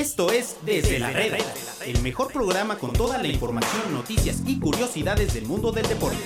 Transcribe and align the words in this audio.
Esto 0.00 0.32
es 0.32 0.56
Desde 0.64 0.98
la 0.98 1.10
Reda, 1.10 1.36
el 1.84 2.00
mejor 2.00 2.32
programa 2.32 2.78
con 2.78 2.90
toda 2.90 3.18
la 3.18 3.28
información, 3.28 3.92
noticias 3.92 4.42
y 4.46 4.58
curiosidades 4.58 5.34
del 5.34 5.44
mundo 5.44 5.72
del 5.72 5.86
deporte. 5.86 6.16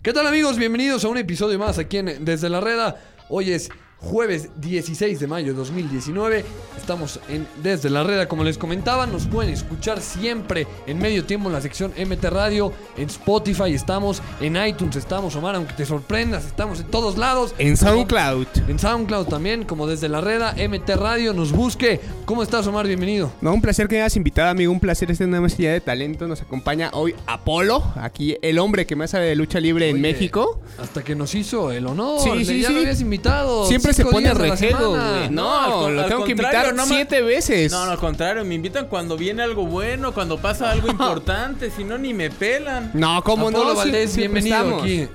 ¿Qué 0.00 0.12
tal 0.12 0.24
amigos? 0.24 0.56
Bienvenidos 0.56 1.04
a 1.04 1.08
un 1.08 1.18
episodio 1.18 1.58
más 1.58 1.78
aquí 1.78 1.96
en 1.96 2.24
Desde 2.24 2.48
la 2.48 2.60
Reda. 2.60 3.02
Hoy 3.28 3.50
es 3.50 3.70
jueves 3.98 4.50
16 4.60 5.18
de 5.18 5.26
mayo 5.26 5.52
de 5.52 5.58
2019. 5.58 6.44
Estamos 6.76 7.18
en 7.28 7.46
Desde 7.62 7.90
la 7.90 8.04
Reda, 8.04 8.28
como 8.28 8.44
les 8.44 8.58
comentaba, 8.58 9.06
nos 9.06 9.26
pueden 9.26 9.52
escuchar 9.52 10.00
siempre 10.00 10.66
en 10.86 10.98
medio 10.98 11.24
tiempo 11.24 11.48
en 11.48 11.54
la 11.54 11.60
sección 11.60 11.92
MT 11.96 12.24
Radio, 12.26 12.72
en 12.96 13.06
Spotify 13.06 13.74
estamos, 13.74 14.22
en 14.40 14.56
iTunes 14.56 14.96
estamos, 14.96 15.34
Omar, 15.36 15.56
aunque 15.56 15.72
te 15.72 15.86
sorprendas, 15.86 16.44
estamos 16.44 16.80
en 16.80 16.86
todos 16.86 17.16
lados. 17.18 17.54
En 17.58 17.76
SoundCloud. 17.76 18.46
En 18.68 18.78
SoundCloud 18.78 19.26
también, 19.26 19.64
como 19.64 19.86
Desde 19.86 20.08
la 20.08 20.20
Reda, 20.20 20.54
MT 20.54 20.90
Radio, 20.96 21.32
nos 21.32 21.52
busque. 21.52 22.00
¿Cómo 22.24 22.42
estás, 22.42 22.66
Omar? 22.66 22.86
Bienvenido. 22.86 23.32
No, 23.40 23.52
un 23.52 23.60
placer 23.60 23.88
que 23.88 23.96
me 23.96 24.02
hayas 24.02 24.16
invitado, 24.16 24.50
amigo. 24.50 24.72
Un 24.72 24.80
placer 24.80 25.10
estar 25.10 25.24
en 25.24 25.30
una 25.30 25.40
mesilla 25.40 25.72
de 25.72 25.80
talento. 25.80 26.28
Nos 26.28 26.42
acompaña 26.42 26.90
hoy 26.92 27.14
Apolo, 27.26 27.82
aquí 27.96 28.36
el 28.42 28.58
hombre 28.58 28.86
que 28.86 28.96
más 28.96 29.10
sabe 29.10 29.26
de 29.26 29.34
lucha 29.34 29.58
libre 29.60 29.88
en 29.88 30.00
México. 30.00 30.60
Hasta 30.78 31.02
que 31.02 31.14
nos 31.14 31.34
hizo 31.34 31.72
el 31.72 31.86
honor. 31.86 32.20
Sí, 32.20 32.44
sí, 32.44 32.60
ya 32.60 32.68
sí. 32.68 32.74
lo 32.74 32.80
habías 32.80 33.00
invitado. 33.00 33.66
Siempre 33.66 33.85
se 33.92 34.02
cinco 34.02 34.10
pone 34.12 34.32
rejego, 34.34 34.90
güey. 34.90 35.30
No, 35.30 35.88
lo 35.90 36.02
al 36.02 36.08
tengo 36.08 36.24
que 36.24 36.32
invitar 36.32 36.74
no 36.74 36.86
siete 36.86 37.22
veces. 37.22 37.70
No, 37.72 37.84
no, 37.86 37.92
al 37.92 37.98
contrario, 37.98 38.44
me 38.44 38.54
invitan 38.54 38.86
cuando 38.86 39.16
viene 39.16 39.42
algo 39.42 39.66
bueno, 39.66 40.12
cuando 40.12 40.38
pasa 40.38 40.70
algo 40.70 40.88
importante, 40.90 41.70
si 41.70 41.84
no 41.84 41.98
ni 41.98 42.14
me 42.14 42.30
pelan. 42.30 42.90
No, 42.94 43.22
¿cómo 43.22 43.50
no? 43.50 43.70
Sí- 43.70 43.76
Valdés, 43.76 44.12
siempre 44.12 44.40
bienvenido 44.42 44.80
aquí. 44.80 45.08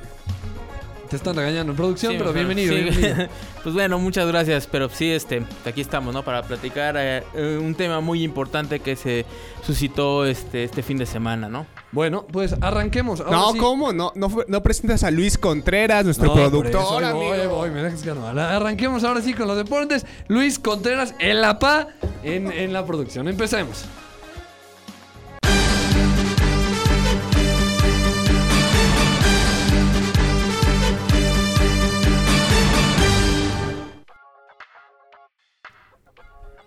Te 1.11 1.17
están 1.17 1.35
regañando 1.35 1.73
en 1.73 1.75
producción, 1.75 2.13
Sí, 2.13 2.17
pero 2.17 2.31
bienvenido, 2.31 2.73
Sí. 2.73 2.83
bienvenido. 2.83 3.27
pues 3.63 3.75
bueno, 3.75 3.99
muchas 3.99 4.25
gracias, 4.27 4.65
pero 4.65 4.87
sí, 4.87 5.11
este, 5.11 5.43
aquí 5.65 5.81
estamos, 5.81 6.13
¿no? 6.13 6.23
Para 6.23 6.41
platicar 6.41 6.95
eh, 6.97 7.21
eh, 7.35 7.59
un 7.61 7.75
tema 7.75 7.99
muy 7.99 8.23
importante 8.23 8.79
que 8.79 8.95
se 8.95 9.25
suscitó 9.61 10.25
este, 10.25 10.63
este 10.63 10.81
fin 10.81 10.97
de 10.97 11.05
semana, 11.05 11.49
¿no? 11.49 11.65
Bueno, 11.91 12.25
pues 12.31 12.55
arranquemos. 12.61 13.19
Ahora 13.19 13.31
No, 13.31 13.51
sí. 13.51 13.57
¿cómo? 13.59 13.91
No, 13.91 14.13
no, 14.15 14.63
presentas 14.63 15.03
a 15.03 15.11
Luis 15.11 15.37
Contreras, 15.37 16.05
nuestro 16.05 16.27
No, 16.27 16.33
productor, 16.33 17.03
amigo. 17.03 17.25
voy, 17.25 17.47
voy, 17.47 17.69
me 17.71 17.83
dejas 17.83 18.03
que 18.03 18.13
no. 18.13 18.25
Arranquemos 18.27 19.03
ahora 19.03 19.21
sí 19.21 19.33
con 19.33 19.49
los 19.49 19.57
deportes. 19.57 20.05
Luis 20.29 20.59
Contreras, 20.59 21.13
el 21.19 21.43
APA 21.43 21.89
en, 22.23 22.49
en 22.53 22.71
la 22.71 22.85
producción. 22.85 23.27
Empecemos. 23.27 23.83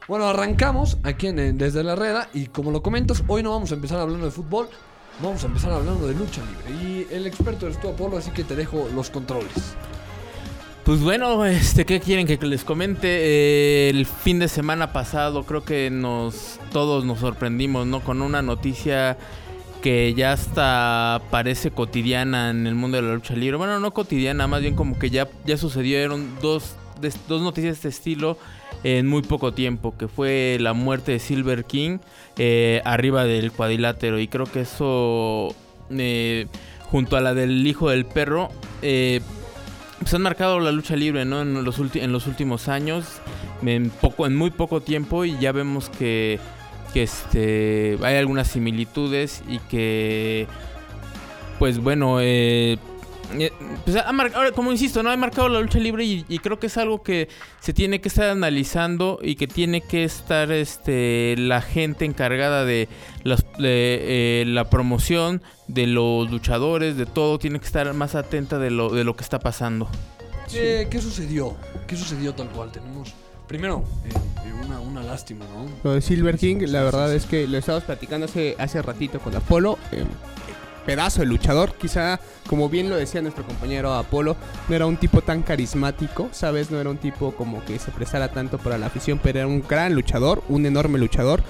Bueno, 0.07 0.29
arrancamos 0.29 0.99
aquí 1.03 1.29
en, 1.29 1.57
Desde 1.57 1.83
la 1.83 1.97
Reda 1.97 2.29
y 2.35 2.47
como 2.47 2.71
lo 2.71 2.83
comentas, 2.83 3.25
hoy 3.27 3.43
no 3.43 3.51
vamos 3.53 3.73
a 3.73 3.75
empezar 3.75 4.01
hablando 4.01 4.27
de 4.27 4.33
fútbol, 4.33 4.69
vamos 5.23 5.43
a 5.45 5.47
empezar 5.47 5.73
hablando 5.73 6.07
de 6.07 6.15
lucha 6.15 6.43
libre. 6.43 6.85
Y 6.85 7.07
el 7.11 7.27
experto 7.27 7.67
eres 7.67 7.81
tú, 7.81 7.89
Apolo, 7.89 8.19
así 8.19 8.31
que 8.31 8.45
te 8.45 8.55
dejo 8.55 8.87
los 8.95 9.09
controles. 9.09 9.75
Pues 10.85 11.01
bueno, 11.01 11.47
este, 11.47 11.87
¿qué 11.87 12.01
quieren 12.01 12.27
que 12.27 12.37
les 12.47 12.65
comente? 12.65 13.09
Eh, 13.09 13.89
el 13.89 14.05
fin 14.05 14.39
de 14.39 14.49
semana 14.49 14.93
pasado 14.93 15.45
creo 15.45 15.65
que 15.65 15.89
nos 15.89 16.61
todos 16.71 17.07
nos 17.07 17.21
sorprendimos, 17.21 17.87
¿no? 17.87 18.01
Con 18.01 18.21
una 18.21 18.43
noticia 18.43 19.17
que 19.81 20.13
ya 20.13 20.33
hasta 20.33 21.23
parece 21.31 21.71
cotidiana 21.71 22.51
en 22.51 22.67
el 22.67 22.75
mundo 22.75 22.99
de 22.99 23.05
la 23.05 23.15
lucha 23.15 23.35
libre. 23.35 23.57
Bueno, 23.57 23.81
no 23.81 23.95
cotidiana, 23.95 24.47
más 24.47 24.61
bien 24.61 24.77
como 24.77 24.99
que 24.99 25.09
ya, 25.09 25.29
ya 25.47 25.57
sucedieron 25.57 26.39
dos, 26.43 26.75
dos 27.27 27.41
noticias 27.41 27.73
de 27.73 27.77
este 27.77 27.89
estilo 27.89 28.37
en 28.85 29.07
muy 29.09 29.23
poco 29.23 29.53
tiempo, 29.53 29.97
que 29.97 30.09
fue 30.09 30.59
la 30.61 30.75
muerte 30.75 31.13
de 31.13 31.19
Silver 31.19 31.65
King 31.65 31.99
eh, 32.37 32.83
arriba 32.85 33.25
del 33.25 33.51
cuadrilátero. 33.51 34.21
Y 34.21 34.29
creo 34.29 34.47
que 34.47 34.61
eso, 34.61 35.55
eh, 35.91 36.47
junto 36.83 37.17
a 37.17 37.21
la 37.21 37.35
del 37.35 37.67
hijo 37.67 37.91
del 37.91 38.05
perro, 38.05 38.51
eh, 38.83 39.21
pues 39.99 40.13
han 40.13 40.23
marcado 40.23 40.61
la 40.61 40.71
lucha 40.71 40.97
libre, 40.97 41.25
¿no? 41.25 41.41
En 41.41 41.65
los, 41.65 41.81
en 41.97 42.13
los 42.13 42.27
últimos 42.27 42.69
años, 42.69 43.07
en, 43.65 43.89
poco, 43.89 44.27
en 44.27 44.37
muy 44.37 44.51
poco 44.51 44.83
tiempo, 44.83 45.25
y 45.25 45.39
ya 45.39 45.53
vemos 45.53 45.89
que, 45.89 46.39
que 46.93 47.05
este, 47.05 47.99
hay 48.03 48.17
algunas 48.17 48.49
similitudes 48.49 49.43
y 49.49 49.61
que, 49.61 50.47
pues 51.59 51.79
bueno, 51.79 52.19
eh, 52.21 52.77
pues 53.85 53.97
ha 53.97 54.13
mar- 54.13 54.33
ahora, 54.35 54.53
como 54.53 54.71
insisto, 54.73 55.03
no 55.03 55.11
ha 55.11 55.17
marcado 55.17 55.49
la 55.49 55.61
lucha 55.61 55.79
libre 55.79 56.05
y, 56.05 56.25
y 56.29 56.39
creo 56.39 56.59
que 56.59 56.67
es 56.69 56.77
algo 56.77 57.03
que 57.03 57.29
se 57.61 57.73
tiene 57.73 58.01
que 58.01 58.09
estar 58.09 58.29
analizando 58.31 59.19
y 59.23 59.35
que 59.37 59.47
tiene 59.47 59.81
que 59.81 60.05
estar 60.05 60.53
este 60.53 61.35
la 61.39 61.61
gente 61.63 62.05
encargada 62.05 62.65
de, 62.65 62.89
las- 63.25 63.45
de, 63.59 64.43
eh, 64.43 64.45
la 64.47 64.69
promoción 64.71 65.43
de 65.69 65.87
los 65.87 66.31
luchadores, 66.31 66.97
de 66.97 67.07
todo, 67.07 67.39
tiene 67.39 67.59
que 67.59 67.67
estar 67.67 67.93
más 67.95 68.15
atenta 68.15 68.59
de 68.59 68.71
lo, 68.71 68.91
de 68.91 69.05
lo 69.05 69.17
que 69.17 69.25
está 69.25 69.39
pasando. 69.39 69.89
¿Qué, 70.51 70.89
qué 70.91 71.01
sucedió? 71.01 71.57
¿Qué 71.87 71.97
sucedió 71.97 72.35
tal 72.35 72.51
cual? 72.51 72.71
Tenemos, 72.71 73.15
primero, 73.49 73.83
eh, 74.05 74.11
eh, 74.47 74.53
una, 74.65 74.79
una 74.79 75.03
lástima, 75.03 75.47
¿no? 75.47 75.67
Lo 75.83 75.95
de 75.95 76.03
Silver 76.03 76.37
King, 76.39 76.59
la 76.67 76.83
verdad 76.83 77.13
es 77.15 77.25
que 77.25 77.49
lo 77.49 77.57
estábamos 77.59 77.85
platicando 77.85 78.27
hace, 78.27 78.55
hace 78.59 78.83
ratito 78.83 79.19
con 79.21 79.35
Apolo. 79.35 79.79
eh, 79.93 80.05
pedazo 80.85 81.21
de 81.21 81.27
luchador, 81.27 81.75
quizá, 81.77 82.21
como 82.49 82.69
bien 82.69 82.89
lo 82.91 82.97
decía 82.97 83.23
nuestro 83.23 83.45
compañero 83.45 83.95
Apolo, 83.95 84.37
no 84.69 84.75
era 84.77 84.87
un 84.87 84.97
tipo 84.97 85.23
tan 85.23 85.43
carismático, 85.43 86.29
¿sabes? 86.33 86.71
No 86.71 86.81
era 86.81 86.91
un 86.91 86.99
tipo 86.99 87.33
como 87.35 87.65
que 87.65 87.79
se 87.79 87.91
prestara 87.91 88.29
tanto 88.31 88.59
para 88.59 88.79
la 88.79 88.87
afición, 88.87 89.19
pero 89.23 89.39
era 89.41 89.49
un 89.49 89.63
gran 89.67 89.95
luchador, 89.95 90.43
un 90.49 90.67
enorme 90.67 90.99
luchador. 90.99 91.43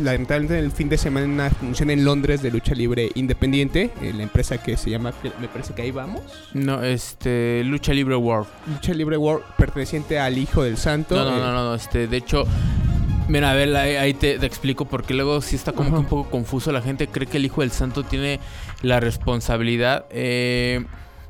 Lamentablemente 0.00 0.56
el 0.64 0.70
fin 0.70 0.88
de 0.88 0.96
semana 0.96 1.26
una 1.26 1.50
función 1.50 1.90
en 1.90 2.04
Londres 2.04 2.42
de 2.42 2.52
lucha 2.52 2.74
libre 2.74 3.10
independiente, 3.16 3.90
la 4.00 4.22
empresa 4.22 4.62
que 4.62 4.76
se 4.76 4.88
llama, 4.88 5.12
me 5.40 5.48
parece 5.48 5.74
que 5.74 5.82
ahí 5.82 5.90
vamos, 5.90 6.22
No, 6.54 6.80
este, 6.84 7.62
Lucha 7.64 7.92
Libre 7.92 8.14
World. 8.14 8.46
Lucha 8.68 8.94
Libre 8.94 9.16
World, 9.16 9.44
perteneciente 9.58 10.20
al 10.20 10.38
Hijo 10.38 10.62
del 10.62 10.76
Santo. 10.76 11.16
No, 11.16 11.24
no, 11.24 11.36
eh, 11.36 11.40
no, 11.40 11.52
no, 11.52 11.64
no, 11.70 11.74
este, 11.74 12.06
de 12.06 12.16
hecho, 12.18 12.44
mira, 13.26 13.50
a 13.50 13.54
ver, 13.54 13.74
ahí, 13.76 13.96
ahí 13.96 14.14
te, 14.14 14.38
te 14.38 14.46
explico 14.46 14.84
porque 14.84 15.12
luego 15.12 15.40
sí 15.40 15.56
está 15.56 15.72
como 15.72 15.88
Ajá. 15.88 15.96
que 15.96 16.00
un 16.02 16.06
poco 16.06 16.30
confuso. 16.30 16.70
La 16.70 16.82
gente 16.82 17.08
cree 17.08 17.26
que 17.26 17.38
el 17.38 17.46
Hijo 17.46 17.62
del 17.62 17.72
Santo 17.72 18.04
tiene 18.04 18.38
la 18.82 19.00
responsabilidad. 19.00 20.06
Eh, 20.10 20.84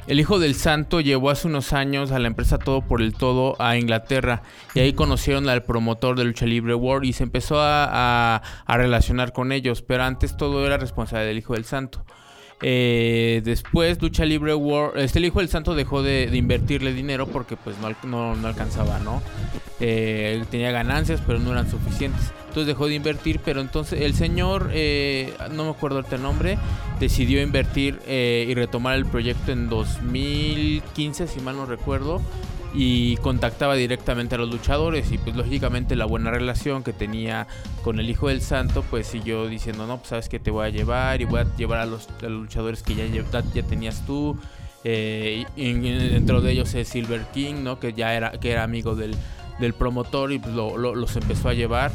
el 0.06 0.19
Hijo 0.19 0.38
del 0.38 0.55
Santo 0.55 1.00
llevó 1.00 1.31
hace 1.31 1.47
unos 1.47 1.72
años 1.72 2.11
a 2.11 2.19
la 2.19 2.27
empresa 2.27 2.59
Todo 2.59 2.81
por 2.81 3.00
el 3.03 3.12
Todo 3.15 3.55
a 3.61 3.77
Inglaterra 3.77 4.43
y 4.75 4.81
ahí 4.81 4.93
conocieron 4.93 5.49
al 5.49 5.62
promotor 5.62 6.16
de 6.16 6.25
Lucha 6.25 6.47
Libre 6.47 6.75
World 6.75 7.05
y 7.05 7.12
se 7.12 7.22
empezó 7.22 7.61
a, 7.61 7.84
a- 8.37 8.43
a 8.65 8.77
relacionar 8.77 9.33
con 9.33 9.53
ellos, 9.53 9.83
pero 9.83 10.03
antes 10.05 10.37
todo 10.37 10.66
era 10.66 10.78
responsabilidad 10.78 11.28
del 11.28 11.38
Hijo 11.38 11.55
del 11.55 11.65
Santo. 11.65 12.05
Eh, 12.62 13.41
después 13.44 14.00
Lucha 14.03 14.25
Libre 14.25 14.54
World, 14.54 14.98
este 14.98 15.19
el 15.19 15.25
Hijo 15.25 15.41
del 15.41 15.48
Santo 15.48 15.75
dejó 15.75 16.03
de, 16.03 16.28
invertirle 16.32 16.93
dinero 16.93 17.26
porque 17.26 17.56
pues 17.56 17.76
no, 17.78 17.91
no, 18.09 18.37
no 18.37 18.48
alcanzaba, 18.48 18.98
¿no? 18.98 19.22
Eh, 19.81 20.44
tenía 20.50 20.70
ganancias 20.70 21.22
pero 21.26 21.38
no 21.38 21.53
eran 21.53 21.70
suficientes. 21.70 22.32
Entonces 22.49 22.66
dejó 22.66 22.88
de 22.88 22.94
invertir, 22.94 23.41
pero 23.44 23.60
entonces 23.60 24.00
el 24.00 24.15
señor, 24.15 24.70
eh, 24.72 25.34
no 25.53 25.65
me 25.65 25.70
acuerdo 25.70 26.04
el 26.10 26.22
nombre, 26.22 26.59
decidió 26.99 27.41
invertir 27.41 28.00
y 28.09 28.53
retomar 28.54 28.97
el 28.97 29.06
proyecto 29.06 29.53
en 29.53 29.69
2015, 29.69 31.28
si 31.28 31.41
mal 31.41 31.56
no 31.56 31.65
recuerdo. 31.65 32.20
Y 32.72 33.16
contactaba 33.16 33.75
directamente 33.75 34.36
a 34.36 34.38
los 34.38 34.48
luchadores 34.48 35.10
y 35.10 35.19
pues 35.19 35.34
lógicamente 35.34 35.97
la 35.97 36.04
buena 36.04 36.31
relación 36.31 36.84
que 36.84 36.92
tenía 36.92 37.48
con 37.82 37.98
el 37.98 38.08
Hijo 38.08 38.28
del 38.28 38.41
Santo 38.41 38.84
pues 38.88 39.08
siguió 39.08 39.48
diciendo 39.48 39.88
no, 39.88 39.97
pues 39.97 40.10
sabes 40.10 40.28
que 40.28 40.38
te 40.38 40.53
voy 40.53 40.66
a 40.66 40.69
llevar 40.69 41.20
y 41.20 41.25
voy 41.25 41.41
a 41.41 41.56
llevar 41.56 41.81
a 41.81 41.86
los, 41.86 42.08
luchadores 42.22 42.84
que 42.84 42.94
ya, 42.94 43.06
ya 43.06 43.62
tenías 43.64 44.06
tú. 44.06 44.38
Eh, 44.84 45.44
dentro 45.56 46.41
de 46.41 46.53
ellos 46.53 46.72
es 46.75 46.88
Silver 46.88 47.22
King, 47.34 47.56
¿no? 47.64 47.81
Que 47.81 47.92
ya 47.92 48.14
era, 48.14 48.31
que 48.32 48.52
era 48.52 48.62
amigo 48.62 48.94
del, 48.94 49.14
del 49.58 49.75
promotor 49.75 50.31
y 50.32 50.38
pues 50.38 50.55
lo- 50.55 50.76
los 50.78 51.17
empezó 51.17 51.49
a 51.49 51.55
llevar. 51.55 51.90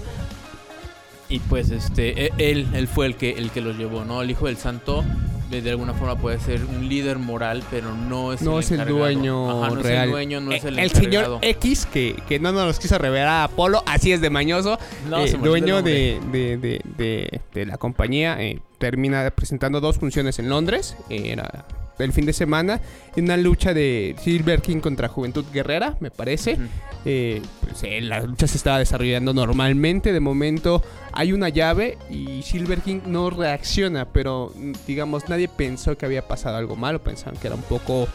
Y 1.30 1.40
pues 1.40 1.72
este, 1.72 2.26
e- 2.28 2.32
él, 2.38 2.68
él 2.74 2.88
fue 2.88 3.08
el 3.08 3.16
que, 3.16 3.32
el 3.32 3.50
que 3.50 3.62
los 3.62 3.78
llevó, 3.78 4.04
¿no? 4.06 4.22
El 4.22 4.30
Hijo 4.30 4.46
del 4.48 4.58
Santo 4.58 5.04
de, 5.50 5.70
alguna 5.70 5.94
forma 5.94 6.16
puede 6.18 6.40
ser 6.40 6.64
un 6.66 6.88
líder 6.90 7.18
moral, 7.18 7.64
pero 7.70 7.94
no 7.94 8.34
es 8.34 8.42
No 8.42 8.54
el 8.58 8.64
es 8.64 8.72
el 8.72 8.86
dueño 8.88 9.64
Ajá, 9.64 9.76
no 9.76 9.82
real. 9.82 9.96
es 9.98 10.04
el 10.06 10.12
dueño, 10.12 10.42
no 10.42 10.52
es 10.52 10.64
Eh, 10.64 10.68
el, 10.70 10.80
el 10.80 10.92
señor. 10.92 11.40
X, 11.42 11.86
que, 11.86 12.16
que 12.28 12.40
no 12.40 12.52
nos 12.52 12.80
quiso 12.80 12.98
revelar 12.98 13.28
a 13.28 13.44
Apolo, 13.46 13.84
así 13.86 14.12
es 14.12 14.22
de 14.22 14.30
mañoso, 14.30 14.78
No, 15.10 15.24
eh, 15.24 15.34
dueño 15.42 15.82
de, 15.82 16.20
de, 16.32 17.42
de, 17.54 17.66
la 17.66 17.78
compañía, 17.78 18.42
eh, 18.42 18.60
termina 18.78 19.30
presentando 19.32 19.80
dos 19.82 19.98
funciones 19.98 20.40
en 20.40 20.50
Londres, 20.50 20.96
era 21.10 21.66
el 22.00 22.12
fin 22.14 22.26
de 22.26 22.34
semana, 22.34 22.82
en 23.16 23.26
una 23.26 23.38
lucha 23.38 23.74
de 23.74 24.16
Silver 24.22 24.62
King 24.62 24.80
contra 24.80 25.08
Juventud 25.08 25.46
Guerrera, 25.54 25.96
me 26.00 26.12
parece. 26.12 26.54
Ujú. 26.54 26.64
Eh, 27.06 27.42
pues, 27.62 27.84
eh, 27.84 28.02
la 28.02 28.22
lucha 28.22 28.48
se 28.48 28.58
estaba 28.58 28.80
desarrollando 28.80 29.34
normalmente. 29.34 30.12
De 30.12 30.20
momento 30.20 30.82
hay 31.14 31.32
una 31.34 31.50
llave 31.50 31.98
y 32.10 32.42
Silver 32.44 32.80
King 32.82 33.02
no 33.06 33.30
reacciona, 33.30 34.06
pero 34.06 34.52
mm, 34.56 34.72
digamos 34.88 35.30
nadie 35.30 35.48
pensó 35.48 35.98
que 35.98 36.06
había 36.06 36.28
pasado 36.28 36.58
algo 36.58 36.76
malo. 36.76 37.02
Pensaban 37.02 37.40
que 37.40 37.48
era 37.48 37.56
un 37.56 37.62
poco 37.64 38.08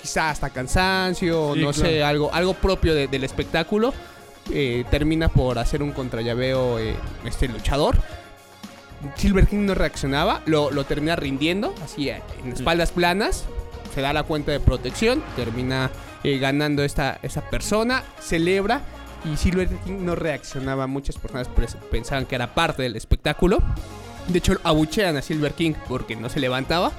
quizá 0.00 0.30
hasta 0.30 0.50
cansancio, 0.50 1.54
Sí, 1.54 1.60
no 1.60 1.70
claro. 1.72 1.88
sé, 1.88 2.02
algo, 2.02 2.32
algo 2.34 2.54
propio 2.54 2.92
de- 2.94 3.06
del 3.06 3.22
espectáculo, 3.24 3.94
eh, 4.52 4.84
termina 4.90 5.28
por 5.28 5.58
hacer 5.60 5.82
un 5.82 5.92
contrallaveo 5.92 6.80
eh, 6.80 6.96
este 7.24 7.46
luchador. 7.48 7.96
Silver 9.16 9.46
King 9.46 9.66
no 9.66 9.74
reaccionaba, 9.74 10.42
lo, 10.46 10.70
lo 10.70 10.84
termina 10.84 11.16
rindiendo, 11.16 11.74
así 11.84 12.08
eh, 12.08 12.22
en 12.44 12.52
espaldas 12.52 12.90
planas, 12.92 13.44
se 13.94 14.00
da 14.00 14.12
la 14.12 14.22
cuenta 14.22 14.52
de 14.52 14.60
protección, 14.60 15.22
termina 15.36 15.90
eh, 16.24 16.38
ganando 16.38 16.82
esta, 16.84 17.18
esa 17.22 17.42
persona, 17.50 18.02
celebra 18.20 18.80
y 19.30 19.36
Silver 19.36 19.68
King 19.84 19.98
no 20.04 20.14
reaccionaba. 20.14 20.86
Muchas 20.86 21.16
personas 21.18 21.48
pres- 21.50 21.76
pensaban 21.90 22.26
que 22.26 22.34
era 22.34 22.54
parte 22.54 22.82
del 22.82 22.96
espectáculo. 22.96 23.58
De 24.28 24.38
hecho, 24.38 24.54
abuchean 24.64 25.16
a 25.16 25.22
Silver 25.22 25.52
King 25.52 25.74
porque 25.88 26.16
no 26.16 26.28
se 26.28 26.40
levantaba. 26.40 26.92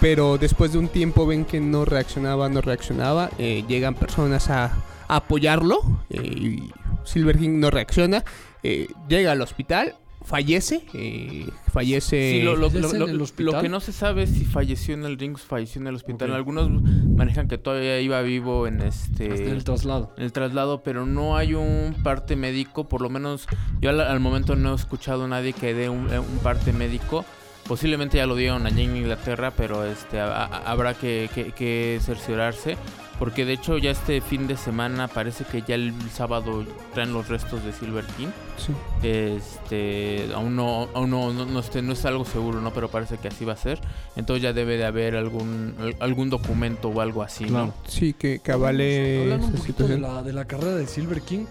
Pero 0.00 0.36
después 0.36 0.72
de 0.72 0.78
un 0.78 0.88
tiempo 0.88 1.26
ven 1.26 1.44
que 1.44 1.60
no 1.60 1.84
reaccionaba, 1.84 2.48
no 2.48 2.60
reaccionaba. 2.60 3.30
eh, 3.38 3.64
llegan 3.68 3.94
personas 3.94 4.50
a, 4.50 4.64
a 5.06 5.16
apoyarlo. 5.16 5.78
eh, 6.10 6.20
y 6.22 6.72
Silver 7.04 7.38
King 7.38 7.60
no 7.60 7.70
reacciona. 7.70 8.24
eh, 8.64 8.88
llega 9.08 9.32
al 9.32 9.40
hospital, 9.42 9.94
fallece. 10.24 10.84
eh, 10.94 11.48
fallece. 11.72 12.32
Sí, 12.38 12.42
lo, 12.42 12.56
lo- 12.56 12.68
¿Ya 12.68 12.80
lo- 12.80 12.86
está 12.86 12.96
en 12.96 13.00
lo- 13.00 13.24
el 13.24 13.44
lo 13.44 13.60
que 13.60 13.68
no 13.68 13.80
se 13.80 13.92
sabe 13.92 14.22
es 14.24 14.30
si 14.30 14.44
falleció 14.44 14.94
en 14.94 15.04
el 15.04 15.18
ring 15.18 15.34
o 15.34 15.38
falleció 15.38 15.80
en 15.80 15.86
el 15.88 15.94
hospital. 15.94 16.32
Algunos 16.34 16.70
manejan 16.70 17.48
que 17.48 17.58
todavía 17.58 18.00
iba 18.00 18.20
vivo 18.22 18.66
en 18.66 18.80
este 18.82 19.32
Hasta 19.32 19.44
el 19.44 19.64
traslado. 19.64 20.12
en 20.16 20.24
el 20.24 20.32
traslado, 20.32 20.82
pero 20.82 21.06
no 21.06 21.36
hay 21.36 21.54
un 21.54 21.96
parte 22.02 22.36
médico. 22.36 22.88
Por 22.88 23.00
lo 23.00 23.08
menos 23.10 23.46
yo 23.80 23.90
al, 23.90 24.00
al 24.00 24.20
momento 24.20 24.56
no 24.56 24.72
he 24.72 24.76
escuchado 24.76 25.24
a 25.24 25.28
nadie 25.28 25.52
que 25.52 25.74
dé 25.74 25.88
un, 25.88 26.08
un 26.12 26.38
parte 26.42 26.72
médico. 26.72 27.24
Posiblemente 27.68 28.16
ya 28.16 28.26
lo 28.26 28.34
dieron 28.34 28.66
allá 28.66 28.82
en 28.82 28.96
Inglaterra, 28.96 29.52
pero 29.56 29.84
este 29.84 30.18
ha- 30.18 30.44
ha- 30.44 30.70
habrá 30.70 30.94
que, 30.94 31.30
que- 31.32 31.52
que 31.52 32.00
cerciorarse. 32.02 32.76
Porque 33.22 33.44
de 33.44 33.52
hecho 33.52 33.78
ya 33.78 33.92
este 33.92 34.20
fin 34.20 34.48
de 34.48 34.56
semana 34.56 35.06
parece 35.06 35.44
que 35.44 35.62
ya 35.62 35.76
el 35.76 35.94
sábado 36.12 36.64
traen 36.92 37.12
los 37.12 37.28
restos 37.28 37.62
de 37.64 37.72
Silver 37.72 38.04
King. 38.16 38.26
Sí. 38.56 38.72
Este, 39.06 40.26
aún 40.34 40.56
no, 40.56 40.88
aún 40.92 41.08
no, 41.10 41.32
no, 41.32 41.44
no, 41.46 41.60
este, 41.60 41.82
no 41.82 41.92
es 41.92 42.04
algo 42.04 42.24
seguro, 42.24 42.60
¿no? 42.60 42.72
Pero 42.72 42.88
parece 42.90 43.18
que 43.18 43.28
así 43.28 43.44
va 43.44 43.52
a 43.52 43.56
ser. 43.56 43.80
Entonces 44.16 44.42
ya 44.42 44.52
debe 44.52 44.76
de 44.76 44.84
haber 44.86 45.14
algún, 45.14 45.76
al- 45.78 45.96
algún 46.00 46.30
documento 46.30 46.88
o 46.88 47.00
algo 47.00 47.22
así, 47.22 47.44
Claro. 47.44 47.66
¿no? 47.66 47.74
Sí, 47.86 48.12
que, 48.12 48.40
que 48.40 48.50
avale 48.50 49.22
Hablando 49.22 49.46
un 49.46 49.52
poquito 49.52 49.86
de 49.86 49.98
la, 49.98 50.22
de 50.24 50.32
la 50.32 50.44
carrera 50.46 50.74
de 50.74 50.88
Silver 50.88 51.20
King, 51.22 51.44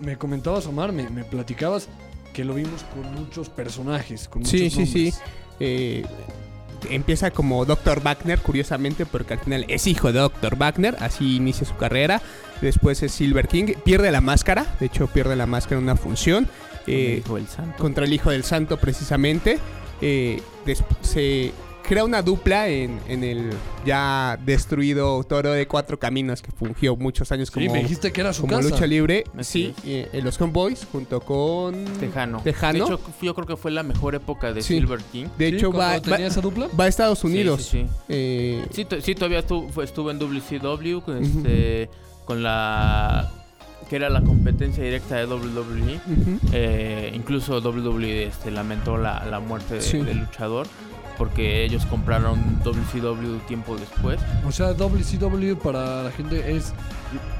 me 0.00 0.18
comentabas, 0.18 0.66
Omar, 0.66 0.92
me, 0.92 1.08
me 1.08 1.24
platicabas 1.24 1.88
que 2.34 2.44
lo 2.44 2.52
vimos 2.52 2.84
con 2.92 3.10
muchos 3.14 3.48
personajes, 3.48 4.28
con 4.28 4.44
Sí, 4.44 4.64
muchos 4.64 4.74
sí, 4.74 4.86
sí. 4.86 5.04
nombres. 5.04 5.22
Eh, 5.60 6.04
empieza 6.90 7.30
como 7.30 7.64
Dr. 7.64 8.02
Wagner, 8.02 8.38
curiosamente, 8.40 9.06
porque 9.06 9.34
al 9.34 9.40
final 9.40 9.64
es 9.68 9.86
hijo 9.86 10.12
de 10.12 10.20
Dr. 10.20 10.56
Wagner, 10.56 10.96
así 11.00 11.36
inicia 11.36 11.66
su 11.66 11.76
carrera. 11.76 12.20
Después 12.60 13.02
es 13.02 13.12
Silver 13.12 13.46
King, 13.48 13.74
pierde 13.84 14.10
la 14.10 14.20
máscara, 14.20 14.66
de 14.80 14.86
hecho 14.86 15.06
pierde 15.06 15.36
la 15.36 15.46
máscara 15.46 15.78
en 15.78 15.84
una 15.84 15.96
función. 15.96 16.48
eh, 16.86 17.20
Dijo 17.22 17.36
el 17.36 17.46
santo. 17.46 17.76
contra 17.78 18.04
el 18.04 18.12
Hijo 18.12 18.30
del 18.30 18.44
Santo 18.44 18.78
precisamente. 18.78 19.58
Eh, 20.00 20.40
se 21.02 21.52
crea 21.88 22.04
una 22.04 22.20
dupla 22.22 22.68
en, 22.68 23.00
en 23.08 23.24
el 23.24 23.50
ya 23.86 24.38
destruido 24.44 25.24
Toro 25.24 25.52
de 25.52 25.66
Cuatro 25.66 25.98
Caminos 25.98 26.42
que 26.42 26.50
fungió 26.52 26.94
muchos 26.96 27.32
años 27.32 27.48
Sí, 27.48 27.54
como, 27.54 27.72
me 27.72 27.82
dijiste 27.82 28.12
que 28.12 28.20
era 28.20 28.32
su 28.32 28.42
como 28.42 28.56
casa. 28.58 28.68
lucha 28.68 28.86
libre. 28.86 29.24
Así 29.38 29.74
Sí, 29.82 29.90
eh, 29.90 30.08
en 30.12 30.24
los 30.24 30.40
Homeboys 30.40 30.86
junto 30.92 31.20
con... 31.20 31.84
Tejano. 31.98 32.40
Tejano. 32.42 32.72
De 32.86 32.94
hecho, 32.94 33.00
yo 33.22 33.34
creo 33.34 33.46
que 33.46 33.56
fue 33.56 33.70
la 33.70 33.82
mejor 33.82 34.14
época 34.14 34.52
de 34.52 34.60
Sí. 34.62 34.74
Silver 34.78 35.00
King. 35.10 35.26
De 35.38 35.48
Sí, 35.50 35.56
hecho, 35.56 35.72
va, 35.72 35.98
tenía 36.00 36.18
va- 36.20 36.26
esa 36.26 36.40
dupla. 36.42 36.68
va 36.78 36.84
a 36.84 36.88
Estados 36.88 37.24
Unidos. 37.24 37.62
Sí, 37.62 37.82
sí. 37.82 37.86
Eh, 38.08 38.66
Sí, 38.70 38.84
to- 38.84 39.00
sí, 39.00 39.14
todavía 39.14 39.38
estuvo, 39.38 39.82
estuvo 39.82 40.10
en 40.10 40.18
WCW 40.18 41.00
con, 41.00 41.24
este, 41.24 41.88
con 42.26 42.42
la 42.42 43.32
que 43.88 43.96
era 43.96 44.10
la 44.10 44.20
competencia 44.22 44.84
directa 44.84 45.16
de 45.16 45.24
WWE. 45.24 45.98
Eh, 46.52 47.10
incluso 47.14 47.58
WWE 47.60 48.24
este, 48.26 48.50
lamentó 48.50 48.98
la, 48.98 49.24
la 49.24 49.40
muerte 49.40 49.76
de- 49.76 49.80
Sí. 49.80 49.98
del 49.98 50.18
luchador 50.18 50.66
porque 51.18 51.64
ellos 51.64 51.84
compraron 51.86 52.60
WCW 52.64 53.38
tiempo 53.46 53.76
después. 53.76 54.18
O 54.46 54.52
sea, 54.52 54.72
WCW 54.72 55.56
para 55.62 56.04
la 56.04 56.10
gente 56.12 56.54
es 56.56 56.72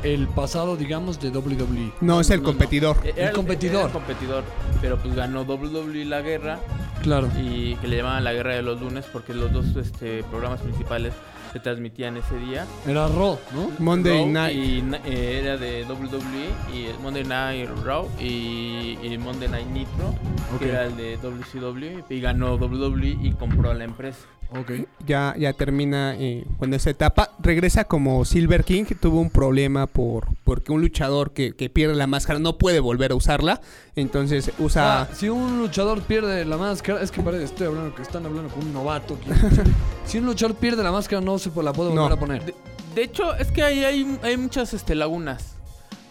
el 0.03 0.27
pasado, 0.29 0.77
digamos, 0.77 1.21
de 1.21 1.31
WWE. 1.31 1.93
No, 2.01 2.21
es 2.21 2.31
el 2.31 2.39
No, 2.43 2.49
no. 2.49 2.49
competidor. 2.51 2.97
Eh, 3.05 3.15
El 3.17 3.33
competidor. 3.33 3.77
era 3.77 3.87
el 3.87 3.93
competidor, 3.93 4.45
pero 4.81 4.97
pues 4.99 5.15
ganó 5.15 5.43
WWE 5.45 6.05
la 6.07 6.21
guerra 6.23 6.59
Claro. 7.03 7.29
y 7.41 7.77
que 7.77 7.87
le 7.89 7.97
llamaban 7.99 8.25
la 8.25 8.33
guerra 8.33 8.55
de 8.55 8.63
los 8.63 8.81
lunes 8.81 9.05
porque 9.13 9.33
los 9.35 9.53
dos 9.53 9.67
este, 9.77 10.25
programas 10.25 10.61
principales 10.61 11.13
se 11.53 11.61
transmitían 11.61 12.17
ese 12.17 12.37
día. 12.39 12.67
Era 12.87 13.09
Raw, 13.09 13.39
¿no? 13.55 13.71
Monday 13.79 14.19
Raw 14.19 14.29
Night. 14.29 14.57
Y, 14.57 14.85
eh, 15.05 15.41
era 15.43 15.57
de 15.57 15.85
WWE 15.85 16.75
y 16.75 16.87
el 16.87 16.99
Monday 17.01 17.25
Night 17.25 17.71
Raw 17.85 18.09
y, 18.21 18.99
y 19.03 19.19
Monday 19.19 19.49
Night 19.49 19.67
Nitro, 19.69 20.15
que 20.59 20.69
era 20.69 20.85
el 20.85 20.97
de 20.97 21.17
WCW 21.17 22.05
y 22.09 22.21
ganó 22.21 22.55
WWE 22.57 23.19
y 23.23 23.33
compró 23.33 23.71
a 23.71 23.75
la 23.75 23.85
empresa. 23.85 24.27
Ok. 24.51 24.73
ya, 25.07 25.35
ya 25.39 25.53
termina 25.53 26.15
eh, 26.19 26.45
cuando 26.57 26.77
esa 26.77 26.91
etapa. 26.91 27.31
Regresa 27.39 27.85
como 27.85 28.25
Silver 28.25 28.65
King, 28.65 28.85
que 28.85 28.95
tuvo 28.95 29.21
un 29.21 29.29
problema 29.31 29.87
por 29.87 30.27
porque 30.45 30.73
un 30.73 30.81
luchador 30.81 31.33
que, 31.33 31.53
que 31.55 31.69
pierde 31.69 31.95
la 31.95 32.07
máscara 32.07 32.39
no 32.39 32.57
puede 32.57 32.81
volver 32.81 33.13
a 33.13 33.15
usarla. 33.15 33.61
Entonces 33.95 34.51
usa... 34.59 35.03
Ah, 35.03 35.09
si 35.15 35.29
un 35.29 35.59
luchador 35.59 36.01
pierde 36.03 36.45
la 36.47 36.57
máscara, 36.57 37.03
es 37.03 37.11
que 37.11 37.21
parece, 37.23 37.45
estoy 37.45 37.67
hablando 37.67 37.95
que 37.95 38.03
están 38.03 38.25
hablando 38.25 38.49
con 38.55 38.65
un 38.65 38.73
novato. 38.73 39.19
si 40.07 40.19
un 40.19 40.25
luchador 40.27 40.57
pierde 40.57 40.83
la 40.83 40.93
máscara, 40.93 41.21
no 41.21 41.39
se 41.39 41.51
la 41.63 41.73
puede 41.73 41.91
volver 41.91 42.09
No. 42.09 42.15
a 42.15 42.19
poner. 42.19 42.45
De, 42.47 42.55
de 42.95 43.03
hecho, 43.03 43.35
es 43.35 43.53
que 43.53 43.63
ahí 43.63 43.85
hay, 43.85 44.19
hay 44.23 44.37
muchas 44.39 44.73
este, 44.73 44.95
lagunas. 44.95 45.55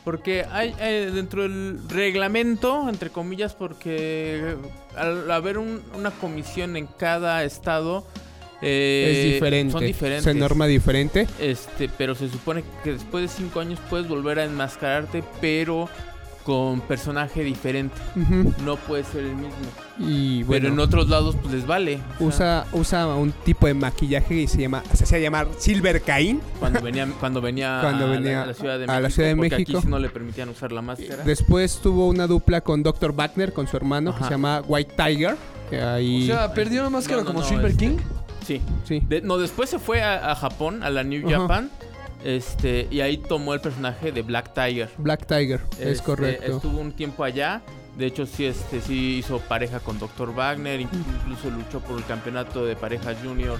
Porque 0.03 0.45
hay 0.49 0.73
eh, 0.79 1.11
dentro 1.13 1.41
del 1.41 1.79
reglamento, 1.89 2.87
entre 2.87 3.09
comillas, 3.09 3.55
porque 3.55 4.55
al 4.95 5.29
haber 5.31 5.57
un- 5.57 5.81
una 5.97 6.11
comisión 6.11 6.77
en 6.77 6.87
cada 6.87 7.43
estado, 7.43 8.05
eh, 8.61 9.13
es 9.27 9.33
diferente. 9.33 9.71
Son 9.71 9.81
diferentes. 9.85 10.23
Se 10.23 10.33
norma 10.33 10.65
diferente. 10.67 11.27
Este, 11.39 11.89
pero 11.97 12.15
se 12.15 12.29
supone 12.29 12.63
que 12.83 12.93
después 12.93 13.23
de 13.23 13.27
cinco 13.29 13.59
años 13.59 13.79
puedes 13.89 14.07
volver 14.07 14.39
a 14.39 14.43
enmascararte, 14.45 15.23
pero 15.41 15.87
con 16.43 16.79
personaje 16.79 17.43
diferente. 17.43 17.93
No 18.63 18.77
puede 18.77 19.03
ser 19.03 19.25
el 19.25 19.35
mismo. 19.35 19.51
Y 19.99 20.45
pero 20.45 20.67
en 20.69 20.75
bueno, 20.75 20.83
otros 20.83 21.09
lados 21.09 21.35
pues 21.41 21.53
les 21.53 21.67
vale. 21.67 21.99
O 22.21 22.31
sea, 22.31 22.65
usa, 22.71 23.05
usa 23.05 23.15
un 23.17 23.33
tipo 23.33 23.67
de 23.67 23.73
maquillaje 23.73 24.33
que 24.33 24.47
se 24.47 24.61
llama, 24.61 24.81
se 24.93 25.03
hacía 25.03 25.19
llamar 25.19 25.49
Silver 25.57 26.01
Caín. 26.01 26.39
cuando 26.57 26.79
venía, 26.81 27.05
cuando 27.19 27.41
venía, 27.41 27.79
Cuando 27.81 28.05
a, 28.05 28.07
la- 28.07 28.13
venía 28.15 28.43
a 28.43 28.45
la 28.45 28.53
Ciudad 28.53 28.77
de 28.79 28.85
a 28.85 28.87
México. 28.87 29.01
la 29.01 29.09
Ciudad 29.09 29.29
de 29.29 29.35
porque 29.35 29.49
México. 29.57 29.77
Aquí 29.79 29.87
no 29.87 29.99
le 29.99 30.09
permitían 30.09 30.47
usar 30.47 30.71
la 30.71 30.81
máscara. 30.81 31.23
Después 31.25 31.79
tuvo 31.83 32.07
una 32.07 32.27
dupla 32.27 32.61
con 32.61 32.81
Dr. 32.81 33.11
Wagner, 33.13 33.51
con 33.51 33.67
su 33.67 33.75
hermano, 33.75 34.15
que 34.17 34.23
se 34.23 34.29
llama 34.29 34.61
White 34.65 34.93
Tiger. 34.95 35.35
que 35.69 35.81
ahí, 35.81 36.23
O 36.23 36.33
sea, 36.33 36.53
perdió 36.53 36.81
la 36.83 36.89
máscara 36.89 37.17
No, 37.17 37.23
no, 37.23 37.27
como 37.27 37.41
no, 37.41 37.45
Silver 37.45 37.71
este, 37.71 37.85
King. 37.87 37.97
Sí. 38.47 38.61
sí. 38.85 39.01
De- 39.07 39.21
no, 39.21 39.37
después 39.37 39.69
se 39.69 39.77
fue 39.77 40.01
a, 40.01 40.31
a 40.31 40.35
Japón, 40.35 40.81
a 40.83 40.89
la 40.89 41.03
New 41.03 41.27
Ajá. 41.27 41.39
Japan. 41.41 41.69
Este, 42.23 42.87
y 42.89 43.01
ahí 43.01 43.17
tomó 43.17 43.53
el 43.53 43.61
personaje 43.61 44.11
de 44.11 44.21
Black 44.21 44.53
Tiger. 44.53 44.89
Black 44.97 45.25
Tiger, 45.27 45.61
es 45.79 45.87
Este, 45.87 46.03
correcto. 46.05 46.55
Estuvo 46.55 46.79
un 46.79 46.91
tiempo 46.91 47.23
allá. 47.23 47.61
De 47.97 48.05
hecho, 48.07 48.25
sí, 48.25 48.45
este, 48.45 48.79
sí 48.81 49.17
hizo 49.17 49.39
pareja 49.39 49.79
con 49.79 49.99
Dr. 49.99 50.33
Wagner. 50.33 50.81
Incluso 50.81 51.49
luchó 51.49 51.79
por 51.79 51.97
el 51.97 52.05
campeonato 52.05 52.65
de 52.65 52.75
pareja 52.75 53.13
junior. 53.23 53.57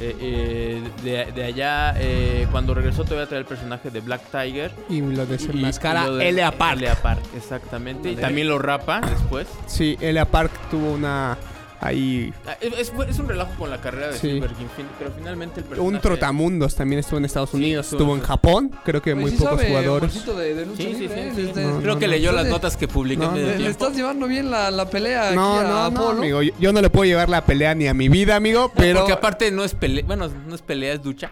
eh, 0.00 0.16
eh, 0.20 0.82
de, 1.04 1.30
de 1.32 1.44
allá, 1.44 1.94
eh, 1.98 2.48
cuando 2.50 2.74
regresó, 2.74 3.04
todavía 3.04 3.26
traía 3.26 3.40
el 3.40 3.46
personaje 3.46 3.90
de 3.90 4.00
Black 4.00 4.22
Tiger. 4.30 4.72
Y 4.88 5.00
lo 5.00 5.24
desenmascara 5.24 6.10
de- 6.10 6.50
Park. 6.52 6.76
Elia 6.78 6.94
Park, 7.00 7.20
exactamente. 7.36 8.10
Y 8.10 8.16
también 8.16 8.48
lo 8.48 8.58
rapa 8.58 9.00
después. 9.02 9.46
Sí, 9.66 9.96
Elia 10.00 10.24
Park 10.24 10.50
tuvo 10.70 10.92
una 10.94 11.36
ahí 11.84 12.32
Ah, 12.46 12.56
Es, 12.60 12.90
un 13.18 13.28
relajo 13.28 13.52
con 13.58 13.70
la 13.70 13.80
carrera 13.80 14.08
de 14.08 14.18
Sí. 14.18 14.40
Fin- 14.40 14.86
pero 14.98 15.12
finalmente 15.16 15.60
el 15.60 15.66
personaje... 15.66 15.94
un 15.96 16.00
trotamundos 16.00 16.74
también 16.74 16.98
estuvo 17.00 17.18
en 17.18 17.24
Estados 17.26 17.52
Unidos, 17.54 17.86
estuvo 17.86 18.00
estuvo 18.00 18.16
en- 18.16 18.22
Japón, 18.22 18.70
creo 18.84 19.00
que 19.02 19.12
Oye, 19.12 19.20
muy 19.22 19.30
sí 19.30 19.36
pocos 19.36 19.58
sabe, 19.58 19.68
jugadores. 19.68 20.10
Omarcito, 20.10 20.36
de, 20.36 20.54
de 20.54 20.66
lucha 20.66 20.82
Sí, 20.82 20.94
sí, 20.94 20.98
libre, 21.00 21.32
sí, 21.34 21.42
No, 21.46 21.52
Creo 21.80 21.94
no, 21.94 21.98
que 21.98 22.06
no. 22.06 22.10
leyó 22.12 22.32
las 22.32 22.46
notas 22.46 22.76
que 22.76 22.88
publiqué 22.88 23.26
Le, 23.26 23.66
estás 23.68 23.94
llevando 23.94 24.26
bien 24.26 24.50
la, 24.50 24.70
la 24.70 24.88
pelea 24.88 25.32
No, 25.32 25.58
aquí 25.58 25.66
a 25.66 25.90
no, 25.90 26.08
amigo, 26.10 26.42
yo, 26.42 26.52
yo 26.58 26.72
no 26.72 26.80
le 26.80 26.90
puedo 26.90 27.04
llevar 27.04 27.28
la 27.28 27.44
pelea 27.44 27.74
ni 27.74 27.86
a 27.86 27.94
mi 27.94 28.08
vida, 28.08 28.36
amigo, 28.36 28.72
pero 28.74 29.00
Porque 29.00 29.12
aparte 29.12 29.50
no 29.50 29.64
es 29.64 29.74
pelea, 29.74 30.04
bueno, 30.06 30.28
no 30.46 30.54
es 30.54 30.62
pelea, 30.62 30.94
es 30.94 31.04
lucha. 31.04 31.30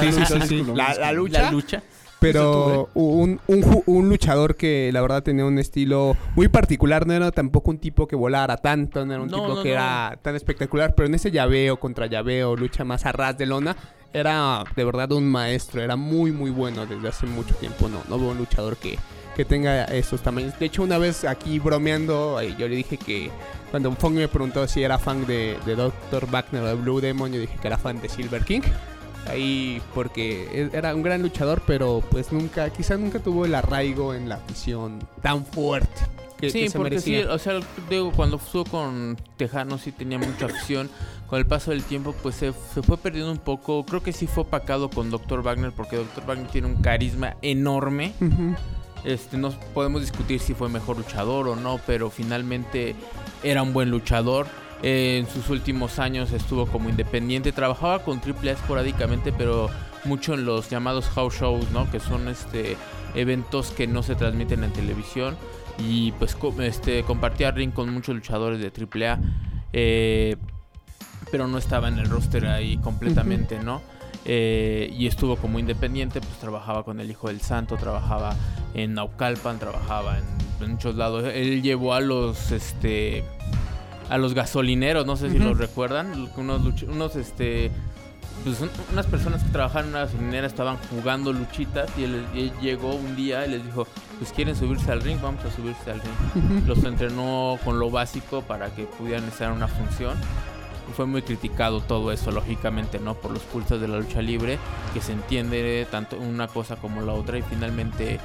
sí, 0.00 0.12
sí, 0.12 0.26
sí, 0.26 0.34
sí. 0.48 0.54
Disculpa, 0.56 0.74
La, 0.74 0.94
la 0.94 1.12
lucha, 1.12 1.42
La 1.42 1.50
lucha. 1.50 1.82
Pero 2.32 2.88
un, 2.94 3.40
un, 3.46 4.08
luchador 4.08 4.56
que 4.56 4.90
la 4.92 5.00
verdad 5.02 5.22
tenía 5.22 5.44
un 5.44 5.58
estilo 5.58 6.16
muy 6.34 6.48
particular, 6.48 7.06
no 7.06 7.12
era 7.12 7.30
tampoco 7.30 7.70
un 7.70 7.78
tipo 7.78 8.06
que 8.06 8.16
volara 8.16 8.56
tanto, 8.56 9.04
no 9.04 9.12
era 9.12 9.22
un 9.22 9.28
No, 9.28 9.36
tipo 9.42 9.54
no, 9.56 9.62
que 9.62 9.68
no. 9.68 9.74
era 9.74 10.18
tan 10.22 10.34
espectacular, 10.36 10.94
pero 10.94 11.06
en 11.06 11.14
ese 11.14 11.30
llaveo 11.30 11.78
contra 11.78 12.06
llaveo, 12.06 12.56
lucha 12.56 12.84
más 12.84 13.06
a 13.06 13.12
ras 13.12 13.36
de 13.36 13.46
lona, 13.46 13.76
era 14.12 14.64
de 14.74 14.84
verdad 14.84 15.12
un 15.12 15.30
maestro, 15.30 15.82
era 15.82 15.96
muy 15.96 16.32
muy 16.32 16.50
bueno 16.50 16.86
desde 16.86 17.08
hace 17.08 17.26
mucho 17.26 17.54
tiempo, 17.56 17.88
no, 17.88 18.02
no 18.08 18.18
veo 18.18 18.30
un 18.30 18.38
luchador 18.38 18.76
que, 18.76 18.98
que 19.34 19.44
tenga 19.44 19.84
esos 19.84 20.22
tamaños. 20.22 20.58
De 20.58 20.66
hecho, 20.66 20.82
una 20.82 20.98
vez 20.98 21.24
aquí 21.24 21.58
bromeando, 21.58 22.40
eh, 22.40 22.54
yo 22.58 22.68
le 22.68 22.76
dije 22.76 22.96
que 22.96 23.30
cuando 23.70 23.90
Fong 23.92 24.14
me 24.14 24.28
preguntó 24.28 24.66
si 24.68 24.82
era 24.82 24.98
fan 24.98 25.26
de, 25.26 25.58
de 25.66 25.74
Dr. 25.74 26.30
Wagner 26.30 26.62
o 26.62 26.66
de 26.66 26.74
Blue 26.74 27.00
Demon, 27.00 27.32
yo 27.32 27.40
dije 27.40 27.58
que 27.60 27.66
era 27.66 27.76
fan 27.76 28.00
de 28.00 28.08
Silver 28.08 28.44
King. 28.44 28.62
Ahí 29.28 29.80
porque 29.94 30.48
e- 30.52 30.76
era 30.76 30.94
un 30.94 31.02
gran 31.02 31.22
luchador, 31.22 31.62
pero 31.66 32.02
pues 32.10 32.32
nunca, 32.32 32.70
quizás 32.70 32.98
nunca 32.98 33.18
tuvo 33.18 33.44
el 33.44 33.54
arraigo 33.54 34.14
en 34.14 34.28
la 34.28 34.36
afición 34.36 34.98
tan 35.22 35.44
fuerte 35.46 36.02
que, 36.38 36.50
sí, 36.50 36.60
que 36.60 36.70
se 36.70 36.78
porque 36.78 37.00
sí, 37.00 37.10
merecía. 37.12 37.32
o 37.32 37.38
sea, 37.38 37.60
digo, 37.88 38.12
cuando 38.12 38.36
estuvo 38.36 38.64
con 38.64 39.16
Tejano 39.36 39.78
sí 39.78 39.92
tenía 39.92 40.18
mucha 40.18 40.46
afición. 40.46 40.90
Con 41.28 41.38
el 41.38 41.46
paso 41.46 41.70
del 41.70 41.82
tiempo, 41.82 42.14
pues 42.22 42.34
se, 42.36 42.52
se 42.74 42.82
fue 42.82 42.98
perdiendo 42.98 43.32
un 43.32 43.38
poco. 43.38 43.84
Creo 43.86 44.02
que 44.02 44.12
sí 44.12 44.26
fue 44.26 44.42
opacado 44.44 44.90
con 44.90 45.10
Dr. 45.10 45.42
Wagner, 45.42 45.72
porque 45.72 45.96
Dr. 45.96 46.26
Wagner 46.26 46.48
tiene 46.48 46.66
un 46.68 46.76
carisma 46.76 47.34
enorme. 47.40 48.12
Este, 49.04 49.36
no 49.38 49.50
podemos 49.72 50.02
discutir 50.02 50.38
si 50.38 50.54
fue 50.54 50.68
mejor 50.68 50.98
luchador 50.98 51.48
o 51.48 51.56
no, 51.56 51.80
pero 51.86 52.10
finalmente 52.10 52.94
era 53.42 53.62
un 53.62 53.72
buen 53.72 53.90
luchador. 53.90 54.46
Eh, 54.86 55.16
en 55.18 55.26
sus 55.32 55.48
últimos 55.48 55.98
años 55.98 56.32
estuvo 56.32 56.66
como 56.66 56.90
independiente, 56.90 57.52
trabajaba 57.52 58.00
con 58.00 58.18
AAA 58.20 58.52
esporádicamente, 58.52 59.32
pero 59.32 59.70
mucho 60.04 60.34
en 60.34 60.44
los 60.44 60.68
llamados 60.68 61.06
house 61.08 61.36
shows, 61.40 61.70
¿no? 61.70 61.90
Que 61.90 62.00
son 62.00 62.28
este 62.28 62.76
eventos 63.14 63.70
que 63.70 63.86
no 63.86 64.02
se 64.02 64.14
transmiten 64.14 64.62
en 64.62 64.72
televisión 64.72 65.36
y 65.78 66.12
pues 66.12 66.34
co- 66.34 66.54
este 66.60 67.02
compartía 67.04 67.50
ring 67.50 67.72
con 67.72 67.88
muchos 67.94 68.14
luchadores 68.14 68.60
de 68.60 68.70
AAA, 68.70 69.18
eh, 69.72 70.36
pero 71.30 71.46
no 71.48 71.56
estaba 71.56 71.88
en 71.88 71.98
el 71.98 72.10
roster 72.10 72.44
ahí 72.46 72.76
completamente, 72.76 73.58
¿no? 73.60 73.80
Eh, 74.26 74.92
y 74.96 75.06
estuvo 75.06 75.36
como 75.36 75.58
independiente, 75.58 76.20
pues 76.20 76.34
trabajaba 76.38 76.82
con 76.84 77.00
el 77.00 77.10
Hijo 77.10 77.28
del 77.28 77.40
Santo, 77.40 77.76
trabajaba 77.76 78.36
en 78.74 78.92
Naucalpan, 78.94 79.58
trabajaba 79.58 80.18
en, 80.18 80.24
en 80.64 80.72
muchos 80.72 80.94
lados. 80.96 81.24
Él 81.32 81.62
llevó 81.62 81.94
a 81.94 82.00
los 82.00 82.50
este 82.52 83.24
a 84.10 84.18
los 84.18 84.34
gasolineros, 84.34 85.06
no 85.06 85.16
sé 85.16 85.30
si 85.30 85.36
Ujú. 85.36 85.48
los 85.50 85.58
recuerdan, 85.58 86.28
unos 86.36 86.82
unos 86.82 87.16
este 87.16 87.70
pues 88.42 88.60
un- 88.60 88.70
unas 88.92 89.06
personas 89.06 89.42
que 89.42 89.48
trabajaban 89.50 89.84
en 89.86 89.90
una 89.90 90.00
gasolinera 90.00 90.46
estaban 90.46 90.76
jugando 90.90 91.32
luchitas 91.32 91.88
y 91.96 92.04
él, 92.04 92.52
llegó 92.60 92.94
un 92.94 93.16
día 93.16 93.46
y 93.46 93.50
les 93.50 93.64
dijo, 93.64 93.86
pues 94.18 94.32
quieren 94.32 94.54
subirse 94.56 94.90
al 94.92 95.00
ring, 95.00 95.18
vamos 95.22 95.42
a 95.44 95.50
subirse 95.50 95.90
al 95.92 96.00
ring. 96.02 96.66
Los 96.66 96.82
entrenó 96.84 97.58
con 97.64 97.78
lo 97.78 97.90
básico 97.90 98.42
para 98.42 98.68
que 98.74 98.84
pudieran 98.84 99.24
estar 99.28 99.48
en 99.50 99.56
una 99.56 99.68
función. 99.68 100.18
Y 100.90 100.92
fue 100.92 101.06
muy 101.06 101.22
criticado 101.22 101.80
todo 101.80 102.12
eso, 102.12 102.30
lógicamente, 102.32 102.98
¿no? 102.98 103.14
Por 103.14 103.30
los 103.30 103.42
pulsos 103.44 103.80
de 103.80 103.88
la 103.88 103.96
lucha 103.98 104.20
libre, 104.20 104.58
que 104.92 105.00
se 105.00 105.12
entiende 105.12 105.86
tanto 105.90 106.18
una 106.18 106.46
cosa 106.48 106.76
como 106.76 107.00
la 107.00 107.12
otra. 107.14 107.38
Y 107.38 107.42
finalmente 107.42 108.18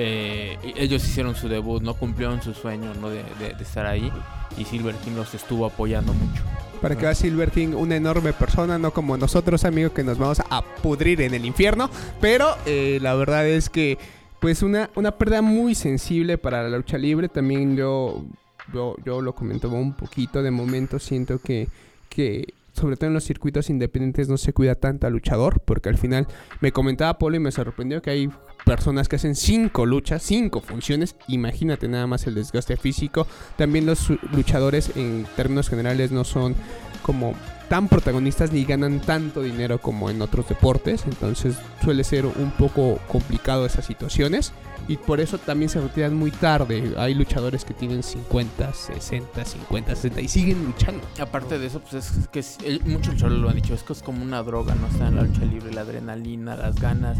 eh, 0.00 0.56
ellos 0.76 1.04
hicieron 1.04 1.34
su 1.34 1.48
debut, 1.48 1.82
¿no? 1.82 1.94
Cumplieron 1.94 2.40
su 2.40 2.54
sueño, 2.54 2.94
¿no? 2.94 3.10
De, 3.10 3.24
estar 3.60 3.84
ahí. 3.84 4.12
Y 4.56 4.64
Silver 4.64 4.94
King 4.96 5.12
los 5.16 5.34
estuvo 5.34 5.66
apoyando 5.66 6.14
mucho. 6.14 6.42
Para 6.80 6.96
que 6.96 7.12
Silver 7.16 7.50
King, 7.50 7.74
una 7.74 7.96
enorme 7.96 8.32
persona, 8.32 8.78
no 8.78 8.92
como 8.92 9.16
nosotros, 9.16 9.64
amigos, 9.64 9.92
que 9.92 10.04
nos 10.04 10.16
vamos 10.16 10.40
a 10.50 10.62
pudrir 10.62 11.20
en 11.20 11.34
el 11.34 11.44
infierno. 11.44 11.90
Pero 12.20 12.56
eh, 12.66 12.98
la 13.02 13.14
verdad 13.14 13.46
es 13.48 13.68
que, 13.68 13.98
pues, 14.38 14.62
una, 14.62 14.88
una 14.94 15.10
pérdida 15.10 15.42
muy 15.42 15.74
sensible 15.74 16.38
para 16.38 16.68
la 16.68 16.76
lucha 16.76 16.96
libre. 16.96 17.28
También 17.28 17.76
yo, 17.76 18.24
yo, 18.72 18.94
yo 19.04 19.20
lo 19.20 19.34
comentaba 19.34 19.74
un 19.74 19.94
poquito. 19.94 20.42
De 20.44 20.52
momento 20.52 21.00
siento 21.00 21.40
que, 21.40 21.66
que, 22.08 22.54
sobre 22.72 22.96
todo 22.96 23.08
en 23.08 23.14
los 23.14 23.24
circuitos 23.24 23.68
independientes, 23.68 24.28
no 24.28 24.36
se 24.36 24.52
cuida 24.52 24.76
tanto 24.76 25.08
al 25.08 25.12
luchador. 25.12 25.60
Porque 25.64 25.88
al 25.88 25.98
final 25.98 26.28
me 26.60 26.70
comentaba 26.70 27.18
Polo 27.18 27.34
y 27.34 27.40
me 27.40 27.50
sorprendió 27.50 28.00
que 28.00 28.10
hay 28.10 28.30
personas 28.68 29.08
que 29.08 29.16
hacen 29.16 29.34
cinco 29.34 29.86
luchas, 29.86 30.22
cinco 30.22 30.60
funciones. 30.60 31.16
Imagínate 31.26 31.88
nada 31.88 32.06
más 32.06 32.26
el 32.26 32.34
desgaste 32.34 32.76
físico. 32.76 33.26
También 33.56 33.86
los 33.86 34.10
luchadores 34.30 34.94
en 34.94 35.26
términos 35.36 35.70
generales 35.70 36.12
no 36.12 36.22
son 36.22 36.54
como 37.00 37.34
tan 37.68 37.88
protagonistas 37.88 38.52
ni 38.52 38.64
ganan 38.64 39.00
tanto 39.00 39.42
dinero 39.42 39.80
como 39.80 40.10
en 40.10 40.22
otros 40.22 40.48
deportes. 40.48 41.04
Entonces 41.06 41.56
suele 41.82 42.04
ser 42.04 42.26
un 42.26 42.50
poco 42.58 42.98
complicado 43.08 43.66
esas 43.66 43.84
situaciones. 43.86 44.52
Y 44.86 44.96
por 44.96 45.20
eso 45.20 45.36
también 45.36 45.68
se 45.68 45.80
retiran 45.82 46.14
muy 46.14 46.30
tarde. 46.30 46.94
Hay 46.96 47.12
luchadores 47.12 47.62
que 47.66 47.74
tienen 47.74 48.02
50, 48.02 48.72
60, 48.72 49.44
50, 49.44 49.94
60 49.94 50.20
y 50.22 50.28
siguen 50.28 50.64
luchando. 50.64 51.02
Aparte 51.20 51.58
de 51.58 51.66
eso, 51.66 51.80
pues 51.80 51.94
es 52.06 52.28
que 52.28 52.38
es- 52.38 52.56
el- 52.64 52.80
muchos 52.86 53.12
luchadores 53.14 53.38
lo 53.38 53.50
han 53.50 53.56
dicho, 53.56 53.74
es 53.74 53.82
que 53.82 53.92
es 53.92 54.02
como 54.02 54.22
una 54.22 54.42
droga, 54.42 54.74
¿no? 54.74 54.86
Está 54.86 55.08
en 55.08 55.16
la 55.16 55.22
lucha 55.24 55.44
libre, 55.44 55.74
la 55.74 55.82
adrenalina, 55.82 56.56
las 56.56 56.76
ganas. 56.76 57.18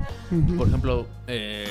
Por 0.57 0.69
ejemplo, 0.69 1.07
eh, 1.27 1.67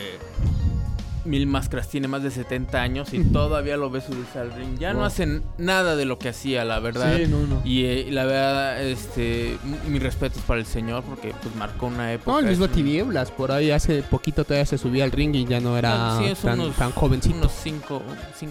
Mil 1.27 1.45
Máscaras 1.47 1.87
tiene 1.89 2.07
más 2.07 2.23
de 2.23 2.31
70 2.31 2.81
años 2.81 3.13
y 3.13 3.19
todavía 3.33 3.77
lo 3.77 3.89
ves 3.89 4.05
subirse 4.05 4.39
al 4.39 4.53
ring. 4.53 4.77
Ya 4.79 4.93
no 4.93 5.05
hacen 5.05 5.43
nada 5.57 5.95
de 5.95 6.05
lo 6.05 6.17
que 6.17 6.29
hacía, 6.29 6.65
la 6.65 6.79
verdad. 6.79 7.15
Sí, 7.17 7.25
no, 7.27 7.45
no. 7.45 7.61
Y 7.65 7.85
eh, 7.85 8.07
la 8.11 8.25
verdad, 8.25 8.81
este, 8.83 9.57
mis 9.87 10.01
respetos 10.01 10.41
para 10.43 10.59
el 10.59 10.65
señor 10.65 11.03
porque 11.03 11.33
pues 11.43 11.55
marcó 11.55 11.87
una 11.87 12.13
época. 12.13 12.31
No, 12.31 12.39
el 12.39 12.45
mismo 12.47 12.67
Tinieblas, 12.67 13.31
por 13.31 13.51
ahí 13.51 13.71
hace 13.71 14.01
poquito 14.03 14.43
todavía 14.43 14.65
se 14.65 14.77
subía 14.77 15.03
al 15.03 15.11
ring 15.11 15.35
y 15.35 15.45
ya 15.45 15.59
no 15.59 15.77
era 15.77 16.15
Ah, 16.15 16.19
sí, 16.19 16.25
es 16.25 16.39
tan, 16.39 16.59
unos- 16.59 16.75
tan 16.75 16.91
jovencito. 16.91 17.35
Unos 17.35 17.51
5 17.63 18.01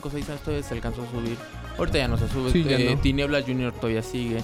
o 0.04 0.10
6 0.10 0.28
años 0.28 0.40
todavía 0.42 0.62
se 0.66 0.74
alcanzó 0.74 1.02
a 1.02 1.10
subir. 1.10 1.36
Ahorita 1.78 1.98
ya 1.98 2.08
no 2.08 2.16
se 2.16 2.28
sube. 2.28 2.50
Sí, 2.52 2.64
Eh, 2.68 2.92
no. 2.94 3.00
Tinieblas 3.00 3.44
Junior 3.44 3.72
todavía 3.72 4.02
sigue. 4.02 4.42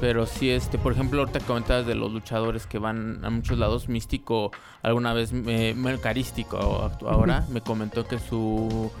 Pero 0.00 0.26
sí, 0.26 0.48
este, 0.50 0.78
por 0.78 0.92
ejemplo, 0.92 1.20
ahorita 1.20 1.40
comentabas 1.40 1.84
de 1.84 1.96
los 1.96 2.12
luchadores 2.12 2.66
que 2.68 2.78
van 2.78 3.24
a 3.24 3.30
muchos 3.30 3.58
lados. 3.58 3.88
Místico, 3.88 4.52
alguna 4.82 5.12
vez, 5.12 5.32
me, 5.32 5.74
me- 5.74 5.98
carístico 5.98 6.56
actu- 6.88 7.08
ahora, 7.10 7.44
me 7.50 7.60
comentó 7.62 8.06
que 8.06 8.18
su 8.20 8.92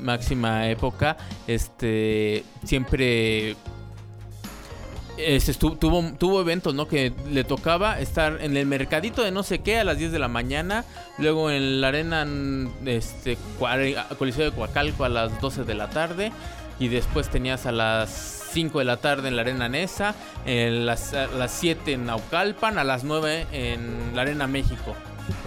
máxima 0.00 0.68
época, 0.68 1.16
este, 1.46 2.42
siempre 2.64 3.54
este, 5.18 5.54
tuvo, 5.54 6.02
tuvo 6.18 6.40
eventos, 6.40 6.74
¿no? 6.74 6.88
Que 6.88 7.12
le 7.30 7.44
tocaba 7.44 8.00
estar 8.00 8.38
en 8.40 8.56
el 8.56 8.66
mercadito 8.66 9.22
de 9.22 9.30
no 9.30 9.42
sé 9.42 9.60
qué 9.60 9.78
a 9.78 9.84
las 9.84 9.98
10 9.98 10.10
de 10.12 10.18
la 10.18 10.28
mañana, 10.28 10.84
luego 11.18 11.50
en 11.50 11.80
la 11.80 11.88
arena 11.88 12.26
este, 12.86 13.36
Coliseo 14.18 14.50
de 14.50 14.56
Coacalco 14.56 15.04
a 15.04 15.08
las 15.08 15.40
12 15.40 15.64
de 15.64 15.74
la 15.74 15.90
tarde, 15.90 16.32
y 16.80 16.88
después 16.88 17.28
tenías 17.28 17.66
a 17.66 17.72
las 17.72 18.39
5 18.50 18.78
de 18.80 18.84
la 18.84 18.96
tarde 18.98 19.28
en 19.28 19.36
la 19.36 19.42
arena 19.42 19.68
Nesa, 19.68 20.14
en 20.46 20.86
las, 20.86 21.14
a 21.14 21.26
las 21.28 21.50
7 21.52 21.92
en 21.92 22.06
Naucalpan, 22.06 22.78
a 22.78 22.84
las 22.84 23.04
9 23.04 23.46
en 23.52 24.14
la 24.14 24.22
arena 24.22 24.46
México. 24.46 24.94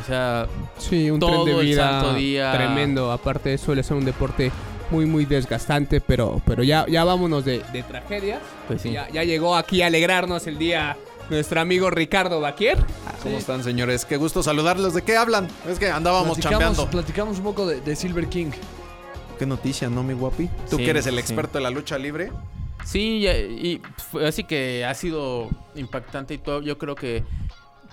O 0.02 0.06
sea, 0.08 0.48
Sí, 0.78 1.12
un 1.12 1.20
todo 1.20 1.44
tren 1.44 1.56
de 1.56 1.62
el 1.62 1.68
vida 1.68 1.90
santo 2.02 2.14
día. 2.14 2.52
tremendo. 2.54 3.12
Aparte 3.12 3.58
suele 3.58 3.84
ser 3.84 3.98
un 3.98 4.06
deporte 4.06 4.52
muy 4.92 5.06
muy 5.06 5.26
desgastante, 5.26 6.00
pero 6.02 6.42
pero 6.46 6.62
ya 6.64 6.86
ya 6.88 7.04
vámonos 7.04 7.44
de, 7.46 7.62
de 7.74 7.84
tragedias. 7.84 8.40
pues 8.68 8.82
sí. 8.82 8.92
Ya, 8.92 9.10
ya 9.10 9.24
llegó 9.24 9.56
aquí 9.56 9.82
a 9.82 9.88
alegrarnos 9.88 10.46
el 10.48 10.58
día 10.58 10.96
nuestro 11.30 11.60
amigo 11.62 11.90
Ricardo 11.90 12.40
Baquier. 12.42 12.78
¿Cómo 13.24 13.38
están, 13.38 13.64
señores? 13.64 14.06
Qué 14.06 14.18
gusto 14.18 14.44
saludarlos. 14.44 14.94
¿De 14.94 15.02
qué 15.02 15.18
hablan? 15.18 15.48
Es 15.68 15.80
que 15.80 15.90
andábamos 15.90 16.38
platicamos, 16.38 16.60
chambeando. 16.62 16.90
platicamos 16.92 17.38
un 17.40 17.44
poco 17.44 17.66
de, 17.66 17.82
de 17.82 17.96
Silver 17.96 18.28
King. 18.28 18.52
Qué 19.40 19.46
noticia, 19.46 19.90
¿no, 19.90 20.04
mi 20.04 20.14
guapi? 20.14 20.48
Tú 20.70 20.78
Sí, 20.78 20.84
que 20.84 20.90
eres 20.92 21.08
el 21.08 21.16
sí. 21.16 21.20
experto 21.22 21.58
de 21.58 21.64
la 21.64 21.70
lucha 21.72 21.98
libre. 21.98 22.32
Sí, 22.86 23.26
y, 23.28 23.28
y 23.28 23.82
así 24.26 24.44
que 24.44 24.86
ha 24.86 24.94
sido 24.94 25.50
impactante 25.76 26.34
y 26.34 26.38
todo. 26.38 26.62
Yo 26.62 26.78
creo 26.78 26.96
que 26.96 27.24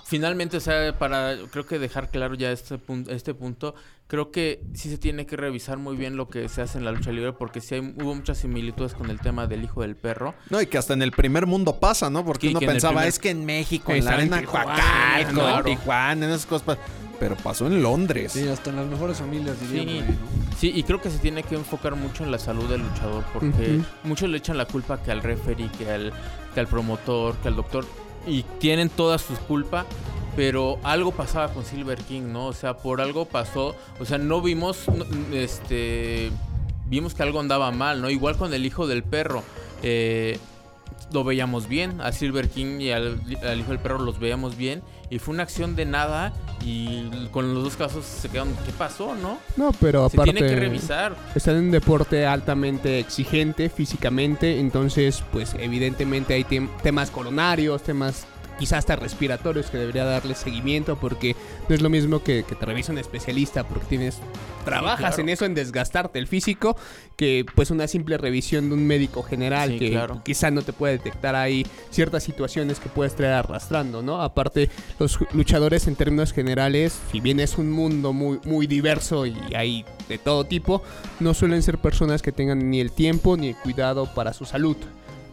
finalmente, 0.05 0.57
o 0.57 0.61
sea, 0.61 0.99
para 0.99 1.37
creo 1.51 1.67
que 1.67 1.79
dejar 1.79 2.11
claro 2.11 2.35
ya 2.35 2.51
este 2.51 2.79
punto, 2.79 3.11
este 3.13 3.33
punto, 3.35 3.75
creo 4.09 4.33
que 4.33 4.61
sí 4.75 4.91
se 4.91 4.99
tiene 4.99 5.25
que 5.25 5.37
revisar 5.37 5.79
muy 5.79 5.97
bien 5.97 6.17
lo 6.17 6.29
que 6.29 6.49
se 6.49 6.63
hace 6.63 6.79
en 6.79 6.85
la 6.85 6.91
lucha 6.91 7.13
libre 7.13 7.33
porque 7.33 7.61
sí 7.61 7.77
hay, 7.77 7.81
hubo 7.81 8.13
muchas 8.17 8.39
similitudes 8.39 8.93
con 8.95 9.09
el 9.09 9.21
tema 9.21 9.47
del 9.47 9.63
hijo 9.63 9.83
del 9.83 9.95
perro. 9.95 10.35
No, 10.51 10.61
y 10.61 10.67
que 10.67 10.79
hasta 10.79 10.95
en 10.95 11.03
el 11.03 11.13
primer 11.13 11.47
mundo 11.47 11.79
pasa, 11.79 12.11
¿no? 12.11 12.25
Porque 12.25 12.49
Sí, 12.49 12.51
uno 12.57 12.59
pensaba, 12.61 12.95
primer- 12.95 13.09
es 13.09 13.19
que 13.21 13.31
en 13.31 13.45
México, 13.47 13.93
en 13.93 14.05
la 14.05 14.11
en 14.15 14.33
arena 14.35 14.45
Coacalco, 14.45 15.59
en 15.59 15.65
Tijuana, 15.65 16.27
en 16.27 16.33
esas 16.33 16.47
cosas. 16.47 16.77
Pero 17.21 17.37
pasó 17.37 17.67
en 17.69 17.83
Londres. 17.83 18.33
Sí, 18.33 18.49
hasta 18.49 18.71
en 18.71 18.77
las 18.77 18.87
mejores 18.87 19.19
familias 19.19 19.61
diría 19.61 19.83
Sí. 19.83 19.87
por 20.01 20.05
ahí, 20.09 20.19
¿no? 20.51 20.57
Sí, 20.59 20.73
y 20.75 20.83
creo 20.83 21.01
que 21.01 21.11
se 21.11 21.19
tiene 21.19 21.43
que 21.43 21.55
enfocar 21.55 21.95
mucho 21.95 22.25
en 22.25 22.31
la 22.33 22.39
salud 22.39 22.65
del 22.69 22.81
luchador 22.83 23.23
porque 23.33 23.81
muchos 24.05 24.29
le 24.29 24.39
echan 24.39 24.57
la 24.59 24.65
culpa 24.65 25.03
que 25.03 25.11
al 25.13 25.23
referee, 25.23 25.71
que 25.79 25.91
al, 25.91 26.13
que 26.55 26.61
al 26.61 26.67
promotor, 26.67 27.37
que 27.37 27.49
al 27.49 27.57
doctor 27.57 27.87
y 28.27 28.43
tienen 28.59 28.89
toda 28.91 29.19
su 29.19 29.35
culpa, 29.47 29.87
pero 30.37 30.79
algo 30.83 31.13
pasaba 31.13 31.49
con 31.53 31.65
Silver 31.65 31.99
King, 31.99 32.33
¿no? 32.33 32.47
O 32.47 32.53
sea, 32.53 32.77
por 32.79 33.01
algo 33.01 33.25
pasó, 33.27 33.75
o 33.99 34.05
sea, 34.05 34.19
no 34.19 34.43
vimos 34.43 34.85
este 35.33 36.31
vimos 36.87 37.15
que 37.15 37.23
algo 37.23 37.41
andaba 37.41 37.71
mal, 37.71 38.03
¿no? 38.03 38.11
Igual 38.11 38.37
con 38.37 38.53
el 38.53 38.67
hijo 38.67 38.87
del 38.87 39.03
perro. 39.03 39.43
eh, 39.83 40.39
lo 41.13 41.25
veíamos 41.25 41.67
bien, 41.67 42.01
a 42.03 42.13
Silver 42.13 42.49
King 42.49 42.79
y 42.81 42.93
al, 42.93 43.21
al 43.43 43.59
hijo 43.59 43.71
del 43.71 43.81
perro 43.81 43.99
los 43.99 44.21
veíamos 44.21 44.57
bien 44.57 44.81
y 45.11 45.19
fue 45.19 45.35
una 45.35 45.43
acción 45.43 45.75
de 45.77 45.85
nada 45.85 46.33
y 46.65 47.27
con 47.33 47.53
los 47.55 47.65
dos 47.65 47.77
casos 47.77 48.05
se 48.05 48.29
quedaron, 48.29 48.55
¿qué 48.65 48.73
pasó, 48.73 49.15
no? 49.15 49.39
No, 49.57 49.73
pero 49.81 50.09
Se 50.09 50.17
aparte 50.17 50.33
tiene 50.33 50.47
que 50.49 50.57
revisar. 50.61 51.17
están 51.35 51.57
en 51.57 51.65
un 51.65 51.71
deporte 51.73 52.27
altamente 52.27 52.99
exigente 53.01 53.69
físicamente, 53.69 54.61
entonces 54.61 55.23
pues 55.33 55.55
evidentemente 55.59 56.35
hay 56.35 56.45
tem- 56.45 56.69
temas 56.83 57.11
coronarios, 57.11 57.83
temas 57.83 58.25
quizás 58.61 58.79
hasta 58.81 58.97
respiratorios 58.97 59.71
que 59.71 59.79
debería 59.79 60.05
darle 60.05 60.35
seguimiento 60.35 60.97
porque 60.97 61.35
no 61.69 61.75
es 61.75 61.83
lo 61.83 61.91
mismo 61.91 62.23
que, 62.23 62.45
que 62.45 62.55
te 62.55 62.67
revisa 62.67 62.93
un 62.93 62.99
especialista 62.99 63.65
porque 63.65 63.87
tienes 63.87 64.19
trabajas 64.65 64.99
claro. 64.99 65.23
en 65.23 65.29
eso 65.31 65.45
en 65.47 65.55
desgastarte 65.55 66.19
el 66.19 66.27
físico 66.27 66.77
que 67.17 67.47
pues 67.55 67.71
una 67.71 67.89
simple 67.89 68.19
revisión 68.19 68.69
de 68.69 68.75
un 68.75 68.87
médico 68.87 69.23
general 69.23 69.71
Sí, 69.71 69.79
que 69.79 69.91
claro. 69.91 70.21
quizá 70.25 70.51
no 70.51 70.63
te 70.63 70.73
puede 70.73 70.95
detectar 70.95 71.35
ahí 71.35 71.67
ciertas 71.91 72.23
situaciones 72.23 72.81
que 72.81 72.89
puedes 72.89 73.15
traer 73.15 73.35
arrastrando, 73.35 74.03
¿no? 74.03 74.23
Aparte 74.23 74.71
los 74.99 75.19
luchadores 75.33 75.87
en 75.87 75.97
términos 75.97 76.33
generales, 76.33 76.99
si 77.11 77.21
bien 77.21 77.41
es 77.41 77.59
un 77.59 77.71
mundo 77.71 78.13
muy 78.13 78.41
muy 78.45 78.67
diverso 78.67 79.27
y 79.27 79.37
hay 79.55 79.85
de 80.09 80.19
todo 80.19 80.45
tipo, 80.45 80.83
no 81.21 81.35
suelen 81.35 81.63
ser 81.63 81.79
personas 81.79 82.23
que 82.23 82.33
tengan 82.33 82.71
ni 82.71 82.81
el 82.81 82.93
tiempo 82.93 83.37
ni 83.37 83.49
el 83.49 83.57
cuidado 83.57 84.13
para 84.15 84.33
su 84.33 84.45
salud. 84.45 84.77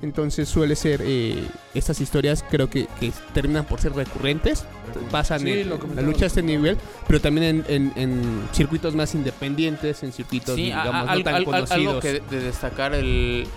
Entonces 0.01 0.48
suele 0.48 0.75
ser 0.75 1.01
eh, 1.04 1.44
estas 1.74 2.00
historias 2.01 2.44
creo 2.50 2.70
que, 2.70 2.88
que 3.00 3.12
terminan 3.34 3.66
por 3.66 3.82
ser 3.82 3.94
recurrentes, 3.94 4.63
pasan 5.12 5.39
Sí, 5.42 5.50
en 5.51 5.70
lo 5.70 5.80
la 5.96 6.01
lucha 6.04 6.25
a 6.25 6.27
este 6.27 6.44
nivel, 6.44 6.77
pero 7.08 7.20
también 7.20 7.66
en, 7.66 7.66
en- 7.68 7.94
en 7.96 8.42
circuitos 8.54 8.94
más 8.96 9.16
independientes, 9.16 10.04
en 10.04 10.12
circuitos 10.13 10.56
Sí, 10.56 10.66
digamos 10.66 11.10
a- 11.10 11.16
no 11.16 11.24
tan 11.24 11.36
al- 11.36 11.36
al- 11.36 11.36
algo 11.36 11.51
conocidos. 11.51 12.01
que 12.04 12.13
de, 12.13 12.20
de 12.30 12.39
destacar 12.42 12.94
el 12.94 13.48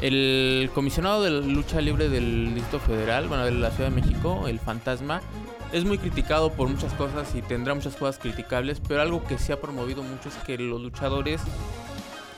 el 0.00 0.70
comisionado 0.74 1.24
de 1.24 1.30
lucha 1.42 1.80
libre 1.80 2.08
del 2.08 2.54
Distrito 2.54 2.78
Federal, 2.78 3.26
bueno, 3.26 3.44
de 3.44 3.50
la 3.50 3.72
Ciudad 3.72 3.90
de 3.90 3.96
México, 4.00 4.46
el 4.46 4.60
Fantasma, 4.60 5.20
es 5.72 5.84
muy 5.84 5.98
criticado 5.98 6.52
por 6.52 6.68
muchas 6.68 6.92
cosas 6.92 7.34
y 7.34 7.42
tendrá 7.42 7.74
muchas 7.74 7.96
cosas 7.96 8.16
criticables, 8.18 8.80
pero 8.86 9.02
algo 9.02 9.24
que 9.24 9.38
se 9.38 9.52
ha 9.52 9.60
promovido 9.60 10.04
mucho 10.04 10.28
es 10.28 10.36
que 10.46 10.56
los 10.56 10.80
luchadores 10.80 11.40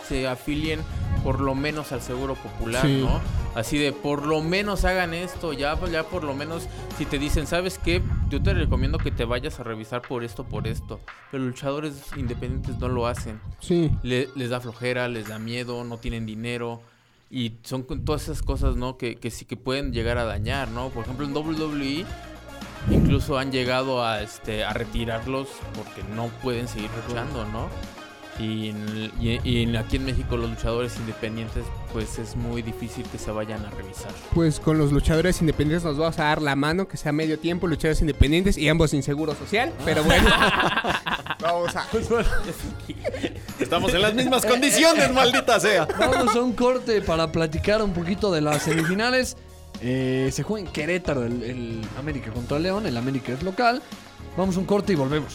se 0.09 0.27
afilien 0.27 0.81
por 1.23 1.41
lo 1.41 1.55
menos 1.55 1.93
al 1.93 2.01
seguro 2.03 2.35
popular, 2.35 2.83
Sí. 2.87 3.03
¿no? 3.05 3.21
Así 3.55 3.79
de 3.79 3.93
por 3.93 4.27
lo 4.27 4.41
menos 4.43 4.85
hagan 4.85 5.13
esto, 5.15 5.53
ya, 5.53 5.79
ya 5.91 6.05
por 6.05 6.23
lo 6.25 6.35
menos 6.35 6.69
si 6.99 7.05
te 7.05 7.19
dicen, 7.19 7.47
¿sabes 7.47 7.79
qué? 7.79 8.01
Yo 8.29 8.41
te 8.43 8.55
recomiendo 8.55 8.99
que 8.99 9.11
te 9.11 9.25
vayas 9.25 9.59
a 9.61 9.65
revisar 9.65 10.03
por 10.03 10.23
esto, 10.25 10.45
por 10.45 10.67
esto. 10.69 11.01
Pero 11.31 11.45
luchadores 11.45 12.03
independientes 12.17 12.79
no 12.79 12.89
lo 12.89 13.07
hacen. 13.07 13.41
Sí. 13.59 13.91
Le- 14.03 14.29
les 14.37 14.51
da 14.51 14.61
flojera, 14.61 15.09
les 15.09 15.29
da 15.29 15.39
miedo, 15.39 15.83
no 15.85 15.99
tienen 15.99 16.27
dinero. 16.27 16.81
Y 17.31 17.55
son 17.63 17.85
todas 18.05 18.23
esas 18.23 18.43
cosas, 18.43 18.77
¿no? 18.77 18.97
Que, 18.97 19.17
que 19.17 19.31
sí 19.31 19.45
que 19.45 19.57
pueden 19.57 19.93
llegar 19.93 20.19
a 20.19 20.25
dañar, 20.25 20.69
¿no? 20.69 20.89
Por 20.91 21.05
ejemplo, 21.05 21.25
en 21.27 21.33
WWE 21.37 22.05
incluso 22.91 23.39
han 23.39 23.53
llegado 23.53 24.05
a, 24.05 24.23
este, 24.23 24.65
a 24.65 24.73
retirarlos 24.73 25.49
porque 25.77 26.03
no 26.15 26.29
pueden 26.43 26.67
seguir 26.67 26.91
luchando, 27.07 27.45
¿no? 27.47 27.69
Y, 28.41 28.71
en 28.71 28.77
el- 28.89 29.13
y- 29.21 29.41
y 29.45 29.63
en- 29.65 29.77
aquí 29.77 29.97
en 29.97 30.07
México 30.07 30.37
los 30.37 30.49
luchadores 30.49 30.97
independientes 30.97 31.65
pues 31.93 32.19
es 32.19 32.37
muy 32.37 32.63
difícil 32.63 33.05
que 33.13 33.19
se 33.19 33.31
vayan 33.31 33.65
a 33.67 33.71
revisar. 33.71 34.11
Pues 34.35 34.59
con 34.61 34.79
los 34.79 34.93
luchadores 34.93 35.41
independientes 35.41 35.85
nos 35.85 35.99
vamos 35.99 36.19
a 36.19 36.25
dar 36.25 36.41
la 36.41 36.57
mano, 36.57 36.89
que 36.89 36.97
sea 36.97 37.13
medio 37.13 37.39
tiempo, 37.39 37.67
luchadores 37.67 38.01
independientes 38.01 38.57
y 38.57 38.69
ambos 38.69 38.91
sin 38.93 39.03
seguro 39.03 39.35
social. 39.35 39.73
Pero 39.85 40.03
bueno, 40.05 40.29
vamos 41.41 41.77
a. 41.77 41.87
Estamos 43.59 43.93
en 43.95 44.03
las 44.03 44.15
mismas 44.15 44.45
condiciones, 44.47 45.13
maldita 45.13 45.61
sea. 45.61 45.87
Vamos 45.99 46.35
a 46.35 46.41
un 46.41 46.53
corte 46.53 47.03
para 47.03 47.31
platicar 47.31 47.83
un 47.83 47.93
poquito 47.93 48.33
de 48.33 48.41
las 48.41 48.63
semifinales. 48.63 49.37
Eh, 49.83 50.31
se 50.33 50.43
juega 50.43 50.67
en 50.67 50.73
Querétaro 50.73 51.25
el, 51.25 51.43
el 51.43 51.81
América 51.99 52.31
contra 52.33 52.59
León. 52.59 52.87
El 52.87 52.97
América 52.97 53.33
es 53.33 53.43
local. 53.43 53.83
Vamos 54.37 54.57
a 54.57 54.61
un 54.61 54.67
corte 54.67 54.93
y 54.93 54.97
volvemos. 54.97 55.35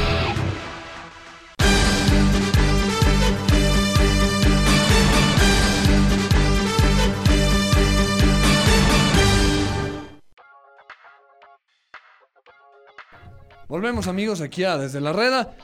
Volvemos 13.71 14.07
amigos 14.07 14.41
aquí 14.41 14.65
a 14.65 14.77
Desde 14.77 14.99
la 14.99 15.13
Reda. 15.13 15.55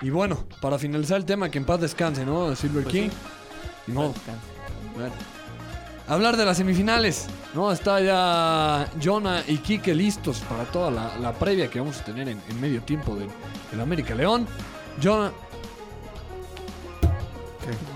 Y 0.00 0.10
bueno, 0.10 0.44
para 0.62 0.78
finalizar 0.78 1.16
el 1.16 1.24
tema, 1.24 1.50
que 1.50 1.58
en 1.58 1.64
paz 1.64 1.80
descanse, 1.80 2.24
¿no? 2.24 2.54
Silver 2.54 2.84
Pues 2.84 2.94
King. 2.94 3.08
Ni 3.88 3.94
modo. 3.94 4.14
Bueno. 4.94 5.12
Hablar 6.06 6.36
de 6.36 6.44
las 6.44 6.56
semifinales, 6.56 7.26
¿no? 7.54 7.72
Está 7.72 8.00
ya 8.00 8.88
Jonah 9.02 9.42
y 9.48 9.56
Kike 9.56 9.92
listos 9.92 10.38
para 10.48 10.66
toda 10.66 10.92
la, 10.92 11.18
la 11.18 11.32
previa 11.32 11.68
que 11.68 11.80
vamos 11.80 11.98
a 11.98 12.04
tener 12.04 12.28
en, 12.28 12.40
en 12.48 12.60
medio 12.60 12.80
tiempo 12.82 13.16
del, 13.16 13.28
del 13.72 13.80
América 13.80 14.14
León. 14.14 14.46
Jonah, 15.02 15.32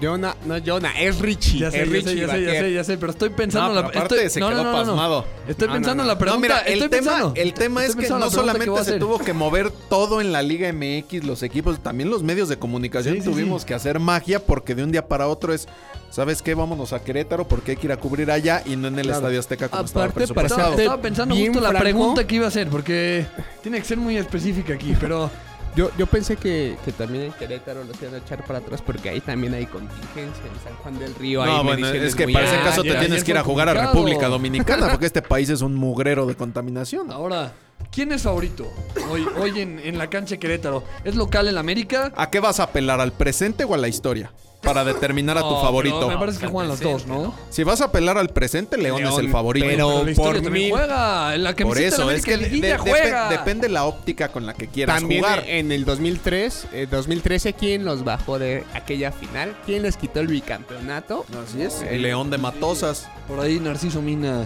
Jonah, 0.01 0.37
no 0.47 0.59
Jonah, 0.59 0.93
es 1.01 1.19
Richie. 1.19 1.61
ya 1.61 1.71
sé, 1.71 1.83
es 1.83 1.89
ya 1.89 1.93
Richie 1.93 2.09
sé, 2.11 2.17
ya 2.17 2.29
sé, 2.29 2.43
ya 2.45 2.53
sé, 2.61 2.73
ya 2.73 2.85
sé, 2.85 2.99
pero 2.99 3.13
estoy 3.13 3.31
pensando 3.31 3.69
No, 3.69 3.75
la 3.75 3.87
pero 3.89 3.99
aparte 4.01 4.15
estoy- 4.17 4.31
se 4.31 4.41
no, 4.41 4.49
quedó 4.51 4.65
no, 4.65 4.73
pasmado. 4.73 5.25
Estoy 5.49 5.69
pensando 5.69 6.03
en 6.03 6.09
la 6.09 6.19
pregunta. 6.19 6.37
no, 6.37 6.41
mira, 6.41 6.59
estoy 6.61 6.83
el 6.85 6.91
tema, 6.91 7.11
pensando. 7.11 7.33
el 7.37 7.55
tema 7.55 7.85
es 7.85 7.97
que 7.97 8.09
no 8.09 8.19
la 8.19 8.25
que 8.27 8.31
solamente 8.33 8.85
se 8.85 8.99
tuvo 8.99 9.19
que 9.19 9.33
mover 9.33 9.71
todo 9.71 10.21
en 10.21 10.33
la 10.33 10.43
Liga 10.43 10.73
MX, 10.73 11.25
los 11.25 11.43
equipos, 11.43 11.81
también 11.83 12.11
los 12.11 12.23
medios 12.23 12.49
de 12.49 12.59
comunicación 12.59 13.15
Sí, 13.17 13.21
sí, 13.23 13.31
tuvimos 13.31 13.63
sí. 13.63 13.69
que 13.69 13.75
hacer 13.75 13.99
magia 13.99 14.39
porque 14.45 14.75
de 14.75 14.85
un 14.85 14.93
día 14.93 15.07
para 15.09 15.29
otro 15.29 15.53
es, 15.53 15.67
¿sabes 16.11 16.43
qué? 16.43 16.55
Vámonos 16.55 16.93
a 16.93 17.03
Querétaro 17.03 17.47
porque 17.49 17.73
hay 17.73 17.77
que 17.77 17.87
ir 17.87 17.93
a 17.93 17.97
cubrir 17.97 18.31
allá 18.31 18.63
y 18.67 18.77
no 18.77 18.89
en 18.89 18.99
el 18.99 19.03
Claro. 19.07 19.19
Estadio 19.19 19.41
Azteca 19.41 19.69
como 19.69 19.85
estaba 19.85 20.05
Aparte. 20.07 20.25
Estaba, 20.25 20.49
serte 20.49 20.83
estaba 20.83 21.03
pensando 21.03 21.35
justo 21.35 21.61
la 21.61 21.69
franco, 21.71 21.83
pregunta 21.83 22.27
que 22.27 22.35
iba 22.37 22.45
a 22.45 22.49
hacer, 22.49 22.69
porque 22.69 23.27
tiene 23.63 23.79
que 23.79 23.85
ser 23.85 23.99
muy 23.99 24.17
específica 24.17 24.75
aquí, 24.75 24.95
pero 25.01 25.31
Yo, 25.75 25.91
yo 25.97 26.07
pensé 26.07 26.37
que, 26.37 26.77
que 26.85 26.93
también 26.93 27.25
en 27.25 27.33
Querétaro 27.33 27.83
los 27.85 28.01
iban 28.03 28.15
a 28.15 28.19
echar 28.19 28.45
para 28.45 28.59
atrás 28.59 28.83
porque 28.85 29.09
ahí 29.09 29.21
también 29.21 29.55
hay 29.55 29.65
contingencia. 29.67 30.43
En 30.45 30.63
San 30.63 30.75
Juan 30.83 30.99
del 30.99 31.15
Río 31.15 31.43
hay 31.43 31.51
No, 31.51 31.65
bueno, 31.65 31.81
mediciones 31.81 32.11
es 32.11 32.15
que 32.15 32.25
muy 32.25 32.35
para 32.35 32.47
ese 32.47 32.63
caso 32.63 32.83
te 32.83 32.95
tienes 32.95 33.25
que 33.25 33.31
ir 33.31 33.39
a 33.39 33.43
jugar 33.43 33.69
a 33.69 33.73
complicado. 33.73 33.95
República 33.95 34.29
Dominicana 34.29 34.89
porque 34.91 35.07
este 35.07 35.23
país 35.23 35.49
es 35.49 35.63
un 35.63 35.75
mugrero 35.75 36.27
de 36.27 36.35
contaminación. 36.35 37.11
ahora, 37.11 37.53
¿quién 37.91 38.13
es 38.13 38.23
favorito 38.23 38.71
hoy, 39.11 39.27
hoy 39.39 39.61
en, 39.61 39.79
en 39.79 39.97
la 39.97 40.11
cancha 40.11 40.33
de 40.35 40.39
Querétaro? 40.39 40.85
¿Es 41.05 41.15
local 41.17 41.49
el 41.49 41.57
América? 41.57 42.13
¿A 42.17 42.29
qué 42.29 42.41
vas 42.41 42.61
a 42.61 42.65
apelar? 42.65 43.01
¿Al 43.01 43.13
presente 43.13 43.65
o 43.65 43.73
a 43.75 43.79
la 43.79 43.89
historia? 43.89 44.31
Para 44.63 44.85
determinar 44.85 45.37
a 45.37 45.41
tu 45.41 45.51
No, 45.51 45.61
favorito. 45.61 45.97
pero 46.01 46.09
Me 46.11 46.17
parece 46.19 46.39
que 46.39 46.47
juegan 46.47 46.69
los 46.69 46.81
dos, 46.81 47.07
¿no? 47.07 47.35
Si 47.51 47.65
vas 47.65 47.81
a 47.81 47.87
apelar 47.87 48.17
al 48.17 48.29
presente, 48.29 48.79
León, 48.79 49.05
es 49.05 49.19
el 49.19 49.29
favorito. 49.31 49.67
pero- 49.69 49.89
Pero 49.89 50.05
la 50.05 50.11
historia 50.13 50.33
por 50.35 50.43
también 50.45 50.65
mí- 50.67 50.71
juega. 50.71 51.35
En 51.35 51.43
la 51.43 51.55
que 51.57 51.65
Por 51.65 51.79
eso, 51.79 52.11
es 52.11 52.25
que 52.25 52.37
de- 52.37 52.49
liguilla 52.49 52.79
juega. 52.79 53.29
depe- 53.29 53.39
depende 53.39 53.69
la 53.69 53.85
óptica 53.87 54.29
con 54.29 54.47
la 54.47 54.55
que 54.55 54.69
quieras 54.69 55.01
También 55.01 55.23
jugar. 55.23 55.45
en 55.49 55.73
el 55.73 55.85
2003, 55.85 56.67
eh, 56.73 56.87
2013, 56.91 57.55
¿quién 57.55 57.85
los 57.85 58.05
bajó 58.05 58.39
de 58.39 58.65
aquella 58.73 59.11
final? 59.11 59.57
¿Quién 59.67 59.83
les 59.83 59.97
quitó 59.97 60.21
el 60.21 60.29
bicampeonato? 60.29 61.27
Así 61.45 61.61
es. 61.63 61.83
El 61.83 62.03
León 62.03 62.31
de 62.31 62.39
Matosas. 62.39 63.09
Por 63.27 63.41
ahí 63.41 63.59
Narciso 63.59 64.01
Mina 64.01 64.45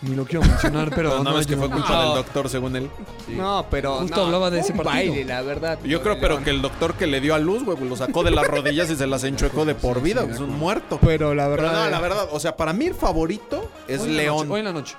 Ni 0.00 0.14
lo 0.14 0.24
quiero 0.24 0.42
mencionar, 0.46 0.90
pero 0.94 1.10
Pero 1.10 1.24
no, 1.24 1.32
no, 1.32 1.40
es 1.40 1.46
que 1.46 1.54
yo- 1.54 1.58
fue 1.58 1.68
culpa 1.70 1.88
No. 1.90 2.02
del 2.14 2.14
doctor, 2.22 2.48
según 2.48 2.76
él. 2.76 2.88
No, 3.28 3.66
pero. 3.68 3.96
Justo 3.98 4.16
no, 4.16 4.26
hablaba 4.26 4.48
de 4.50 4.60
ese 4.60 4.72
partido. 4.72 4.94
baile, 5.12 5.24
la 5.24 5.42
verdad. 5.42 5.78
Yo 5.82 6.02
creo, 6.02 6.20
pero 6.20 6.34
León. 6.34 6.44
que 6.44 6.50
el 6.50 6.62
doctor 6.62 6.94
que 6.94 7.08
le 7.08 7.20
dio 7.20 7.34
a 7.34 7.38
luz, 7.38 7.64
güey, 7.64 7.76
lo 7.80 7.96
sacó 7.96 8.22
de 8.22 8.30
las 8.30 8.46
rodillas 8.46 8.88
y 8.90 8.96
se 8.96 9.08
las 9.08 9.24
enchuecó 9.24 9.64
de 9.64 9.74
por 9.74 10.00
vida. 10.00 10.22
sí, 10.24 10.30
Es 10.30 10.38
un 10.38 10.56
muerto. 10.56 11.00
Pero 11.04 11.34
la 11.34 11.48
Pero 11.48 11.62
verdad. 11.64 11.84
no, 11.86 11.90
la 11.90 12.00
verdad, 12.00 12.28
o 12.30 12.38
sea, 12.38 12.56
para 12.56 12.72
mí 12.72 12.86
el 12.86 12.94
favorito 12.94 13.68
es 13.88 14.00
Hoy 14.02 14.10
en 14.10 14.16
la 14.16 14.22
León. 14.22 14.36
noche, 14.36 14.50
hoy 14.52 14.58
en 14.60 14.64
la 14.66 14.72
noche. 14.72 14.96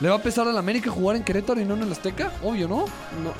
¿Le 0.00 0.08
va 0.08 0.16
a 0.16 0.22
pesar 0.22 0.48
al 0.48 0.56
América 0.56 0.90
jugar 0.90 1.16
en 1.16 1.22
Querétaro 1.22 1.60
y 1.60 1.64
no 1.64 1.74
en 1.74 1.82
el 1.82 1.92
Azteca? 1.92 2.32
Obvio, 2.42 2.66
¿no? 2.68 2.86
no, 3.22 3.32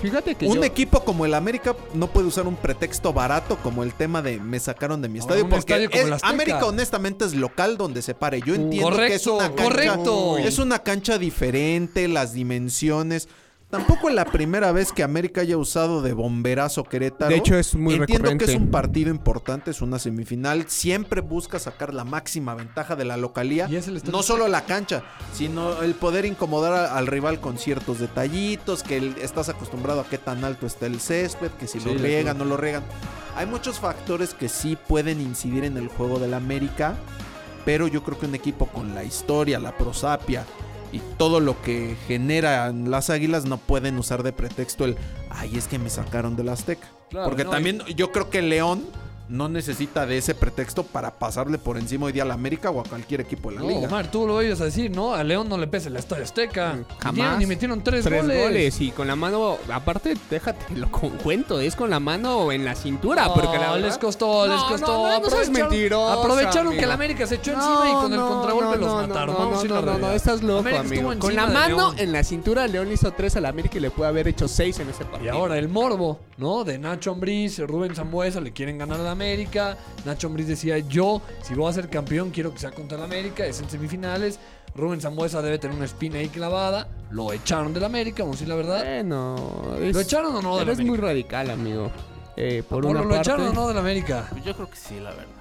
fíjate 0.00 0.34
que. 0.34 0.46
Un 0.46 0.56
yo- 0.56 0.64
equipo 0.64 1.04
como 1.04 1.26
el 1.26 1.34
América 1.34 1.76
no 1.92 2.06
puede 2.06 2.26
usar 2.26 2.46
un 2.46 2.56
pretexto 2.56 3.12
barato 3.12 3.58
como 3.58 3.82
el 3.82 3.92
tema 3.92 4.22
de 4.22 4.38
me 4.40 4.58
sacaron 4.58 5.02
de 5.02 5.08
mi 5.10 5.18
estadio. 5.18 5.46
porque 5.48 5.58
estadio 5.74 5.90
el. 5.92 6.16
América, 6.22 6.64
honestamente, 6.64 7.26
es 7.26 7.34
local 7.34 7.76
donde 7.76 8.00
se 8.00 8.14
pare. 8.14 8.40
Yo 8.40 8.54
entiendo 8.54 8.96
que 8.96 9.14
es 9.14 9.26
una 9.26 9.48
cancha. 9.48 9.62
correcto. 9.64 10.38
Es 10.38 10.58
una 10.58 10.78
cancha 10.78 11.18
diferente, 11.18 12.08
las 12.08 12.32
dimensiones. 12.32 13.28
Tampoco 13.70 14.08
es 14.08 14.14
la 14.14 14.24
primera 14.24 14.70
vez 14.70 14.92
que 14.92 15.02
América 15.02 15.40
haya 15.40 15.56
usado 15.58 16.00
de 16.00 16.12
bomberazo 16.12 16.84
Querétaro. 16.84 17.30
De 17.30 17.36
hecho, 17.36 17.58
es 17.58 17.74
muy 17.74 17.94
Entiendo 17.94 18.22
recurrente. 18.30 18.44
que 18.44 18.52
es 18.52 18.56
un 18.56 18.70
partido 18.70 19.10
importante, 19.10 19.72
es 19.72 19.82
una 19.82 19.98
semifinal. 19.98 20.66
Siempre 20.68 21.20
busca 21.20 21.58
sacar 21.58 21.92
la 21.92 22.04
máxima 22.04 22.54
ventaja 22.54 22.94
de 22.94 23.04
la 23.04 23.16
localía. 23.16 23.66
Y 23.68 23.74
es 23.74 23.88
el 23.88 23.96
estadio 23.96 24.16
No 24.16 24.22
solo 24.22 24.46
la 24.46 24.64
cancha, 24.66 25.02
sino 25.34 25.82
el 25.82 25.94
poder 25.96 26.26
incomodar 26.26 26.74
a- 26.74 26.96
al 26.96 27.08
rival 27.08 27.40
con 27.40 27.58
ciertos 27.58 27.98
detallitos, 27.98 28.84
que 28.84 28.98
el- 28.98 29.16
estás 29.20 29.48
acostumbrado 29.48 30.00
a 30.00 30.08
qué 30.08 30.18
tan 30.18 30.44
alto 30.44 30.64
está 30.66 30.86
el 30.86 31.00
césped, 31.00 31.50
que 31.58 31.66
si 31.66 31.80
Sí, 31.80 31.88
lo 31.88 31.94
riegan, 31.94 32.36
acuerdo. 32.36 32.44
no 32.44 32.50
lo 32.50 32.56
riegan. 32.56 32.84
Hay 33.36 33.46
muchos 33.46 33.80
factores 33.80 34.32
que 34.32 34.48
sí 34.48 34.78
pueden 34.88 35.20
incidir 35.20 35.64
en 35.64 35.76
el 35.76 35.88
juego 35.88 36.20
del 36.20 36.34
América, 36.34 36.94
pero 37.64 37.88
yo 37.88 38.04
creo 38.04 38.16
que 38.16 38.26
un 38.26 38.34
equipo 38.36 38.66
con 38.66 38.94
la 38.94 39.02
historia, 39.02 39.58
la 39.58 39.76
prosapia 39.76 40.44
y 40.92 41.00
todo 41.18 41.40
lo 41.40 41.60
que 41.62 41.96
generan 42.06 42.90
las 42.90 43.10
águilas 43.10 43.44
no 43.44 43.58
pueden 43.58 43.98
usar 43.98 44.22
de 44.22 44.32
pretexto 44.32 44.84
el, 44.84 44.96
ay, 45.30 45.56
es 45.56 45.66
que 45.68 45.78
me 45.78 45.90
sacaron 45.90 46.36
del 46.36 46.48
Azteca. 46.48 46.88
Claro, 47.10 47.28
Porque 47.28 47.44
no, 47.44 47.50
también 47.50 47.80
yo 47.96 48.12
creo 48.12 48.30
que 48.30 48.42
León 48.42 48.84
no 49.28 49.48
necesita 49.48 50.06
de 50.06 50.18
ese 50.18 50.34
pretexto 50.34 50.84
para 50.84 51.18
pasarle 51.18 51.58
por 51.58 51.78
encima 51.78 52.06
hoy 52.06 52.12
día 52.12 52.22
a 52.22 52.26
la 52.26 52.34
América 52.34 52.70
o 52.70 52.80
a 52.80 52.84
cualquier 52.84 53.20
equipo 53.22 53.50
de 53.50 53.56
la 53.56 53.62
No, 53.62 53.68
liga. 53.68 53.88
Omar, 53.88 54.10
tú 54.10 54.26
lo 54.26 54.42
ibas 54.42 54.60
a 54.60 54.64
decir, 54.66 54.90
¿no? 54.94 55.14
A 55.14 55.24
León 55.24 55.48
no 55.48 55.58
le 55.58 55.66
pesa 55.66 55.88
el 55.88 55.96
Estadio 55.96 56.24
Azteca. 56.24 56.78
Jamás. 57.00 57.14
Metieron- 57.16 57.42
Y 57.42 57.46
metieron 57.46 57.84
tres, 57.84 58.04
Tres 58.04 58.22
goles. 58.22 58.42
goles. 58.42 58.80
y 58.80 58.90
con 58.90 59.06
la 59.06 59.16
mano, 59.16 59.58
aparte, 59.72 60.14
déjate 60.30 60.74
lo 60.74 60.90
cuento, 60.90 61.60
es 61.60 61.74
con 61.76 61.90
la 61.90 62.00
mano 62.00 62.52
en 62.52 62.64
la 62.64 62.74
cintura, 62.74 63.26
No, 63.26 63.34
porque 63.34 63.58
la 63.58 63.74
les 63.74 63.82
verdad- 63.84 64.00
costó, 64.00 64.46
les 64.46 64.56
No, 64.56 64.68
costó. 64.68 64.86
no, 64.86 65.08
no, 65.08 65.20
no 65.20 65.30
seas 65.30 65.48
Aprovecharon- 65.48 65.52
mentiroso, 65.52 66.20
Aprovecharon 66.20 66.72
que 66.76 66.84
el 66.84 66.90
América 66.90 67.26
se 67.26 67.36
echó 67.36 67.52
encima 67.52 67.84
y 67.90 67.92
con 67.94 68.12
el 68.12 68.18
No, 68.18 68.28
contragolpe 68.28 68.76
no, 68.76 68.86
los 68.86 68.88
no, 68.92 69.06
mataron. 69.08 69.34
No, 69.34 69.42
a 69.42 69.64
no, 69.64 69.64
no, 69.64 69.82
la 69.82 69.98
no, 69.98 70.12
estás 70.12 70.42
loco, 70.42 70.68
amigo. 70.68 71.12
Con 71.18 71.34
la 71.34 71.46
mano 71.46 71.76
León. 71.76 71.94
en 71.98 72.12
la 72.12 72.22
cintura, 72.24 72.66
León 72.66 72.92
hizo 72.92 73.10
tres 73.12 73.36
al 73.36 73.46
América 73.46 73.78
y 73.78 73.80
le 73.80 73.90
puede 73.90 74.08
haber 74.08 74.28
hecho 74.28 74.48
seis 74.48 74.78
en 74.78 74.88
ese 74.88 75.02
Y 75.02 75.06
partido. 75.06 75.32
ahora 75.32 75.58
el 75.58 75.68
morbo, 75.68 76.20
¿no? 76.38 76.64
De 76.64 76.78
Nacho 76.78 77.10
Ambriz, 77.12 77.58
Rubén 77.60 77.94
Zambuesa 77.94 78.40
le 78.40 78.52
quieren 78.52 78.78
ganar 78.78 79.00
al 79.00 79.06
América. 79.16 79.76
Nacho 80.04 80.26
Ambriz 80.28 80.46
decía, 80.46 80.78
yo, 80.78 81.20
si 81.42 81.54
voy 81.54 81.68
a 81.70 81.72
ser 81.72 81.88
campeón, 81.88 82.30
quiero 82.30 82.52
que 82.52 82.58
sea 82.58 82.70
contra 82.70 82.98
el 82.98 83.04
América. 83.04 83.44
Es 83.46 83.60
en 83.60 83.68
semifinales. 83.70 84.38
Rubén 84.74 85.00
Zambuesa 85.00 85.40
debe 85.40 85.58
tener 85.58 85.74
una 85.74 85.86
espina 85.86 86.18
ahí 86.18 86.28
clavada. 86.28 86.86
Lo 87.10 87.32
echaron 87.32 87.72
del 87.72 87.84
América, 87.84 88.22
vamos 88.24 88.36
a 88.36 88.38
decir 88.38 88.48
la 88.48 88.54
verdad. 88.56 88.84
Bueno, 88.84 89.76
es, 89.80 89.94
¿Lo 89.94 90.00
echaron 90.00 90.36
o 90.36 90.42
no 90.42 90.58
del 90.58 90.68
Eres 90.68 90.78
muy 90.80 90.88
América? 90.90 91.06
radical, 91.06 91.50
amigo. 91.50 91.90
Eh, 92.36 92.62
por 92.68 92.82
Polo, 92.82 92.90
una 92.90 93.00
¿Lo 93.00 93.08
parte, 93.08 93.22
echaron 93.22 93.48
o 93.48 93.52
no 93.54 93.68
del 93.68 93.78
América? 93.78 94.26
Pues 94.30 94.44
yo 94.44 94.54
creo 94.54 94.68
que 94.68 94.76
sí, 94.76 95.00
la 95.00 95.10
verdad. 95.10 95.35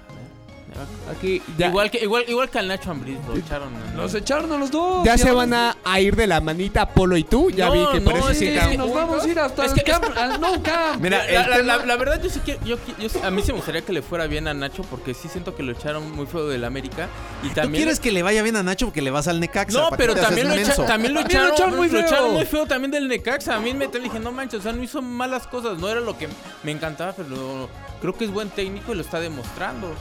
Aquí 1.11 1.41
ya, 1.57 1.67
Igual 1.67 1.89
que 1.89 1.99
igual 1.99 2.25
igual 2.27 2.49
que 2.49 2.59
al 2.59 2.67
Nacho 2.67 2.91
Ambriz 2.91 3.17
lo 3.27 3.35
echaron. 3.37 3.73
en- 3.73 3.95
Los 3.97 4.13
echaron 4.13 4.51
a 4.51 4.57
los 4.57 4.71
dos. 4.71 5.05
ya 5.05 5.17
se 5.17 5.31
van 5.31 5.53
a, 5.53 5.77
a 5.83 5.99
ir 6.01 6.15
de 6.15 6.27
la 6.27 6.41
manita 6.41 6.87
Polo 6.89 7.15
y 7.15 7.23
tú. 7.23 7.49
Ya 7.49 7.67
No, 7.67 7.73
vi 7.73 7.85
que 7.93 7.99
no, 8.01 8.11
parece 8.11 8.31
es 8.31 8.39
que 8.39 8.45
que 8.45 8.53
están 8.55 8.71
Sí, 8.71 8.77
nos 8.77 8.87
juntos. 8.87 9.07
vamos 9.07 9.23
a 9.23 9.27
ir 9.29 9.39
hasta 9.39 9.65
Es 9.65 9.71
el 9.71 9.77
que- 9.77 9.83
camp, 9.91 10.05
al 10.17 10.41
no 10.41 10.61
camp. 10.63 10.97
Mira, 11.01 11.23
la, 11.31 11.47
la- 11.47 11.55
tema- 11.57 11.77
la- 11.77 11.85
la 11.85 11.95
verdad 11.95 12.21
yo 12.21 12.29
sí 12.29 12.39
quiero, 12.43 12.59
yo, 12.65 12.77
yo- 12.99 13.23
a 13.23 13.31
mí 13.31 13.41
sí 13.41 13.47
me 13.51 13.57
gustaría 13.57 13.81
que 13.83 13.93
le 13.93 14.01
fuera 14.01 14.27
bien 14.27 14.47
a 14.47 14.53
Nacho 14.53 14.83
porque 14.83 15.13
sí 15.13 15.27
siento 15.29 15.55
que 15.55 15.63
lo 15.63 15.71
echaron 15.71 16.11
muy 16.11 16.25
feo 16.25 16.47
del 16.47 16.63
América 16.65 17.07
y 17.43 17.49
¿Tú 17.49 17.53
también 17.55 17.83
quieres 17.83 17.99
que 17.99 18.11
le 18.11 18.21
vaya 18.23 18.41
bien 18.43 18.55
a 18.57 18.63
Nacho 18.63 18.87
porque 18.87 19.01
le 19.01 19.11
vas 19.11 19.27
al 19.27 19.39
Necaxa? 19.39 19.77
No, 19.77 19.89
¿Para 19.89 19.97
qué 19.97 20.07
pero 20.09 20.15
también 20.21 20.47
lo, 20.49 20.55
echa- 20.55 20.85
también 20.85 21.13
lo 21.13 21.21
También 21.25 21.41
lo 21.41 21.53
echaron, 21.53 21.75
muy 21.77 21.89
lo 21.89 21.99
echaron 21.99 22.25
feo. 22.25 22.33
muy 22.33 22.45
feo 22.45 22.65
también 22.65 22.91
del 22.91 23.07
Necaxa. 23.07 23.55
A 23.55 23.59
mí 23.59 23.73
me 23.73 23.87
dije, 23.87 24.19
no 24.19 24.31
manches, 24.31 24.59
o 24.59 24.63
sea, 24.63 24.73
no 24.73 24.83
hizo 24.83 25.01
malas 25.01 25.47
cosas, 25.47 25.77
no 25.77 25.87
era 25.89 26.01
lo 26.01 26.17
que 26.17 26.27
me 26.63 26.71
encantaba, 26.71 27.13
pero 27.13 27.69
creo 28.01 28.13
que 28.13 28.25
es 28.25 28.31
buen 28.31 28.49
técnico 28.49 28.91
y 28.91 28.95
lo 28.95 29.01
está 29.01 29.19
demostrando. 29.21 29.93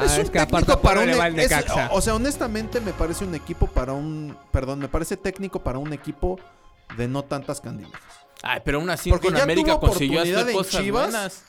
Ah, 0.00 0.04
es 0.04 0.12
es, 0.18 0.26
un 0.26 0.32
que 0.32 0.38
técnico 0.38 0.80
para 0.80 1.00
un 1.00 1.08
e- 1.08 1.12
es- 1.44 1.50
o 1.90 2.00
sea, 2.00 2.14
honestamente 2.14 2.80
me 2.80 2.92
parece 2.92 3.24
un 3.24 3.34
equipo 3.34 3.66
para 3.66 3.92
un, 3.92 4.36
perdón, 4.50 4.78
me 4.80 4.88
parece 4.88 5.16
técnico 5.16 5.60
para 5.62 5.78
un 5.78 5.92
equipo 5.92 6.38
de 6.96 7.08
no 7.08 7.22
tantas 7.24 7.60
candidatas. 7.60 8.00
Ay, 8.42 8.60
pero 8.64 8.78
aún 8.78 8.90
así 8.90 9.10
Porque 9.10 9.28
con 9.28 9.36
ya 9.36 9.42
América 9.44 9.72
tuvo 9.72 9.88
consiguió 9.88 10.20
hacer 10.22 10.48
en 10.50 10.56
cosas 10.56 10.82
Chivas. 10.82 11.10
buenas. 11.10 11.42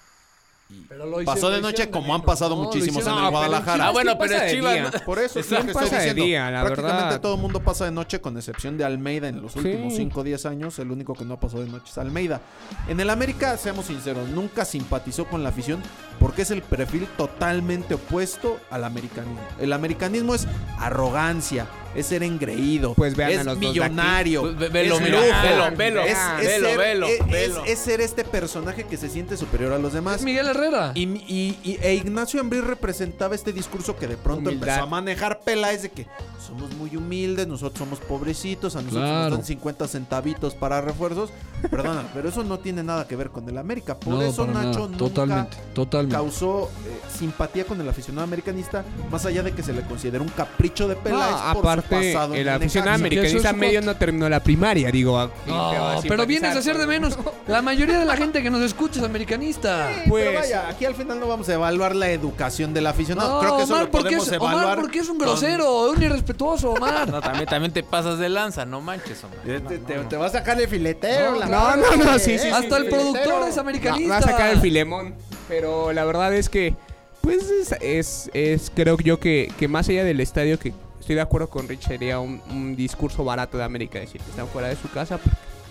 Pero 0.89 1.06
lo 1.06 1.23
Pasó 1.23 1.49
de 1.49 1.62
noche 1.62 1.89
como 1.89 2.13
han 2.13 2.21
pasado 2.23 2.56
¿no? 2.56 2.63
Muchísimos 2.63 2.97
hicieron- 3.01 3.19
en 3.19 3.25
el 3.25 3.32
Guadalajara. 3.32 3.88
Ah, 3.88 3.91
bueno, 3.91 4.17
pero 4.17 4.36
es 4.36 4.51
Chivas, 4.51 4.73
día. 4.73 4.84
¿no? 4.84 4.99
Por 5.06 5.19
eso 5.19 5.39
es 5.39 5.49
lo 5.49 5.65
que 5.65 5.73
pasa 5.73 5.84
estoy 5.86 5.97
diciendo. 5.99 6.23
día, 6.25 6.51
la 6.51 6.62
Prácticamente 6.63 7.03
verdad. 7.06 7.21
todo 7.21 7.36
el 7.36 7.41
mundo 7.41 7.60
pasa 7.62 7.86
de 7.86 7.91
noche 7.91 8.19
con 8.19 8.36
excepción 8.36 8.77
de 8.77 8.84
Almeida 8.84 9.27
en 9.30 9.41
los 9.41 9.53
Sí. 9.53 9.60
últimos 9.60 9.93
5 9.95 10.19
o 10.19 10.23
10 10.23 10.45
años. 10.45 10.77
El 10.80 10.91
único 10.91 11.13
que 11.13 11.23
no 11.23 11.36
ha 11.36 11.39
pasado 11.39 11.63
de 11.63 11.69
noche 11.69 11.86
es 11.89 11.97
Almeida. 11.97 12.41
En 12.89 12.99
el 12.99 13.10
América, 13.10 13.56
seamos 13.58 13.86
sinceros, 13.86 14.27
nunca 14.30 14.65
simpatizó 14.65 15.25
con 15.25 15.41
la 15.43 15.49
afición 15.49 15.82
porque 16.19 16.41
es 16.41 16.51
el 16.51 16.62
perfil 16.62 17.08
totalmente 17.17 17.93
opuesto 17.93 18.60
al 18.69 18.84
americanismo. 18.84 19.39
El 19.60 19.71
americanismo 19.71 20.36
es 20.36 20.47
arrogancia, 20.80 21.67
es 21.97 22.05
ser 22.05 22.23
engreído, 22.23 22.93
Pues 22.93 23.15
vean 23.15 23.29
a 23.29 23.33
es 23.33 23.38
los 23.45 23.55
dos 23.55 23.60
de 23.62 23.67
millonario, 23.67 24.41
Pues 24.41 24.57
ve- 24.57 24.69
velo, 24.69 24.95
es 24.95 25.01
lujo, 25.10 25.23
velo, 25.43 25.75
velo, 25.75 26.01
es, 26.03 26.17
es 26.39 26.47
velo, 26.47 26.67
ser, 26.69 26.77
velo, 26.77 27.07
es- 27.07 27.27
velo. 27.27 27.65
es 27.65 27.79
ser 27.79 28.01
este 28.01 28.23
personaje 28.23 28.86
que 28.86 28.95
se 28.97 29.10
siente 29.10 29.36
superior 29.36 29.73
a 29.73 29.79
los 29.79 29.93
demás. 29.93 30.17
Es 30.17 30.23
Miguel 30.23 30.47
Herrera. 30.47 30.91
Y, 30.95 31.03
y- 31.03 31.60
y- 31.63 31.77
e 31.81 31.95
Ignacio 31.95 32.39
Ambriz 32.39 32.63
representaba 32.63 33.36
este 33.36 33.51
discurso 33.51 33.97
que 33.97 34.07
de 34.07 34.15
pronto 34.15 34.49
Humildad. 34.49 34.67
empezó 34.69 34.83
a 34.83 34.89
manejar 34.89 35.39
Peláez 35.41 35.81
de 35.81 35.89
que 35.89 36.07
somos 36.45 36.73
muy 36.75 36.95
humildes, 36.95 37.47
nosotros 37.47 37.79
somos 37.79 37.99
pobrecitos, 37.99 38.75
a 38.75 38.81
nosotros 38.81 39.03
Claro. 39.03 39.29
nos 39.31 39.39
dan 39.39 39.45
50 39.45 39.88
centavitos 39.88 40.53
para 40.55 40.79
refuerzos. 40.79 41.31
Perdona, 41.69 42.03
pero 42.13 42.29
eso 42.29 42.43
no 42.43 42.60
tiene 42.60 42.83
nada 42.83 43.07
que 43.07 43.15
ver 43.15 43.31
con 43.31 43.49
el 43.49 43.57
América. 43.57 43.99
Por 43.99 44.13
No, 44.13 44.21
eso 44.21 44.45
Nacho 44.45 44.60
nada. 44.60 44.77
nunca 44.86 44.97
Totalmente, 44.97 45.57
totalmente. 45.73 46.15
causó 46.15 46.69
eh, 46.86 47.01
simpatía 47.17 47.65
con 47.65 47.81
el 47.81 47.89
aficionado 47.89 48.23
americanista, 48.23 48.86
más 49.12 49.25
allá 49.25 49.41
de 49.43 49.51
que 49.51 49.63
se 49.63 49.73
le 49.73 49.81
considera 49.81 50.21
un 50.23 50.29
capricho 50.29 50.88
de 50.88 50.95
No, 50.95 51.01
Peláez 51.01 51.36
por 51.53 51.55
su 51.55 51.62
aparte, 51.88 52.13
pasado 52.13 52.36
el 52.36 52.50
aficionado 52.50 52.95
americanista 52.95 53.50
es 53.50 53.56
medio 53.58 53.82
no 53.82 53.95
terminó 53.95 54.30
la 54.30 54.41
primaria, 54.41 54.91
digo. 54.91 55.19
aquí 55.19 55.34
te 55.45 55.52
va 55.52 55.58
No, 55.58 56.00
a 56.00 56.02
pero 56.02 56.26
vienes 56.26 56.56
a 56.56 56.60
hacer 56.60 56.78
de 56.78 56.86
menos. 56.88 57.17
La 57.47 57.62
mayoría 57.62 57.97
de 58.00 58.06
la 58.06 58.17
gente 58.17 58.43
que 58.43 58.50
nos 58.50 58.62
escucha 58.62 59.00
es 59.00 59.06
americanista. 59.06 59.89
Sí, 60.04 60.10
Pues- 60.10 60.26
pero 60.26 60.39
vaya, 60.39 60.67
aquí 60.69 60.86
al 60.86 60.95
final 60.95 61.19
no 61.19 61.28
vamos 61.28 61.47
a 61.50 61.54
evaluar 61.54 61.95
la 61.95 62.10
educación 62.10 62.73
del 62.73 62.88
aficionado. 62.88 63.36
No, 63.36 63.39
Creo 63.39 63.58
que 63.58 63.63
eso 63.63 63.73
Omar, 63.73 63.86
lo 63.86 63.91
porque 63.91 64.04
podemos 64.06 64.28
es, 64.28 64.34
evaluar. 64.34 64.65
Omar, 64.65 64.82
porque 64.82 65.00
es 65.00 65.10
un 65.10 65.17
con- 65.17 65.28
grosero, 65.28 65.89
un 65.91 66.04
irrespetuoso, 66.04 66.71
Omar. 66.71 67.10
No, 67.10 67.21
también, 67.21 67.45
también 67.45 67.71
te 67.71 67.84
pasas 67.84 68.19
de 68.19 68.28
lanza, 68.30 68.65
no 68.65 68.82
manches, 68.82 69.23
hombre. 69.23 69.39
Eh, 69.45 69.62
Te, 69.67 69.78
te- 69.80 70.00
te 70.00 70.17
va 70.17 70.26
a 70.26 70.30
sacar 70.30 70.60
el 70.60 70.67
filetero. 70.67 71.32
No, 71.32 71.39
la 71.39 71.45
No, 71.47 71.95
no, 72.04 72.19
sí, 72.19 72.32
¿eh? 72.34 72.39
sí. 72.39 72.50
Hasta 72.50 72.78
el 72.78 72.88
productor 72.88 73.47
es 73.47 73.56
No, 73.56 73.62
americanista. 73.62 74.10
va 74.13 74.17
a 74.17 74.21
sacar 74.21 74.50
el 74.52 74.60
filemón. 74.60 75.15
Pero 75.47 75.93
la 75.93 76.04
verdad 76.04 76.34
es 76.34 76.50
que, 76.50 76.76
pues, 77.21 77.50
es, 77.50 77.71
es, 77.82 78.30
es- 78.34 78.71
creo 78.76 78.97
yo 78.97 79.19
que, 79.21 79.50
que 79.58 79.67
más 79.69 79.88
allá 79.88 80.04
del 80.04 80.19
estadio, 80.19 80.60
que 80.60 80.73
estoy 81.07 81.15
de 81.15 81.21
acuerdo 81.21 81.49
con 81.49 81.69
Rich, 81.69 81.87
sería 81.87 82.19
un, 82.19 82.41
un 82.49 82.75
discurso 82.75 83.23
barato 83.23 83.57
de 83.57 83.63
América 83.63 83.97
decir 83.97 84.19
que 84.19 84.29
están 84.29 84.45
fuera 84.49 84.67
de 84.67 84.75
su 84.75 84.89
casa. 84.89 85.17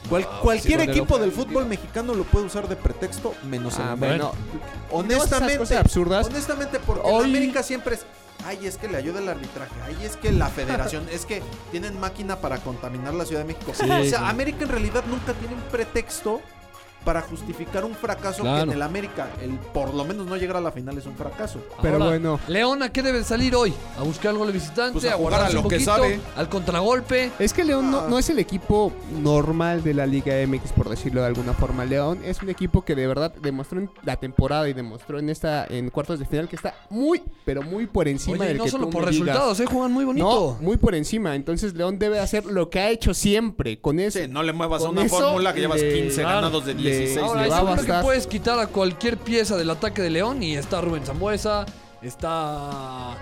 Cual- 0.09 0.27
cualquier 0.41 0.81
sí, 0.81 0.89
equipo 0.91 1.19
del 1.19 1.31
fútbol 1.31 1.67
mexicano 1.67 2.15
lo 2.15 2.25
puede 2.25 2.47
usar 2.47 2.67
de 2.69 2.75
pretexto, 2.77 3.35
menos 3.47 3.77
el 3.77 3.83
Ah, 3.83 3.93
América. 3.93 4.31
bueno. 4.31 4.33
honestamente, 4.93 5.59
cosas 5.59 5.79
absurdas. 5.79 6.27
honestamente, 6.29 6.79
porque 6.81 7.03
Hoy- 7.07 7.25
América 7.27 7.63
siempre 7.63 7.97
es, 7.97 8.07
ay, 8.47 8.67
es 8.67 8.79
que 8.79 8.89
le 8.89 8.97
ayuda 8.97 9.19
el 9.21 9.29
arbitraje, 9.29 9.75
ay, 9.85 9.97
es 10.05 10.17
que 10.17 10.33
la 10.33 10.49
federación, 10.49 11.07
es 11.13 11.27
que 11.27 11.43
tienen 11.71 12.01
máquina 12.01 12.37
para 12.37 12.57
contaminar 12.59 13.13
la 13.13 13.27
Ciudad 13.27 13.43
de 13.43 13.49
México. 13.53 13.73
Sí, 13.75 13.91
o 13.91 14.05
sea. 14.05 14.31
América 14.31 14.65
en 14.65 14.71
realidad 14.71 15.05
nunca 15.07 15.35
tiene 15.35 15.55
un 15.55 15.61
pretexto 15.71 16.41
para 17.07 17.23
justificar 17.23 17.85
un 17.85 17.95
fracaso 17.95 18.43
que 18.43 18.49
en 18.63 18.71
el 18.73 18.83
América, 18.83 19.29
el 19.41 19.53
por 19.73 19.95
lo 19.95 20.05
menos 20.05 20.27
no 20.27 20.37
llegar 20.37 20.57
a 20.57 20.61
la 20.61 20.73
final 20.73 20.99
es 20.99 21.07
un 21.07 21.15
fracaso. 21.15 21.61
Pero 21.81 21.95
Ahora, 21.95 22.07
bueno. 22.09 22.41
León, 22.49 22.83
¿a 22.83 22.89
qué 22.93 23.01
debe 23.01 23.23
salir 23.23 23.55
hoy? 23.55 23.73
¿A 23.97 24.03
buscar 24.03 24.35
gol 24.35 24.49
de 24.49 24.53
visitante? 24.53 24.95
Pues 24.95 25.05
a 25.05 25.15
a, 25.15 25.17
jugar 25.17 25.41
a 25.43 25.51
lo 25.51 25.69
que 25.69 25.79
sabe. 25.79 26.19
Al 26.37 26.49
contragolpe. 26.49 27.31
Es 27.39 27.53
que 27.53 27.65
León 27.65 27.87
Ah. 27.87 27.91
no, 28.03 28.09
no 28.09 28.19
es 28.19 28.29
el 28.29 28.41
equipo 28.41 28.93
normal 29.23 29.85
de 29.85 29.95
la 29.95 30.05
Liga 30.05 30.35
MX, 30.47 30.73
por 30.73 30.89
decirlo 30.89 31.21
de 31.21 31.29
alguna 31.29 31.53
forma. 31.53 31.85
León 31.85 32.19
es 32.25 32.43
un 32.43 32.49
equipo 32.51 32.85
que 32.85 32.97
de 32.97 33.07
verdad 33.07 33.33
demostró 33.41 33.79
en 33.79 33.89
la 34.03 34.17
temporada 34.17 34.69
y 34.69 34.73
demostró 34.73 35.21
en 35.21 35.31
esta 35.31 35.65
en 35.69 35.91
cuartos 35.91 36.19
de 36.19 36.25
final 36.27 36.49
que 36.49 36.57
está 36.57 36.75
muy, 36.91 37.23
pero 37.45 37.63
muy 37.63 37.87
por 37.87 38.09
encima 38.09 38.39
Oye, 38.39 38.49
del 38.49 38.59
no 38.59 38.65
que 38.65 38.71
solo 38.71 38.87
tú 38.87 38.91
por 38.91 39.05
me 39.05 39.11
digas. 39.13 39.27
resultados, 39.29 39.61
¿eh? 39.61 39.67
Juegan 39.67 39.93
muy 39.93 40.05
bonito. 40.05 40.27
No, 40.59 40.67
muy 40.67 40.77
por 40.77 40.97
encima. 40.97 41.37
Entonces 41.37 41.75
León 41.75 42.01
debe 42.01 42.19
hacer 42.19 42.45
lo 42.47 42.69
que 42.69 42.81
ha 42.81 42.91
hecho 42.91 43.15
siempre. 43.15 43.79
Con 43.81 44.01
eso, 44.01 44.19
Sí, 44.19 44.27
no 44.29 44.43
le 44.43 44.53
muevas 44.53 44.83
a 44.83 44.89
una 44.89 45.09
fórmula 45.09 45.55
que 45.55 45.61
llevas 45.61 45.81
le- 45.81 45.95
15 46.03 46.23
claro, 46.23 46.37
ganados 46.37 46.67
de 46.67 46.75
le- 46.75 46.96
16. 46.99 47.19
Ahora, 47.27 47.45
yo 47.47 47.51
va 47.65 47.73
a 47.73 47.77
creo 47.77 47.97
que 47.97 48.03
puedes 48.03 48.27
quitar 48.27 48.59
a 48.59 48.67
cualquier 48.67 49.17
pieza 49.19 49.57
del 49.57 49.71
ataque 49.71 50.03
de 50.03 50.11
León 50.11 50.43
y 50.43 50.57
está 50.57 50.81
Rubén 50.81 51.05
Zambuesa, 51.07 51.67
está 52.03 53.17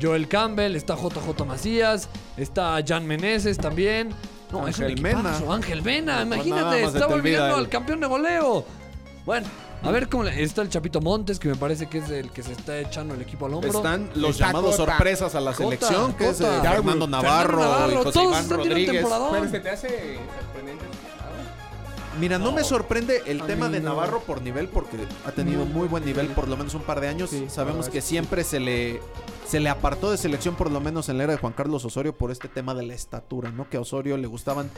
Joel 0.00 0.28
Campbell, 0.28 0.76
está 0.76 0.94
JJ 0.96 1.44
Macías, 1.46 2.08
está 2.36 2.78
Jan 2.86 3.06
Meneses 3.06 3.56
también. 3.58 4.10
No, 4.52 4.68
es 4.68 4.78
un. 4.78 4.94
Mena. 5.02 5.36
Ángel 5.50 5.82
Mena, 5.82 6.24
nada 6.24 6.36
imagínate, 6.36 6.84
está 6.84 7.06
volviendo 7.06 7.56
al 7.56 7.68
campeón 7.68 8.00
de 8.00 8.06
goleo. 8.06 8.64
Bueno, 9.24 9.46
a 9.82 9.90
ver 9.90 10.08
cómo 10.08 10.22
le- 10.22 10.40
está 10.40 10.62
el 10.62 10.68
Chapito 10.68 11.00
Montes, 11.00 11.40
que 11.40 11.48
me 11.48 11.56
parece 11.56 11.88
que 11.88 11.98
es 11.98 12.08
el 12.10 12.30
que 12.30 12.44
se 12.44 12.52
está 12.52 12.78
echando 12.78 13.14
el 13.14 13.22
equipo 13.22 13.46
al 13.46 13.54
hombro. 13.54 13.70
Están 13.72 14.08
los 14.14 14.30
Está 14.32 14.46
llamados 14.46 14.76
Cota. 14.76 14.92
sorpresas 14.92 15.34
a 15.34 15.40
la 15.40 15.52
Cota, 15.52 15.64
selección, 15.64 16.12
que 16.14 16.28
es 16.28 16.40
eh, 16.40 16.44
Cota. 16.44 16.70
Fernando 16.72 17.06
Navarro, 17.08 17.58
Fernando 17.60 17.92
y 17.92 18.04
José 18.04 18.22
Iván 18.22 18.48
Rodríguez. 18.50 19.06
Pero 19.32 19.48
se 19.50 19.60
te 19.60 19.70
hace 19.70 19.88
sorprendente. 20.44 20.84
Mira, 22.18 22.38
no, 22.38 22.52
me 22.52 22.64
sorprende 22.64 23.22
el 23.26 23.42
A 23.42 23.46
tema 23.46 23.68
de 23.68 23.80
no. 23.80 23.90
Navarro 23.90 24.20
por 24.20 24.42
nivel, 24.42 24.68
porque 24.68 24.96
ha 25.24 25.32
tenido 25.32 25.64
muy 25.64 25.88
buen 25.88 26.04
nivel 26.04 26.28
por 26.28 26.48
lo 26.48 26.56
menos 26.56 26.74
un 26.74 26.82
par 26.82 27.00
de 27.00 27.08
años. 27.08 27.30
Sí, 27.30 27.46
Sabemos 27.48 27.88
que 27.88 28.00
siempre 28.00 28.44
se 28.44 28.60
le, 28.60 29.00
se 29.46 29.60
le 29.60 29.68
apartó 29.68 30.10
de 30.10 30.16
selección, 30.16 30.54
por 30.56 30.70
lo 30.70 30.80
menos 30.80 31.08
en 31.08 31.18
la 31.18 31.24
era 31.24 31.32
de 31.34 31.38
Juan 31.38 31.52
Carlos 31.52 31.84
Osorio, 31.84 32.16
por 32.16 32.30
este 32.30 32.48
tema 32.48 32.74
de 32.74 32.84
la 32.84 32.94
estatura, 32.94 33.50
¿no? 33.50 33.68
Que 33.68 33.76
a 33.76 33.80
Osorio 33.80 34.16
le 34.16 34.26
gustaban 34.26 34.70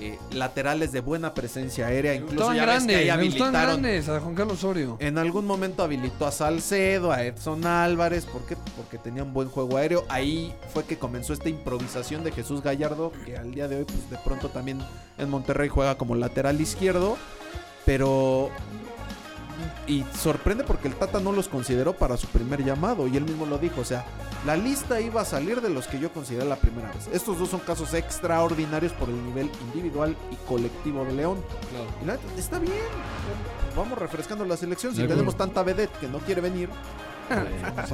eh, 0.00 0.18
laterales 0.32 0.92
de 0.92 1.00
buena 1.00 1.34
presencia 1.34 1.86
aérea. 1.86 2.14
Incluso 2.14 2.52
ya 2.52 2.66
ves 2.66 2.84
que 2.84 2.96
ahí 2.96 3.06
grandes, 3.06 3.34
grandes 3.36 4.08
a 4.08 4.20
Juan 4.20 4.34
Carlos 4.34 4.58
Osorio. 4.58 4.96
En 5.00 5.18
algún 5.18 5.46
momento 5.46 5.82
habilitó 5.82 6.26
a 6.26 6.32
Salcedo, 6.32 7.12
a 7.12 7.24
Edson 7.24 7.66
Álvarez, 7.66 8.24
¿por 8.26 8.42
qué? 8.42 8.56
Porque 8.76 8.98
tenían 8.98 9.32
buen 9.32 9.48
juego 9.48 9.76
aéreo. 9.76 10.04
Ahí 10.08 10.54
fue 10.72 10.84
que 10.84 10.98
comenzó 10.98 11.32
esta 11.32 11.48
improvisación 11.48 12.24
de 12.24 12.32
Jesús 12.32 12.62
Gallardo, 12.62 13.12
que 13.24 13.36
al 13.36 13.52
día 13.52 13.68
de 13.68 13.78
hoy, 13.78 13.84
pues 13.84 14.10
de 14.10 14.18
pronto 14.18 14.48
también 14.48 14.78
en 15.18 15.30
Monterrey 15.30 15.68
juega 15.68 15.96
como 15.96 16.14
lateral 16.14 16.60
izquierdo. 16.60 16.83
Pero. 17.84 18.50
Y 19.86 20.02
sorprende 20.18 20.64
porque 20.64 20.88
el 20.88 20.94
Tata 20.94 21.20
no 21.20 21.30
los 21.30 21.48
consideró 21.48 21.92
para 21.94 22.16
su 22.16 22.26
primer 22.28 22.64
llamado. 22.64 23.06
Y 23.06 23.16
él 23.16 23.24
mismo 23.24 23.44
lo 23.46 23.58
dijo. 23.58 23.82
O 23.82 23.84
sea, 23.84 24.04
la 24.46 24.56
lista 24.56 25.00
iba 25.00 25.20
a 25.20 25.24
salir 25.24 25.60
de 25.60 25.68
los 25.70 25.86
que 25.86 25.98
yo 25.98 26.10
consideré 26.12 26.44
la 26.46 26.56
primera 26.56 26.90
vez. 26.92 27.08
Estos 27.12 27.38
dos 27.38 27.50
son 27.50 27.60
casos 27.60 27.92
extraordinarios 27.94 28.92
por 28.92 29.08
el 29.10 29.22
nivel 29.24 29.50
individual 29.66 30.16
y 30.30 30.36
colectivo 30.48 31.04
de 31.04 31.12
León. 31.12 31.38
Y 32.02 32.06
la 32.06 32.14
neta, 32.14 32.24
está 32.38 32.58
bien. 32.58 32.72
Vamos 33.76 33.98
refrescando 33.98 34.44
la 34.44 34.56
selección. 34.56 34.94
Si 34.94 35.02
De 35.02 35.08
tenemos 35.08 35.36
tanta 35.36 35.62
vedette 35.62 35.98
que 35.98 36.08
no 36.08 36.18
quiere 36.18 36.40
venir, 36.40 36.68
Se 37.28 37.34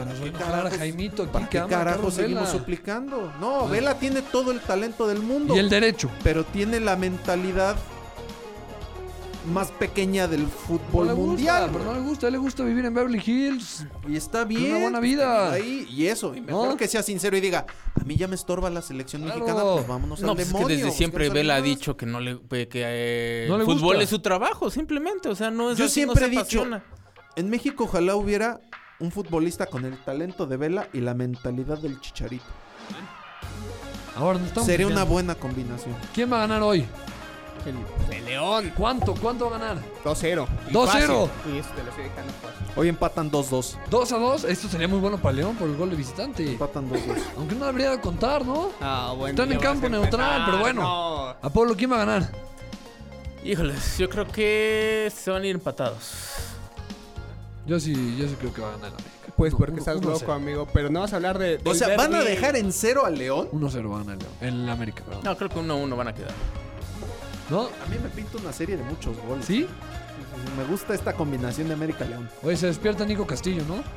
nos 0.04 0.20
va 0.20 0.24
a 0.24 0.24
¿qué 0.24 0.32
carajos- 0.32 0.78
Jaimito 0.78 1.22
aquí 1.22 1.32
¿para 1.32 1.48
qué 1.48 1.62
carajo 1.68 2.10
seguimos 2.10 2.44
Vela. 2.48 2.58
suplicando? 2.58 3.32
No, 3.40 3.68
Vela 3.68 3.94
tiene 3.94 4.22
todo 4.22 4.50
el 4.52 4.60
talento 4.60 5.06
del 5.06 5.20
mundo. 5.22 5.54
Y 5.54 5.58
el 5.58 5.68
derecho. 5.70 6.10
Pero 6.24 6.44
tiene 6.44 6.80
la 6.80 6.96
mentalidad 6.96 7.76
más 9.52 9.70
pequeña 9.72 10.28
del 10.28 10.42
No 10.42 10.48
fútbol 10.48 11.06
le 11.08 11.12
gusta, 11.14 11.26
mundial. 11.26 11.70
pero 11.72 11.84
no 11.84 11.94
le 11.94 12.00
gusta, 12.00 12.26
a 12.26 12.28
él 12.28 12.32
le 12.34 12.38
gusta 12.38 12.62
vivir 12.62 12.84
en 12.84 12.92
Beverly 12.94 13.22
Hills. 13.24 13.86
Y 14.08 14.16
está 14.16 14.44
bien. 14.44 14.70
Una 14.72 14.80
buena 14.82 15.00
vida. 15.00 15.52
Ahí, 15.52 15.86
y 15.90 16.06
eso, 16.06 16.34
y 16.34 16.40
mejor 16.40 16.68
¿No? 16.68 16.76
que 16.76 16.86
sea 16.88 17.02
sincero 17.02 17.36
y 17.36 17.40
diga, 17.40 17.64
a 17.98 18.04
mí 18.04 18.16
ya 18.16 18.28
me 18.28 18.34
estorba 18.34 18.68
la 18.70 18.82
selección 18.82 19.22
Claro. 19.22 19.40
mexicana, 19.40 19.64
pues 19.72 19.86
vámonos 19.88 20.20
No, 20.20 20.30
al 20.32 20.36
pues 20.36 20.48
es 20.48 20.54
que 20.54 20.64
desde 20.76 20.90
siempre 20.90 21.30
Vela 21.30 21.56
ha 21.56 21.60
dicho 21.62 21.96
que 21.96 22.06
no 22.06 22.20
le 22.20 22.38
que 22.48 22.68
eh, 22.74 23.46
No 23.48 23.56
le 23.56 23.64
el 23.64 23.66
fútbol 23.66 23.80
gusta. 23.96 24.02
es 24.04 24.10
su 24.10 24.18
trabajo, 24.20 24.70
simplemente, 24.70 25.28
o 25.28 25.34
sea, 25.34 25.50
no 25.50 25.70
es 25.70 25.78
Yo 25.78 25.86
así, 25.86 25.94
siempre 25.94 26.26
he 26.26 26.28
dicho, 26.28 26.40
apasiona. 26.60 26.84
en 27.36 27.48
México 27.50 27.84
ojalá 27.84 28.16
hubiera 28.16 28.60
un 28.98 29.10
futbolista 29.10 29.64
con 29.66 29.86
el 29.86 29.96
talento 30.04 30.44
de 30.46 30.58
Vela 30.58 30.88
y 30.92 31.00
la 31.00 31.14
mentalidad 31.14 31.78
del 31.78 31.98
Chicharito. 32.00 32.44
Ahora 34.16 34.38
no 34.38 34.44
estamos 34.46 34.66
Sería 34.66 34.86
una 34.86 35.04
buena 35.04 35.34
combinación. 35.34 35.94
¿Quién 36.14 36.30
va 36.30 36.36
a 36.36 36.40
ganar 36.40 36.62
hoy? 36.62 36.84
El, 37.66 37.76
el 38.16 38.24
León. 38.24 38.72
¿Cuánto? 38.76 39.14
¿Cuánto 39.14 39.50
va 39.50 39.56
a 39.56 39.58
ganar? 39.58 39.78
2-0. 40.04 40.46
Y 40.68 40.72
2-0. 40.72 40.86
fácil. 40.86 41.54
Y 41.54 41.58
eso 41.58 41.68
te 41.76 41.82
lo 41.82 41.90
estoy 41.90 42.04
dejando 42.04 42.32
fácil. 42.42 42.66
Hoy 42.76 42.88
empatan 42.88 43.30
2-2. 43.30 43.76
2 43.90 44.12
a 44.12 44.18
2. 44.18 44.44
Esto 44.44 44.68
sería 44.68 44.88
muy 44.88 44.98
bueno 45.00 45.18
para 45.18 45.34
León 45.34 45.56
por 45.56 45.68
el 45.68 45.76
gol 45.76 45.90
de 45.90 45.96
visitante. 45.96 46.52
Empatan 46.52 46.88
2-2. 46.90 46.98
Aunque 47.36 47.54
no 47.54 47.66
debería 47.66 47.90
de 47.90 48.00
contar, 48.00 48.44
¿no? 48.46 48.70
Ah, 48.80 49.12
bueno. 49.16 49.30
Están 49.42 49.52
en 49.52 49.58
campo 49.58 49.88
neutral, 49.88 50.26
empezar. 50.40 50.44
pero 50.46 50.58
bueno. 50.58 50.82
No. 50.82 51.28
Apolo, 51.42 51.74
¿quién 51.76 51.90
va 51.92 51.96
a 51.96 52.04
ganar? 52.06 52.30
Híjoles, 53.44 53.96
yo 53.98 54.08
creo 54.08 54.26
que 54.26 55.10
se 55.14 55.30
van 55.30 55.42
a 55.42 55.46
ir 55.46 55.54
empatados. 55.54 56.12
Yo 57.66 57.78
sí, 57.78 58.16
yo 58.18 58.26
sí 58.28 58.34
creo 58.38 58.52
que 58.52 58.60
va 58.62 58.68
a 58.68 58.72
ganar 58.72 58.88
el 58.88 58.94
América. 58.94 59.32
Pues 59.36 59.54
porque 59.54 59.72
uno- 59.72 59.78
estás 59.80 59.96
uno 59.96 60.06
loco, 60.08 60.18
cero. 60.20 60.32
amigo. 60.34 60.66
Pero 60.72 60.90
no 60.90 61.00
vas 61.00 61.12
a 61.12 61.16
hablar 61.16 61.38
de. 61.38 61.60
O 61.64 61.74
sea, 61.74 61.96
¿van 61.96 62.14
a 62.14 62.18
derbi. 62.18 62.30
dejar 62.34 62.56
en 62.56 62.72
cero 62.72 63.04
al 63.06 63.16
León? 63.16 63.48
1-0 63.52 63.90
va 63.90 63.96
a 63.96 63.98
ganar 64.00 64.16
el 64.16 64.18
León. 64.18 64.32
El 64.64 64.68
América, 64.68 65.02
perdón. 65.04 65.22
No, 65.24 65.36
creo 65.36 65.48
que 65.50 65.58
uno 65.58 65.74
a 65.74 65.76
uno 65.76 65.96
van 65.96 66.08
a 66.08 66.14
quedar. 66.14 66.32
¿No? 67.50 67.62
A 67.62 67.86
mí 67.90 67.96
me 68.02 68.08
pinta 68.10 68.38
una 68.38 68.52
serie 68.52 68.76
de 68.76 68.84
muchos 68.84 69.16
goles. 69.26 69.44
¿Sí? 69.44 69.66
Me 70.56 70.64
gusta 70.64 70.94
esta 70.94 71.12
combinación 71.14 71.68
de 71.68 71.74
América 71.74 72.04
León. 72.04 72.28
Hoy 72.42 72.56
se 72.56 72.66
despierta 72.68 73.04
Nico 73.04 73.26
Castillo, 73.26 73.62
¿no? 73.66 73.82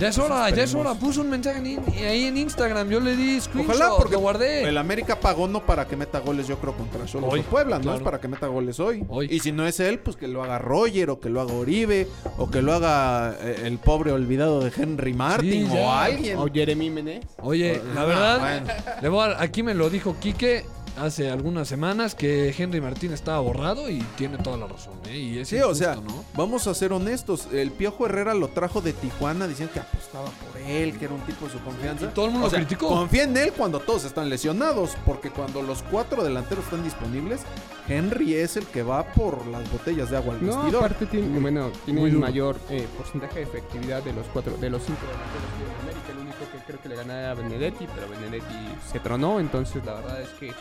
Ya 0.00 0.08
es 0.08 0.18
hora, 0.18 0.48
ya 0.50 0.62
es 0.64 0.74
hora. 0.74 0.94
Puso 0.94 1.20
un 1.20 1.30
mensaje 1.30 1.58
en 1.58 1.66
in- 1.66 1.84
ahí 2.06 2.24
en 2.24 2.36
Instagram. 2.36 2.88
Yo 2.88 3.00
le 3.00 3.16
di 3.16 3.40
screenshot, 3.40 3.74
Ojalá 3.76 3.94
porque 3.96 4.14
lo 4.14 4.20
guardé. 4.20 4.64
el 4.68 4.76
América 4.78 5.18
pagó 5.20 5.46
no 5.46 5.64
para 5.64 5.86
que 5.86 5.94
meta 5.96 6.18
goles, 6.20 6.46
yo 6.48 6.58
creo, 6.58 6.74
contra 6.74 7.04
Cholos 7.04 7.30
Hoy, 7.32 7.42
Puebla, 7.42 7.78
no 7.78 7.94
es 7.94 8.00
para 8.02 8.18
que 8.20 8.28
meta 8.28 8.46
goles 8.48 8.80
hoy. 8.80 9.04
Hoy. 9.08 9.28
Y 9.30 9.40
si 9.40 9.52
no 9.52 9.66
es 9.66 9.78
él, 9.80 9.98
pues 9.98 10.16
que 10.16 10.26
lo 10.26 10.42
haga 10.42 10.58
Roger 10.58 11.10
o 11.10 11.20
que 11.20 11.28
lo 11.28 11.40
haga 11.40 11.52
Oribe 11.52 12.08
o 12.38 12.50
que 12.50 12.60
lo 12.62 12.72
haga 12.72 13.36
eh, 13.40 13.62
el 13.64 13.78
pobre 13.78 14.12
olvidado 14.12 14.60
de 14.60 14.72
Henry 14.74 15.12
Martin 15.14 15.70
Sí, 15.70 15.76
o 15.78 15.90
alguien. 15.92 16.38
O 16.38 16.46
Jeremy 16.52 16.90
Menez. 16.90 17.24
Oye, 17.38 17.80
la 17.94 18.02
Ah, 18.02 18.04
verdad, 18.04 18.40
bueno. 18.40 18.66
le 19.02 19.08
voy 19.08 19.28
a- 19.30 19.42
aquí 19.42 19.62
me 19.62 19.74
lo 19.74 19.90
dijo 19.90 20.16
Quique 20.20 20.64
hace 20.98 21.30
algunas 21.30 21.68
semanas 21.68 22.14
que 22.14 22.54
Henry 22.56 22.80
Martín 22.80 23.12
estaba 23.12 23.40
borrado 23.40 23.88
y 23.88 23.98
tiene 24.16 24.38
toda 24.38 24.56
la 24.56 24.66
razón, 24.66 24.94
¿eh? 25.08 25.16
Y 25.18 25.38
es 25.38 25.48
Sí, 25.48 25.58
o 25.60 25.74
sea, 25.74 25.96
vamos 26.34 26.66
a 26.66 26.74
ser 26.74 26.92
honestos. 26.92 27.48
El 27.52 27.70
Piojo 27.72 28.06
Herrera 28.06 28.34
lo 28.34 28.48
trajo 28.48 28.80
de 28.80 28.92
Tijuana 28.92 29.46
diciendo 29.48 29.72
que 29.72 29.80
apostaba 29.80 30.24
por 30.26 30.60
él, 30.60 30.98
que 30.98 31.06
era 31.06 31.14
un 31.14 31.20
tipo 31.22 31.46
de 31.46 31.52
su 31.52 31.60
confianza. 31.60 32.06
Y 32.06 32.08
todo 32.08 32.26
el 32.26 32.32
mundo 32.32 32.46
O 32.46 32.50
sea, 32.50 32.58
lo 32.60 32.66
criticó. 32.66 32.88
Confía 32.88 33.24
en 33.24 33.36
él 33.36 33.52
cuando 33.56 33.80
todos 33.80 34.04
están 34.04 34.28
lesionados, 34.28 34.96
porque 35.06 35.30
cuando 35.30 35.62
los 35.62 35.82
cuatro 35.84 36.22
delanteros 36.22 36.64
están 36.64 36.84
disponibles, 36.84 37.40
Henry 37.88 38.34
es 38.34 38.56
el 38.56 38.66
que 38.66 38.82
va 38.82 39.04
por 39.12 39.46
las 39.48 39.70
botellas 39.72 40.10
de 40.10 40.16
agua 40.16 40.34
al 40.34 40.44
No, 40.46 40.56
vestidor. 40.58 40.84
aparte 40.84 41.06
tiene, 41.06 41.38
bueno, 41.40 41.70
tiene 41.84 42.04
el 42.04 42.18
mayor 42.18 42.56
eh, 42.70 42.86
porcentaje 42.96 43.36
de 43.40 43.42
efectividad 43.42 44.02
de 44.02 44.12
los 44.12 44.26
cuatro, 44.32 44.56
de 44.56 44.70
los 44.70 44.82
cinco 44.82 45.00
delanteros 45.02 45.48
que 45.58 45.64
en 45.64 45.80
América. 45.80 46.12
El 46.12 46.18
único 46.18 46.38
que 46.52 46.58
creo 46.66 46.80
que 46.80 46.88
le 46.90 46.96
ganaba 46.96 47.20
era 47.20 47.34
Benedetti, 47.34 47.86
pero 47.94 48.08
Benedetti 48.08 48.54
se 48.92 49.00
tronó. 49.00 49.40
Entonces, 49.40 49.84
la 49.84 49.94
verdad 49.94 50.20
es 50.22 50.28
que 50.38 50.52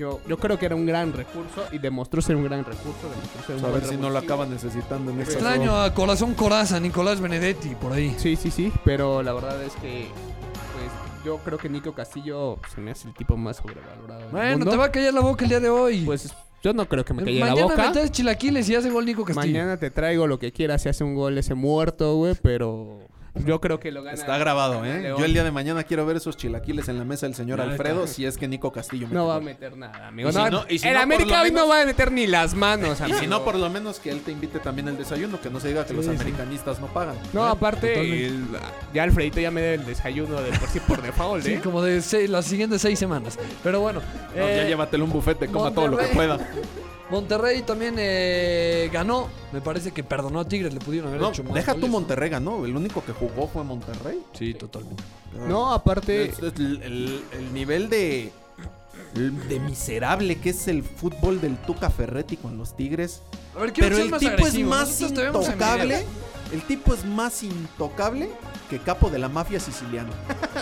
yo, 0.00 0.18
yo 0.26 0.38
creo 0.38 0.58
que 0.58 0.64
era 0.66 0.74
un 0.74 0.86
gran 0.86 1.12
recurso 1.12 1.66
y 1.72 1.78
demostró 1.78 2.22
ser 2.22 2.34
un 2.36 2.44
gran 2.44 2.64
recurso. 2.64 3.08
Demostró 3.10 3.42
ser 3.46 3.56
un 3.56 3.64
a 3.66 3.68
ver 3.68 3.84
si 3.84 3.96
no 3.98 4.08
lo 4.10 4.18
acaban 4.18 4.50
necesitando 4.50 5.12
en 5.12 5.20
este 5.20 5.34
Extraño 5.34 5.76
a 5.76 5.92
Corazón 5.94 6.32
Coraza, 6.34 6.80
Nicolás 6.80 7.20
Benedetti, 7.20 7.74
por 7.74 7.92
ahí. 7.92 8.14
Sí, 8.18 8.34
sí, 8.36 8.50
sí, 8.50 8.72
pero 8.84 9.22
la 9.22 9.32
verdad 9.34 9.62
es 9.62 9.74
que 9.74 10.06
pues 10.72 11.24
yo 11.24 11.36
creo 11.44 11.58
que 11.58 11.68
Nico 11.68 11.92
Castillo 11.94 12.58
se 12.74 12.80
me 12.80 12.92
hace 12.92 13.08
el 13.08 13.14
tipo 13.14 13.36
más 13.36 13.58
sobrevalorado. 13.58 14.20
del 14.22 14.30
Bueno, 14.30 14.56
mundo. 14.58 14.70
te 14.70 14.76
va 14.78 14.86
a 14.86 14.90
callar 14.90 15.12
la 15.14 15.20
boca 15.20 15.44
el 15.44 15.50
día 15.50 15.60
de 15.60 15.68
hoy. 15.68 16.02
Pues 16.06 16.32
yo 16.62 16.72
no 16.72 16.86
creo 16.88 17.04
que 17.04 17.12
me 17.14 17.22
caiga 17.22 17.46
la 17.46 17.52
Mañana 17.52 17.68
boca. 17.74 17.86
metes 17.90 18.10
chilaquiles 18.12 18.68
y 18.70 18.74
hace 18.76 18.88
gol 18.90 19.04
Nico 19.04 19.24
Castillo. 19.24 19.46
Mañana 19.52 19.76
te 19.76 19.90
traigo 19.90 20.26
lo 20.26 20.38
que 20.38 20.50
quieras 20.52 20.82
si 20.82 20.88
hace 20.88 21.04
un 21.04 21.14
gol 21.14 21.36
ese 21.38 21.54
muerto, 21.54 22.16
güey, 22.16 22.34
pero 22.42 23.00
yo 23.34 23.60
creo 23.60 23.78
que 23.80 23.90
lo 23.92 24.02
gana. 24.02 24.14
Está 24.16 24.36
grabado, 24.38 24.80
gana 24.80 24.96
¿eh? 24.98 25.02
León. 25.02 25.18
Yo 25.18 25.24
el 25.24 25.32
día 25.32 25.44
de 25.44 25.50
mañana 25.50 25.84
quiero 25.84 26.04
ver 26.06 26.16
esos 26.16 26.36
chilaquiles 26.36 26.88
en 26.88 26.98
la 26.98 27.04
mesa 27.04 27.26
del 27.26 27.34
señor 27.34 27.58
Ya 27.58 27.64
Alfredo 27.64 28.04
está. 28.04 28.14
si 28.14 28.26
es 28.26 28.36
que 28.36 28.48
Nico 28.48 28.72
Castillo 28.72 29.06
mete 29.06 29.14
No 29.14 29.26
va 29.28 29.36
a 29.36 29.40
meter 29.40 29.76
nada, 29.76 30.08
amigo. 30.08 30.28
Y 30.28 30.32
si 30.32 30.38
No, 30.38 30.50
no- 30.50 30.64
y 30.68 30.78
si 30.78 30.88
el 30.88 30.96
América 30.96 31.42
hoy 31.42 31.50
no 31.52 31.68
va 31.68 31.82
a 31.82 31.86
meter 31.86 32.10
ni 32.12 32.26
las 32.26 32.54
manos, 32.54 33.00
Y 33.00 33.02
amigo. 33.04 33.18
si 33.20 33.26
no, 33.26 33.44
por 33.44 33.56
lo 33.56 33.70
menos 33.70 34.00
que 34.00 34.10
él 34.10 34.20
te 34.22 34.32
invite 34.32 34.58
también 34.58 34.88
el 34.88 34.96
desayuno, 34.98 35.40
que 35.40 35.50
no 35.50 35.60
se 35.60 35.68
diga 35.68 35.86
que 35.86 35.94
los 35.94 36.04
Sí, 36.04 36.10
sí. 36.10 36.16
americanistas 36.16 36.80
no 36.80 36.86
pagan. 36.88 37.16
No, 37.32 37.44
aparte, 37.44 38.26
el- 38.26 38.46
ya 38.92 39.04
Alfredito 39.04 39.40
ya 39.40 39.50
me 39.50 39.60
debe 39.60 39.74
el 39.74 39.86
desayuno 39.86 40.40
de 40.40 40.50
por 40.58 40.68
sí 40.68 40.80
por 40.80 41.00
default, 41.02 41.44
Sí, 41.44 41.52
¿eh? 41.54 41.60
como 41.62 41.82
de 41.82 42.02
seis- 42.02 42.28
las 42.28 42.44
siguientes 42.46 42.82
seis 42.82 42.98
semanas. 42.98 43.38
Pero 43.62 43.80
bueno. 43.80 44.00
No, 44.36 44.42
eh, 44.48 44.56
ya 44.62 44.64
llévatelo 44.68 45.04
un 45.04 45.12
bufete, 45.12 45.46
coma 45.46 45.72
todo 45.72 45.88
lo 45.88 45.96
que 45.96 46.06
Monterrey. 46.14 46.36
pueda. 46.38 46.50
Monterrey 47.10 47.62
también 47.62 47.96
eh, 47.98 48.88
ganó. 48.92 49.28
Me 49.52 49.60
parece 49.60 49.90
que 49.92 50.04
perdonó 50.04 50.40
a 50.40 50.44
Tigres. 50.48 50.72
Le 50.72 50.80
pudieron 50.80 51.08
haber 51.08 51.20
No, 51.20 51.30
hecho 51.30 51.42
más 51.44 51.54
deja 51.54 51.74
¿no? 51.74 51.88
Monterrey, 51.88 52.30
¿no? 52.40 52.64
El 52.64 52.76
único 52.76 53.04
que 53.04 53.12
jugó 53.12 53.48
fue 53.48 53.64
Monterrey. 53.64 54.20
Sí, 54.32 54.54
totalmente. 54.54 55.02
No, 55.48 55.72
aparte, 55.72 56.24
Es- 56.26 56.38
es 56.38 56.54
el, 56.58 56.82
el- 56.82 57.22
el 57.32 57.52
nivel 57.54 57.88
de 57.90 58.32
de 59.14 59.60
miserable 59.60 60.38
que 60.38 60.50
es 60.50 60.68
el 60.68 60.82
fútbol 60.82 61.40
del 61.40 61.56
Tuca 61.58 61.90
Ferretti 61.90 62.36
con 62.36 62.56
los 62.56 62.76
Tigres. 62.76 63.22
A 63.56 63.60
ver, 63.60 63.72
¿qué 63.72 63.82
Pero 63.82 63.96
el 63.96 64.12
tipo 64.12 64.46
es 64.46 64.58
más 64.60 65.00
intocable. 65.00 66.04
El 66.52 66.62
tipo 66.62 66.94
es 66.94 67.04
más 67.04 67.44
intocable 67.44 68.28
que 68.68 68.80
capo 68.80 69.08
de 69.08 69.18
la 69.18 69.28
mafia 69.28 69.60
siciliana. 69.60 70.10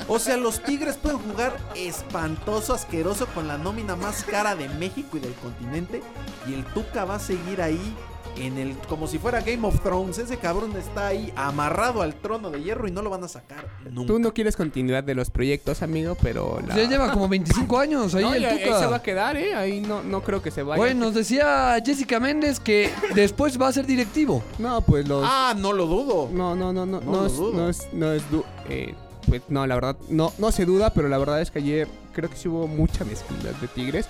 O 0.06 0.18
sea, 0.18 0.36
los 0.36 0.62
Tigres 0.62 0.96
pueden 0.96 1.18
jugar 1.18 1.56
espantoso, 1.74 2.74
asqueroso, 2.74 3.26
con 3.28 3.48
la 3.48 3.56
nómina 3.56 3.96
más 3.96 4.22
cara 4.24 4.54
de 4.54 4.68
México 4.68 5.16
y 5.16 5.20
del 5.20 5.34
continente. 5.34 6.02
Y 6.46 6.54
el 6.54 6.64
Tuca 6.64 7.04
va 7.04 7.16
a 7.16 7.20
seguir 7.20 7.62
ahí 7.62 7.94
en 8.36 8.58
el. 8.58 8.76
como 8.88 9.06
si 9.06 9.18
fuera 9.18 9.40
Game 9.40 9.66
of 9.66 9.80
Thrones. 9.82 10.18
Ese 10.18 10.36
cabrón 10.36 10.76
está 10.76 11.08
ahí 11.08 11.32
amarrado 11.36 12.02
al 12.02 12.14
trono 12.14 12.50
de 12.50 12.62
hierro 12.62 12.86
y 12.88 12.90
no 12.90 13.02
lo 13.02 13.10
van 13.10 13.24
a 13.24 13.28
sacar 13.28 13.66
nunca. 13.90 14.06
tú 14.06 14.18
no 14.18 14.32
quieres 14.34 14.56
continuidad 14.56 15.02
de 15.04 15.14
los 15.14 15.30
proyectos, 15.30 15.82
amigo, 15.82 16.16
pero 16.22 16.58
la... 16.66 16.76
Ya 16.76 16.88
lleva 16.88 17.12
como 17.12 17.28
25 17.28 17.78
años 17.80 18.14
ahí 18.14 18.22
No, 18.24 18.34
el 18.34 18.42
y 18.42 18.44
ahí 18.46 18.58
se 18.64 18.86
va 18.86 18.96
a 18.96 19.02
quedar, 19.02 19.36
¿eh? 19.36 19.54
Ahí 19.54 19.80
no, 19.80 20.02
no 20.02 20.22
creo 20.22 20.42
que 20.42 20.50
se 20.50 20.62
vaya. 20.62 20.78
Bueno, 20.78 21.06
nos 21.06 21.14
decía 21.14 21.76
Jessica 21.84 22.20
Méndez 22.20 22.60
que 22.60 22.90
después 23.14 23.60
va 23.60 23.68
a 23.68 23.72
ser 23.72 23.86
directivo. 23.86 24.42
No, 24.58 24.80
pues 24.82 25.06
los... 25.08 25.24
Ah, 25.26 25.54
no 25.56 25.72
lo 25.72 25.86
dudo. 25.86 26.28
No, 26.32 26.54
no, 26.54 26.72
no, 26.72 26.84
no, 26.86 27.00
No 27.00 27.10
no, 27.12 27.20
lo 27.22 27.26
es, 27.26 27.36
dudo. 27.36 27.52
no 27.54 27.68
es, 27.68 27.88
no 27.92 28.12
es, 28.12 28.30
du- 28.30 28.44
eh, 28.68 28.94
pues 29.28 29.42
no, 29.48 29.66
la 29.66 29.74
verdad, 29.74 29.96
no, 30.08 30.32
no 30.38 30.50
se 30.52 30.64
duda, 30.64 30.90
pero 30.94 31.08
la 31.08 31.18
verdad 31.18 31.40
es 31.42 31.50
que 31.50 31.58
ayer 31.58 31.88
creo 32.12 32.30
que 32.30 32.36
sí 32.36 32.48
hubo 32.48 32.66
mucha 32.66 33.04
mezquindad 33.04 33.52
de 33.60 33.68
Tigres. 33.68 34.08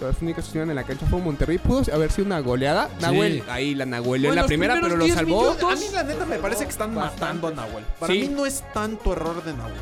Las 0.00 0.20
únicas 0.22 0.44
que 0.44 0.48
estuvieron 0.48 0.70
en 0.70 0.76
la 0.76 0.84
cancha 0.84 1.06
fue 1.06 1.18
Monterrey. 1.20 1.58
Pudo 1.58 1.82
haber 1.94 2.10
sido 2.10 2.26
una 2.26 2.40
goleada. 2.40 2.88
Nahuel, 3.00 3.42
ahí 3.48 3.74
la 3.74 3.86
Nahuel 3.86 4.24
en 4.24 4.34
la 4.34 4.46
primera, 4.46 4.78
pero 4.80 4.96
lo 4.96 5.04
10 5.04 5.16
salvó. 5.16 5.42
minutos. 5.42 5.72
A 5.72 5.76
mí 5.76 5.86
la 5.92 6.02
neta 6.02 6.24
me 6.26 6.38
parece 6.38 6.64
que 6.64 6.70
están 6.70 6.94
matando 6.94 7.48
a 7.48 7.50
Nahuel. 7.50 7.84
Para 7.98 8.12
Sí. 8.12 8.20
mí 8.20 8.28
no 8.28 8.46
es 8.46 8.62
tanto 8.72 9.12
error 9.12 9.42
de 9.44 9.52
Nahuel. 9.54 9.74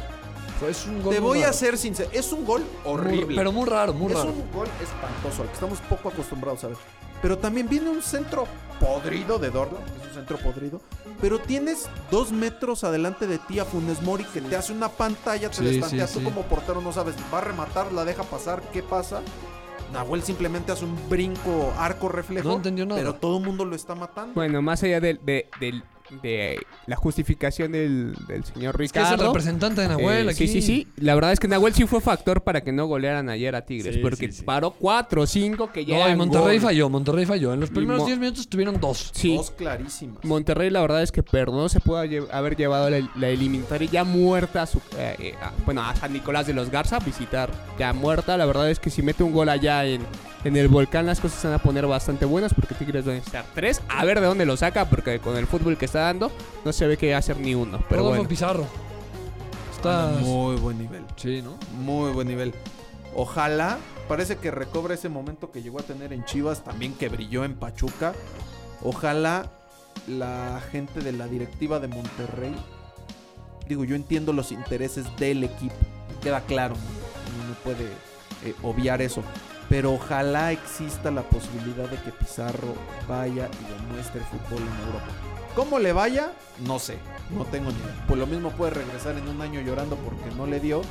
Es 0.69 0.87
un 0.87 1.03
gol 1.03 1.15
Te 1.15 1.21
voy 1.21 1.39
a 1.39 1.47
raro. 1.47 1.57
ser 1.57 1.79
sincero, 1.79 2.11
es 2.13 2.33
un 2.33 2.45
gol 2.45 2.63
Muy- 2.63 2.93
horrible. 2.93 3.37
pero 3.37 3.53
muy 3.53 3.69
raro, 3.69 3.95
muy 3.95 4.11
es 4.11 4.19
raro. 4.19 4.33
un 4.33 4.51
gol 4.53 4.67
espantoso, 4.83 5.43
al 5.43 5.49
que 5.49 5.55
estamos 5.55 5.79
poco 5.89 6.09
acostumbrados 6.09 6.65
a 6.65 6.69
ver. 6.69 6.77
Pero 7.23 7.39
también 7.39 7.69
viene 7.69 7.89
un 7.91 8.03
centro 8.03 8.47
podrido 8.81 9.39
de 9.39 9.51
Dorlan, 9.51 9.83
es 10.01 10.09
un 10.09 10.15
centro 10.15 10.37
podrido. 10.39 10.81
Pero 11.21 11.39
tienes 11.39 11.89
dos 12.11 12.33
metros 12.33 12.83
adelante 12.83 13.29
de 13.29 13.39
ti 13.39 13.61
a 13.61 13.65
Funes 13.65 14.03
Mori 14.03 14.25
que 14.25 14.41
te 14.41 14.57
hace 14.57 14.73
una 14.73 14.89
pantalla, 14.89 15.49
te 15.49 15.57
Sí, 15.59 15.79
la 15.81 15.89
sí. 15.89 15.97
Tú 16.15 16.19
sí. 16.19 16.25
como 16.25 16.43
portero 16.43 16.81
no 16.81 16.93
sabes, 16.93 17.15
va 17.33 17.39
a 17.39 17.43
rematar, 17.43 17.93
la 17.93 18.05
deja 18.05 18.25
pasar, 18.25 18.61
¿qué 18.73 18.83
pasa? 18.83 19.21
Nahuel 19.93 20.23
simplemente 20.23 20.73
hace 20.73 20.85
un 20.85 20.97
brinco 21.09 21.73
arco 21.79 22.09
reflejo. 22.09 22.49
No 22.49 22.57
entendió 22.57 22.85
nada. 22.87 23.01
Pero 23.01 23.15
todo 23.15 23.39
el 23.39 23.45
mundo 23.45 23.65
lo 23.65 23.75
está 23.75 23.95
matando. 23.95 24.35
Bueno, 24.35 24.61
más 24.63 24.83
allá 24.83 25.01
del- 25.01 25.21
de, 25.25 25.49
del- 25.61 25.83
de 26.23 26.59
la 26.87 26.97
justificación 26.97 27.73
del, 27.73 28.15
del 28.27 28.45
señor 28.45 28.77
Que 28.77 28.85
es 28.85 28.93
el 28.95 29.03
Ricardo. 29.03 29.27
representante 29.27 29.81
de 29.83 29.89
Nahuel 29.89 30.29
Eh, 30.29 30.31
aquí. 30.33 30.47
Sí, 30.49 30.61
sí, 30.61 30.63
sí. 30.63 30.87
La 30.97 31.15
verdad 31.15 31.33
es 31.33 31.41
que 31.41 31.49
Nahuel 31.49 31.75
sí 31.75 31.87
fue 31.87 32.01
factor 32.01 32.43
para 32.43 32.63
que 32.63 32.73
no 32.73 32.87
golearan 32.87 33.29
ayer 33.29 33.55
a 33.55 33.63
Tigres. 33.67 33.95
Sí, 33.97 34.01
porque 34.01 34.27
sí, 34.31 34.39
sí. 34.39 34.43
paró 34.45 34.71
4 34.73 35.23
o 35.23 35.27
5 35.27 35.71
que 35.73 35.85
ya. 35.85 35.99
No, 35.99 36.09
y 36.13 36.17
Monterrey 36.17 36.59
gol. 36.59 36.67
falló, 36.69 36.89
Monterrey 36.89 37.27
falló. 37.27 37.53
En 37.53 37.61
los 37.61 37.71
primeros 37.71 38.01
Mo- 38.01 38.07
10 38.07 38.19
minutos 38.19 38.49
tuvieron 38.49 38.81
dos. 38.81 39.11
Sí. 39.15 39.37
Dos 39.37 39.51
clarísimas. 39.51 40.25
Monterrey 40.25 40.71
la 40.71 40.81
verdad 40.81 41.03
es 41.03 41.13
que 41.13 41.23
perdonó, 41.23 41.69
se 41.69 41.81
pudo 41.81 42.05
lle- 42.05 42.27
haber 42.33 42.57
llevado 42.57 42.89
la, 42.91 43.07
la 43.17 43.29
eliminatoria 43.29 43.89
ya 43.91 44.05
muerta 44.05 44.63
a 44.63 44.67
su, 44.67 44.79
eh, 44.97 45.15
eh, 45.19 45.35
a- 45.43 45.53
bueno, 45.65 45.83
a 45.83 45.95
San 45.95 46.13
Nicolás 46.13 46.47
de 46.47 46.55
los 46.55 46.71
Garza, 46.71 46.99
visitar 47.01 47.51
ya 47.79 47.93
muerta. 47.93 48.37
La 48.37 48.47
verdad 48.47 48.71
es 48.71 48.79
que 48.79 48.91
si 48.91 49.03
mete 49.03 49.23
un 49.23 49.33
gol 49.33 49.49
allá 49.49 49.85
en, 49.85 50.03
en 50.45 50.57
el 50.57 50.69
volcán 50.69 51.07
las 51.07 51.21
cosas 51.21 51.41
se 51.41 51.49
van 51.49 51.57
a 51.57 51.63
poner 51.63 51.87
bastante 51.87 52.25
buenas 52.25 52.55
porque 52.55 52.75
Tigres 52.75 53.07
va 53.07 53.13
a 53.13 53.15
necesitar 53.15 53.45
tres. 53.55 53.83
A 53.89 54.05
ver 54.05 54.21
de 54.21 54.27
dónde 54.27 54.47
lo 54.47 54.57
saca 54.57 54.89
porque 54.89 55.19
con 55.19 55.37
el 55.37 55.47
fútbol 55.47 55.77
que 55.77 55.87
está 55.87 56.01
dando 56.01 56.31
no 56.65 56.73
se 56.73 56.87
ve 56.87 56.97
que 56.97 57.11
va 57.11 57.17
a 57.17 57.19
hacer 57.19 57.39
ni 57.39 57.55
uno. 57.55 57.79
Pero 57.89 58.03
Rodolfo 58.03 58.17
bueno. 58.19 58.29
Pizarro. 58.29 58.67
Está. 59.75 60.13
Muy 60.21 60.57
buen 60.57 60.79
nivel. 60.79 61.05
Sí, 61.17 61.43
¿no? 61.43 61.57
Muy 61.81 62.13
buen 62.13 62.29
nivel. 62.29 62.55
Ojalá, 63.15 63.79
parece 64.07 64.37
que 64.37 64.51
recobra 64.51 64.95
ese 64.95 65.09
momento 65.09 65.51
que 65.51 65.63
llegó 65.63 65.81
a 65.81 65.83
tener 65.83 66.13
en 66.13 66.25
Chivas, 66.25 66.63
también 66.63 66.95
que 66.95 67.09
brilló 67.09 67.45
en 67.45 67.55
Pachuca. 67.55 68.13
Ojalá 68.83 69.51
la 70.07 70.61
gente 70.71 71.01
de 71.01 71.13
la 71.13 71.27
directiva 71.27 71.81
de 71.81 71.89
Monterrey, 71.89 72.55
digo, 73.67 73.85
yo 73.85 73.97
entiendo 73.97 74.33
los 74.33 74.53
intereses 74.53 75.05
del 75.17 75.45
equipo, 75.45 75.75
queda 76.23 76.41
claro, 76.43 76.75
no, 76.75 77.55
puede 77.65 77.87
eh, 78.45 78.55
obviar 78.63 79.03
eso. 79.03 79.23
Pero 79.69 79.93
ojalá 79.93 80.53
exista 80.53 81.11
la 81.11 81.23
posibilidad 81.23 81.89
de 81.89 81.97
que 81.99 82.11
Pizarro 82.11 82.75
vaya 83.07 83.49
y 83.61 83.89
demuestre 83.89 84.21
fútbol 84.23 84.63
en 84.63 84.87
Europa. 84.87 85.09
¿Cómo 85.55 85.79
le 85.79 85.93
vaya? 85.93 86.33
No 86.67 86.79
sé, 86.79 86.99
no 87.37 87.45
tengo 87.45 87.71
ni 87.71 87.79
idea. 87.79 88.05
Pues 88.07 88.19
lo 88.19 88.27
mismo 88.27 88.51
puede 88.51 88.73
regresar 88.73 89.17
en 89.17 89.29
un 89.29 89.41
año 89.43 89.61
llorando 89.61 89.97
porque 89.97 90.35
no 90.37 90.47
le 90.47 90.61
dio, 90.61 90.83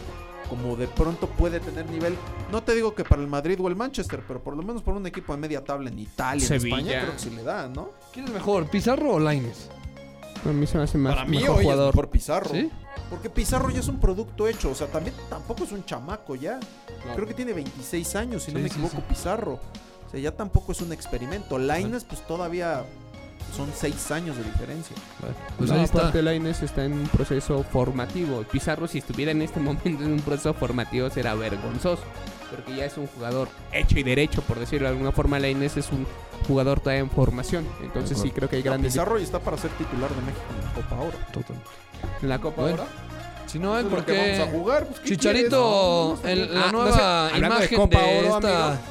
como 0.49 0.75
de 0.75 0.87
pronto 0.87 1.27
puede 1.27 1.59
tener 1.59 1.89
nivel. 1.89 2.15
No 2.51 2.61
te 2.61 2.75
digo 2.75 2.93
que 2.93 3.03
para 3.03 3.21
el 3.21 3.27
Madrid 3.27 3.57
o 3.61 3.67
el 3.67 3.75
Manchester, 3.75 4.21
pero 4.27 4.41
por 4.41 4.55
lo 4.55 4.63
menos 4.63 4.83
por 4.83 4.95
un 4.95 5.07
equipo 5.07 5.33
de 5.33 5.39
media 5.39 5.63
tabla 5.63 5.89
en 5.89 5.99
Italia, 5.99 6.45
Sevilla. 6.45 6.77
en 6.77 6.85
España, 6.85 7.01
creo 7.01 7.13
que 7.13 7.19
sí 7.19 7.29
le 7.31 7.43
da, 7.43 7.67
¿no? 7.67 7.91
¿Quién 8.11 8.25
es 8.27 8.31
mejor, 8.31 8.69
Pizarro 8.69 9.13
o 9.13 9.19
Laines? 9.19 9.69
A 10.45 10.49
mí 10.49 10.67
se 10.67 10.77
me 10.77 10.83
hace 10.83 10.97
más 10.97 11.15
para 11.15 11.27
mí 11.27 11.37
mejor 11.37 11.57
hoy 11.57 11.63
jugador. 11.63 11.89
es 11.89 11.95
mejor 11.95 12.09
Pizarro. 12.09 12.49
¿Sí? 12.51 12.71
Porque 13.09 13.29
Pizarro 13.29 13.69
ya 13.69 13.79
es 13.79 13.87
un 13.87 13.99
producto 13.99 14.47
hecho, 14.47 14.69
o 14.71 14.75
sea, 14.75 14.87
también 14.87 15.15
tampoco 15.29 15.63
es 15.63 15.71
un 15.71 15.85
chamaco 15.85 16.35
ya. 16.35 16.59
Creo 17.15 17.25
que 17.27 17.33
tiene 17.33 17.53
26 17.53 18.15
años, 18.15 18.43
si 18.43 18.51
no 18.51 18.59
me 18.59 18.67
equivoco, 18.67 18.97
sí. 18.97 19.03
Pizarro. 19.07 19.53
O 20.07 20.09
sea, 20.11 20.19
ya 20.19 20.31
tampoco 20.31 20.71
es 20.73 20.81
un 20.81 20.91
experimento. 20.91 21.57
Laines, 21.57 22.03
pues 22.03 22.25
todavía 22.27 22.83
son 23.55 23.69
6 23.73 24.11
años 24.11 24.35
de 24.37 24.43
diferencia. 24.43 24.95
Pues 25.57 25.69
No, 25.69 25.77
ahí 25.77 25.83
está. 25.83 25.99
aparte 25.99 26.21
Lainez 26.21 26.61
está 26.63 26.83
en 26.85 26.93
un 26.93 27.07
proceso 27.07 27.63
formativo. 27.63 28.43
Pizarro 28.43 28.87
si 28.87 28.97
estuviera 28.99 29.31
en 29.31 29.41
este 29.41 29.59
momento 29.59 29.87
en 30.03 30.11
un 30.13 30.19
proceso 30.19 30.53
formativo 30.53 31.09
será 31.09 31.33
vergonzoso. 31.33 32.03
Porque 32.51 32.75
ya 32.77 32.85
es 32.85 32.97
un 32.97 33.07
jugador 33.07 33.49
hecho 33.73 33.99
y 33.99 34.03
derecho, 34.03 34.41
por 34.41 34.57
decirlo 34.59 34.87
de 34.87 34.93
alguna 34.93 35.11
forma. 35.11 35.39
Lainez 35.39 35.75
es 35.77 35.91
un 35.91 36.05
jugador 36.47 36.79
todavía 36.79 37.01
en 37.01 37.09
formación. 37.09 37.67
Entonces 37.81 38.17
sí 38.19 38.31
creo 38.31 38.49
que 38.49 38.57
hay 38.57 38.63
No, 38.63 38.71
grandes... 38.71 38.93
Pizarro 38.93 39.17
ya 39.17 39.23
está 39.25 39.39
para 39.39 39.57
ser 39.57 39.71
titular 39.71 40.09
de 40.09 40.21
México 40.21 40.43
en 40.57 40.65
la 40.65 40.73
Copa 40.73 41.01
Oro. 41.01 41.17
En 42.21 42.29
la 42.29 42.39
Copa 42.39 42.61
Bueno, 42.63 42.83
Oro. 42.83 42.87
Si 43.45 43.59
no 43.59 43.77
es 43.77 43.85
lo 43.85 44.05
que 44.05 44.11
vamos 44.11 44.39
a 44.39 44.45
porque 44.45 44.57
jugar. 44.57 44.85
pues, 44.87 44.99
¿qué 44.99 45.09
Chicharito, 45.09 46.19
quieres? 46.21 46.49
la 46.49 46.61
Ah, 46.65 46.71
no 46.71 46.71
nueva 46.83 46.91
sé, 46.97 47.01
hablando 47.35 47.55
de 47.59 47.61
imagen 47.65 47.77
Copa 47.79 47.99
de 48.01 48.19
Oro, 48.19 48.35
esta 48.35 48.67
amigo, 48.67 48.81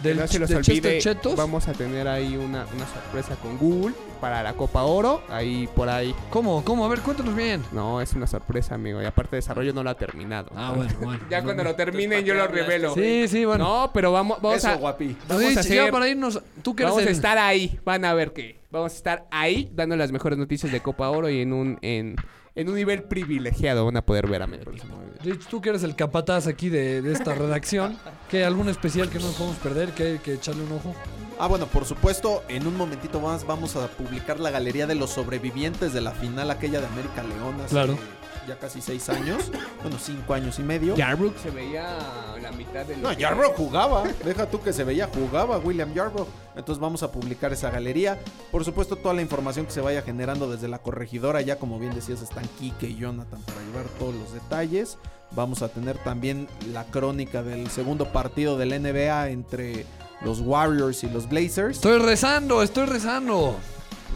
del, 0.00 0.16
no 0.18 0.26
se 0.26 0.38
los 0.38 0.48
de 0.48 0.56
Chester 0.56 0.74
olvide, 0.86 0.98
Chetos. 1.00 1.36
vamos 1.36 1.68
a 1.68 1.72
tener 1.72 2.08
ahí 2.08 2.36
una, 2.36 2.64
una 2.74 2.86
sorpresa 2.86 3.34
con 3.36 3.58
Google 3.58 3.94
para 4.20 4.42
la 4.42 4.54
Copa 4.54 4.84
Oro. 4.84 5.22
Ahí 5.28 5.68
por 5.74 5.90
ahí. 5.90 6.14
¿Cómo? 6.30 6.64
¿Cómo? 6.64 6.86
A 6.86 6.88
ver, 6.88 7.00
cuéntanos 7.00 7.34
bien. 7.36 7.62
No, 7.72 8.00
es 8.00 8.14
una 8.14 8.26
sorpresa, 8.26 8.74
amigo. 8.74 9.02
Y 9.02 9.04
aparte, 9.04 9.36
desarrollo 9.36 9.74
no 9.74 9.82
lo 9.82 9.90
ha 9.90 9.94
terminado. 9.96 10.50
Ah, 10.56 10.72
bueno, 10.74 10.92
bueno. 11.00 11.20
Ya 11.30 11.42
cuando 11.42 11.62
lo 11.64 11.74
terminen, 11.74 12.24
yo 12.24 12.32
lo 12.34 12.46
revelo. 12.46 12.94
Sí, 12.94 13.26
sí, 13.28 13.44
bueno. 13.44 13.64
No, 13.64 13.90
pero 13.92 14.12
vamos, 14.12 14.38
vamos 14.40 14.56
Eso, 14.58 14.68
a. 14.68 14.74
guapi. 14.76 15.14
Vamos 15.28 15.44
Sí, 15.44 15.56
a 15.56 15.60
hacer- 15.60 15.90
para 15.90 16.08
irnos. 16.08 16.40
Tú 16.62 16.74
Vamos 16.78 16.98
a 17.06 17.10
estar 17.10 17.36
ahí. 17.36 17.78
Van 17.84 18.02
a 18.06 18.14
ver 18.14 18.32
que. 18.32 18.60
Vamos 18.70 18.92
a 18.92 18.96
estar 18.96 19.26
ahí 19.30 19.70
dando 19.74 19.94
las 19.96 20.10
mejores 20.10 20.38
noticias 20.38 20.72
de 20.72 20.80
Copa 20.80 21.08
Oro 21.10 21.28
y 21.30 21.40
en 21.42 21.52
un, 21.52 21.78
en, 21.82 22.16
en 22.56 22.68
un 22.68 22.74
nivel 22.74 23.04
privilegiado 23.04 23.84
van 23.84 23.98
a 23.98 24.04
poder 24.04 24.26
ver 24.26 24.42
a 24.42 24.46
equipo. 24.46 24.98
Rich, 25.22 25.46
tú 25.46 25.60
que 25.60 25.68
eres 25.68 25.82
el 25.82 25.94
capataz 25.94 26.46
aquí 26.46 26.68
de, 26.68 27.02
de 27.02 27.12
esta 27.12 27.34
redacción, 27.34 27.98
¿qué 28.30 28.44
algún 28.44 28.68
especial 28.68 29.08
que 29.10 29.18
no 29.18 29.26
nos 29.26 29.34
podemos 29.34 29.58
perder? 29.58 29.90
Que 29.90 30.02
hay 30.04 30.18
que 30.18 30.34
echarle 30.34 30.64
un 30.64 30.72
ojo. 30.72 30.94
Ah, 31.38 31.48
bueno, 31.48 31.66
por 31.66 31.84
supuesto, 31.84 32.42
en 32.48 32.66
un 32.66 32.76
momentito 32.76 33.20
más 33.20 33.46
vamos 33.46 33.76
a 33.76 33.88
publicar 33.88 34.40
la 34.40 34.50
galería 34.50 34.86
de 34.86 34.94
los 34.94 35.10
sobrevivientes 35.10 35.92
de 35.92 36.00
la 36.00 36.12
final 36.12 36.50
aquella 36.50 36.80
de 36.80 36.86
América 36.86 37.22
León 37.22 37.56
Claro. 37.68 37.98
Ya 38.46 38.58
casi 38.58 38.80
seis 38.80 39.08
años. 39.08 39.50
bueno, 39.82 39.98
cinco 40.00 40.34
años 40.34 40.58
y 40.58 40.62
medio. 40.62 40.94
Yarbrook 40.96 41.36
se 41.38 41.50
veía 41.50 41.86
la 42.40 42.52
mitad 42.52 42.84
de 42.84 42.96
No, 42.96 43.12
Yarbrough 43.12 43.54
jugaba. 43.56 44.04
Deja 44.24 44.46
tú 44.46 44.60
que 44.62 44.72
se 44.72 44.84
veía, 44.84 45.08
jugaba 45.12 45.58
William 45.58 45.92
Yarbrough. 45.94 46.26
Entonces 46.56 46.80
vamos 46.80 47.02
a 47.02 47.12
publicar 47.12 47.52
esa 47.52 47.70
galería. 47.70 48.18
Por 48.50 48.64
supuesto, 48.64 48.96
toda 48.96 49.14
la 49.14 49.22
información 49.22 49.66
que 49.66 49.72
se 49.72 49.80
vaya 49.80 50.02
generando 50.02 50.50
desde 50.50 50.68
la 50.68 50.78
corregidora. 50.78 51.40
Ya 51.42 51.58
como 51.58 51.78
bien 51.78 51.94
decías, 51.94 52.22
están 52.22 52.44
Kike 52.58 52.88
y 52.88 52.96
Jonathan 52.96 53.40
para 53.42 53.60
llevar 53.62 53.86
todos 53.98 54.14
los 54.14 54.32
detalles. 54.32 54.98
Vamos 55.32 55.62
a 55.62 55.68
tener 55.68 55.98
también 55.98 56.48
la 56.72 56.84
crónica 56.84 57.42
del 57.42 57.68
segundo 57.70 58.12
partido 58.12 58.56
del 58.56 58.80
NBA 58.80 59.30
entre 59.30 59.84
los 60.22 60.40
Warriors 60.40 61.02
y 61.04 61.10
los 61.10 61.28
Blazers. 61.28 61.76
Estoy 61.76 61.98
rezando, 61.98 62.62
estoy 62.62 62.86
rezando. 62.86 63.56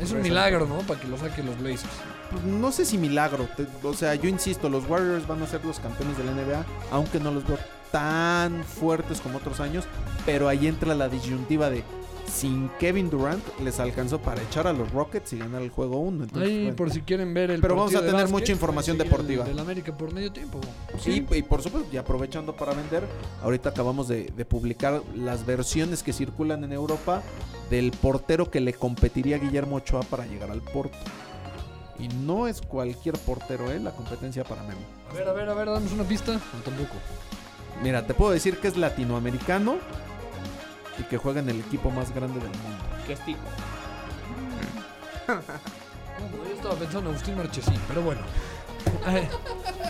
Es 0.00 0.12
un 0.12 0.18
Rezando. 0.18 0.22
milagro, 0.22 0.66
¿no? 0.66 0.78
Para 0.78 0.98
que 1.00 1.08
lo 1.08 1.18
saquen 1.18 1.44
los 1.46 1.58
Blazers. 1.58 1.92
Pues, 2.30 2.44
no 2.44 2.72
sé 2.72 2.84
si 2.84 2.98
milagro. 2.98 3.48
o 3.82 3.94
sea, 3.94 4.14
yo 4.14 4.28
insisto, 4.28 4.68
los 4.68 4.88
Warriors 4.88 5.26
van 5.26 5.42
a 5.42 5.46
ser 5.46 5.64
los 5.64 5.80
campeones 5.80 6.16
de 6.16 6.24
la 6.24 6.32
NBA, 6.32 6.64
aunque 6.90 7.20
no 7.20 7.30
los 7.30 7.46
veo 7.46 7.58
tan 7.90 8.62
fuertes 8.64 9.20
como 9.20 9.38
otros 9.38 9.60
años. 9.60 9.84
Pero 10.26 10.48
ahí 10.48 10.66
entra 10.66 10.94
la 10.94 11.08
disyuntiva 11.08 11.70
de 11.70 11.82
sin 12.30 12.70
Kevin 12.78 13.10
Durant 13.10 13.42
les 13.60 13.80
alcanzó 13.80 14.20
para 14.20 14.40
echar 14.42 14.66
a 14.66 14.72
los 14.72 14.90
Rockets 14.92 15.32
y 15.32 15.38
ganar 15.38 15.62
el 15.62 15.70
juego 15.70 15.98
1. 15.98 16.26
Ahí, 16.36 16.72
por 16.72 16.90
si 16.90 17.02
quieren 17.02 17.34
ver 17.34 17.50
el 17.50 17.60
Pero 17.60 17.74
vamos 17.74 17.94
a 17.94 18.00
tener 18.00 18.12
básquet, 18.14 18.30
mucha 18.30 18.52
información 18.52 18.96
deportiva. 18.96 19.44
el 19.44 19.50
Del 19.50 19.58
América 19.58 19.96
por 19.96 20.12
medio 20.12 20.32
tiempo. 20.32 20.60
Sí, 20.98 21.26
y 21.30 21.42
por 21.42 21.62
supuesto, 21.62 21.88
y 21.92 21.96
aprovechando 21.96 22.54
para 22.54 22.72
vender, 22.72 23.04
ahorita 23.42 23.70
acabamos 23.70 24.08
de, 24.08 24.32
de 24.36 24.44
publicar 24.44 25.02
las 25.14 25.44
versiones 25.44 26.02
que 26.02 26.12
circulan 26.12 26.64
en 26.64 26.72
Europa 26.72 27.22
del 27.68 27.90
portero 27.90 28.50
que 28.50 28.60
le 28.60 28.72
competiría 28.72 29.36
a 29.36 29.38
Guillermo 29.38 29.76
Ochoa 29.76 30.02
para 30.02 30.26
llegar 30.26 30.50
al 30.50 30.60
Porto. 30.60 30.96
Y 32.00 32.08
no 32.08 32.46
es 32.46 32.62
cualquier 32.62 33.18
portero, 33.18 33.70
¿eh? 33.70 33.78
La 33.78 33.90
competencia 33.90 34.42
para 34.44 34.62
Memo. 34.62 34.80
A 35.10 35.14
ver, 35.14 35.28
a 35.28 35.32
ver, 35.32 35.48
a 35.48 35.54
ver, 35.54 35.66
damos 35.66 35.92
una 35.92 36.04
pista. 36.04 36.32
No, 36.32 36.62
tampoco. 36.64 36.94
Mira, 37.82 38.06
te 38.06 38.14
puedo 38.14 38.32
decir 38.32 38.58
que 38.58 38.68
es 38.68 38.76
latinoamericano 38.76 39.76
y 40.98 41.02
que 41.04 41.18
juega 41.18 41.40
en 41.40 41.50
el 41.50 41.60
equipo 41.60 41.90
más 41.90 42.14
grande 42.14 42.40
del 42.40 42.48
mundo. 42.50 42.84
¿Qué 43.06 43.12
es 43.14 43.20
tico? 43.24 43.40
Yo 46.48 46.54
estaba 46.54 46.74
pensando 46.74 47.10
en 47.10 47.16
Agustín 47.16 47.36
Marchesín, 47.36 47.80
pero 47.88 48.02
bueno. 48.02 48.20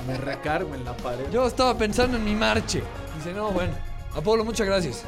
Me 0.07 0.17
recargo 0.17 0.75
en 0.75 0.85
la 0.85 0.97
pared. 0.97 1.31
Yo 1.31 1.47
estaba 1.47 1.77
pensando 1.77 2.17
en 2.17 2.25
mi 2.25 2.35
marche. 2.35 2.83
Dice, 3.17 3.33
no, 3.33 3.51
bueno. 3.51 3.73
Apolo, 4.15 4.45
muchas 4.45 4.67
gracias. 4.67 5.05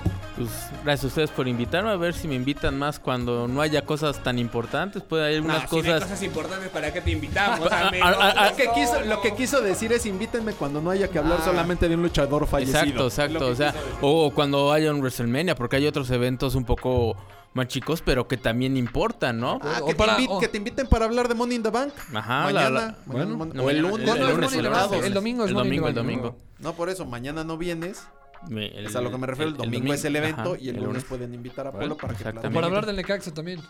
Pues 0.49 0.85
gracias 0.85 1.05
a 1.05 1.07
ustedes 1.09 1.31
por 1.31 1.49
invitarme. 1.49 1.91
A 1.91 1.97
ver 1.97 2.15
si 2.15 2.29
me 2.29 2.35
invitan 2.35 2.79
más 2.79 2.99
cuando 2.99 3.47
no 3.49 3.61
haya 3.61 3.85
cosas 3.85 4.23
tan 4.23 4.39
importantes. 4.39 5.03
Puede 5.03 5.25
haber 5.25 5.37
algunas 5.37 5.67
cosas. 5.69 6.03
cosas 6.03 6.23
importantes 6.23 6.69
para 6.71 6.93
que 6.93 7.01
te 7.01 7.11
invitamos, 7.11 7.69
Ah, 7.71 7.91
ah, 8.03 8.33
ah, 8.37 8.51
Lo 8.51 8.57
que, 8.57 8.69
quiso, 8.75 9.01
lo 9.03 9.21
que 9.21 9.35
quiso 9.35 9.61
decir 9.61 9.93
es 9.93 10.07
invítenme 10.07 10.53
cuando 10.53 10.81
no 10.81 10.91
haya 10.91 11.09
que 11.09 11.19
hablar 11.19 11.39
Ah. 11.41 11.45
solamente 11.45 11.89
de 11.89 11.95
un 11.95 12.03
luchador 12.03 12.47
fallecido. 12.47 12.81
Exacto, 12.81 13.07
exacto. 13.07 13.47
O 13.49 13.55
sea, 13.55 13.75
o 14.01 14.31
cuando 14.33 14.73
haya 14.73 14.91
un 14.93 15.01
WrestleMania, 15.01 15.55
porque 15.55 15.77
hay 15.77 15.87
otros 15.87 16.11
eventos 16.11 16.55
un 16.55 16.65
poco 16.65 17.17
más 17.55 17.69
chicos, 17.69 18.03
pero 18.05 18.27
que 18.27 18.37
también 18.39 18.77
importan, 18.79 19.39
¿no? 19.39 19.59
Ah, 19.63 19.81
O 19.83 19.87
que, 19.87 19.95
para- 19.95 20.17
te 20.17 20.27
o- 20.29 20.39
que 20.41 20.49
te 20.49 20.57
inviten 20.57 20.87
para 20.87 21.05
hablar 21.05 21.29
de 21.29 21.35
Money 21.35 21.57
in 21.57 21.63
the 21.63 21.69
Bank. 21.71 21.93
Ajá, 22.15 22.45
mañana. 22.45 22.53
la- 22.53 22.71
la- 22.71 22.81
mañana, 22.81 22.97
bueno. 23.07 23.37
mon- 23.37 23.53
No, 23.55 23.63
o 23.65 23.71
el 23.71 23.79
lunes. 23.81 24.07
No, 24.07 24.15
no. 24.15 24.71
Bank. 24.71 24.93
El 25.05 25.13
domingo 25.15 25.45
es 25.45 25.51
El 25.51 25.57
domingo, 25.57 25.89
el 25.89 25.95
domingo. 25.95 26.37
No, 26.61 26.73
por 26.75 26.89
eso, 26.89 27.05
mañana 27.05 27.45
no 27.45 27.59
vienes. 27.59 28.03
Me- 28.49 28.67
el- 28.67 28.87
es 28.87 28.97
a 28.97 29.01
lo 29.01 29.11
que 29.11 29.19
me 29.19 29.27
refiero. 29.27 29.51
El, 29.51 29.57
domingo 29.57 29.93
es 29.95 30.05
el 30.05 30.17
evento 30.17 30.57
y 30.57 30.69
el, 30.69 30.77
lunes 30.83 31.05
pueden 31.05 31.33
invitar 31.35 31.67
a 31.67 31.73
Polo 31.73 31.97
para 31.97 32.15
que. 32.15 32.25
Para 32.51 32.67
hablar 32.67 32.87
del 32.87 32.97
Necaxa 32.97 33.33
también. 33.33 33.61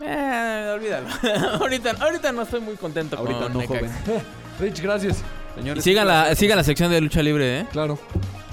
Eh, 0.00 0.72
olvídalo. 0.74 1.06
ahorita, 1.60 1.90
ahorita 2.00 2.32
no 2.32 2.42
estoy 2.42 2.60
muy 2.60 2.74
contento 2.76 3.16
Ahorita 3.16 3.40
con 3.40 3.52
no, 3.52 3.58
Necaxa. 3.60 3.78
joven. 4.06 4.22
Rich, 4.60 4.80
gracias. 4.80 5.22
Señores, 5.54 5.84
sigan 5.84 6.06
la, 6.06 6.34
sigan 6.34 6.56
la 6.56 6.64
sección 6.64 6.90
de 6.90 7.00
lucha 7.00 7.22
libre, 7.22 7.60
¿eh? 7.60 7.66
Claro. 7.70 7.98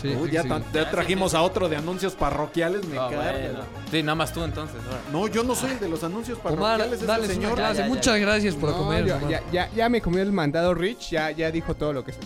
Sí, 0.01 0.09
Uy, 0.09 0.29
sí, 0.29 0.35
ya, 0.35 0.43
sí. 0.43 0.49
tan- 0.49 0.63
ya 0.73 0.89
trajimos 0.89 1.33
a 1.33 1.41
otro 1.41 1.67
de 1.67 1.75
anuncios 1.75 2.13
parroquiales, 2.13 2.85
me 2.85 2.97
bueno. 2.97 3.59
Sí, 3.91 4.01
nada 4.01 4.15
más 4.15 4.31
tú 4.33 4.43
entonces. 4.43 4.77
ahora. 4.85 4.99
No, 5.11 5.27
yo 5.27 5.43
no 5.43 5.55
soy 5.55 5.71
el 5.71 5.79
de 5.79 5.89
los 5.89 6.03
anuncios 6.03 6.37
Omar, 6.43 6.55
parroquiales, 6.57 7.01
es 7.01 7.07
dale 7.07 7.27
señor. 7.27 7.55
clase. 7.55 7.79
Ya, 7.79 7.83
ya, 7.83 7.89
Muchas 7.89 8.19
gracias 8.19 8.55
por 8.55 8.69
No, 8.71 8.77
comer. 8.77 9.05
yo- 9.05 9.17
Omar. 9.17 9.29
ya, 9.29 9.43
ya, 9.51 9.69
ya 9.75 9.89
me 9.89 10.01
comió 10.01 10.21
el 10.21 10.31
mandado 10.31 10.73
Rich, 10.73 11.09
ya, 11.11 11.31
ya 11.31 11.51
dijo 11.51 11.73
todo 11.75 11.91
lo 11.93 12.03
que 12.05 12.13
se, 12.13 12.19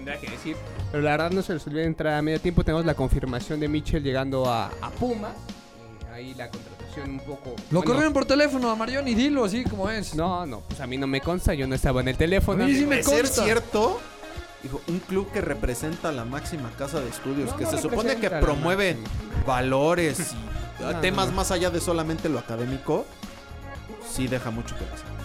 tendrá 0.00 0.18
que 0.18 0.30
decir. 0.30 0.56
Pero 0.90 1.02
la 1.02 1.10
verdad 1.12 1.30
no 1.30 1.42
se 1.42 1.54
les 1.54 1.66
olvide 1.66 1.84
entrar 1.84 2.14
a 2.14 2.22
medio 2.22 2.40
tiempo. 2.40 2.64
Tenemos 2.64 2.84
la 2.86 2.94
confirmación 2.94 3.60
de 3.60 3.68
Mitchell 3.68 4.02
llegando 4.02 4.46
a, 4.50 4.66
a 4.80 4.90
Pumas. 4.90 5.32
Eh, 5.32 6.12
ahí 6.14 6.34
la 6.34 6.48
contratación 6.50 7.10
un 7.10 7.20
poco... 7.20 7.50
Lo 7.50 7.78
bueno, 7.78 7.84
corrieron 7.84 8.12
por 8.12 8.24
teléfono 8.24 8.70
a 8.70 8.76
Marión 8.76 9.06
y 9.06 9.14
dilo 9.14 9.44
así 9.44 9.62
como 9.64 9.90
es. 9.90 10.14
No, 10.14 10.46
no, 10.46 10.60
pues 10.60 10.80
a 10.80 10.86
mí 10.86 10.96
no 10.96 11.06
me 11.06 11.20
consta, 11.20 11.54
yo 11.54 11.66
no 11.66 11.74
estaba 11.74 12.00
en 12.00 12.08
el 12.08 12.16
teléfono. 12.16 12.64
A 12.64 12.66
mí 12.66 12.74
sí 12.74 12.86
me 12.86 13.02
ser 13.02 13.22
consta. 13.24 13.44
cierto, 13.44 14.00
dijo, 14.62 14.80
un 14.88 14.98
club 15.00 15.30
que 15.32 15.40
representa 15.42 16.10
la 16.12 16.24
máxima 16.24 16.70
casa 16.78 17.00
de 17.00 17.10
estudios, 17.10 17.50
No, 17.50 17.56
que 17.56 17.64
no 17.64 17.70
se 17.70 17.78
supone 17.78 18.16
que 18.16 18.30
promueve 18.30 18.96
valores 19.46 20.32
y 20.32 20.82
No, 20.82 20.98
temas 21.00 21.28
no. 21.28 21.34
más 21.34 21.50
allá 21.50 21.68
de 21.68 21.78
solamente 21.78 22.30
lo 22.30 22.38
académico, 22.38 23.04
sí 24.10 24.26
deja 24.28 24.50
mucho 24.50 24.74
que 24.78 24.84
desear. 24.84 25.19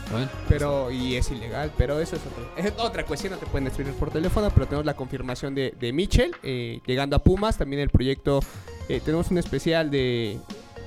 Pero, 0.47 0.91
y 0.91 1.15
es 1.15 1.31
ilegal, 1.31 1.71
pero 1.77 1.99
eso 1.99 2.15
es 2.15 2.21
otra, 2.25 2.83
otra 2.83 3.05
cuestión, 3.05 3.33
no 3.33 3.39
te 3.39 3.45
pueden 3.45 3.67
escribir 3.67 3.93
por 3.93 4.11
teléfono, 4.11 4.49
pero 4.53 4.65
tenemos 4.65 4.85
la 4.85 4.95
confirmación 4.95 5.55
de, 5.55 5.73
de 5.79 5.93
Mitchell, 5.93 6.35
eh, 6.43 6.79
llegando 6.85 7.15
a 7.15 7.19
Pumas, 7.19 7.57
también 7.57 7.81
el 7.81 7.89
proyecto, 7.89 8.39
eh, 8.87 9.01
tenemos 9.03 9.31
un 9.31 9.37
especial 9.37 9.89
de, 9.89 10.39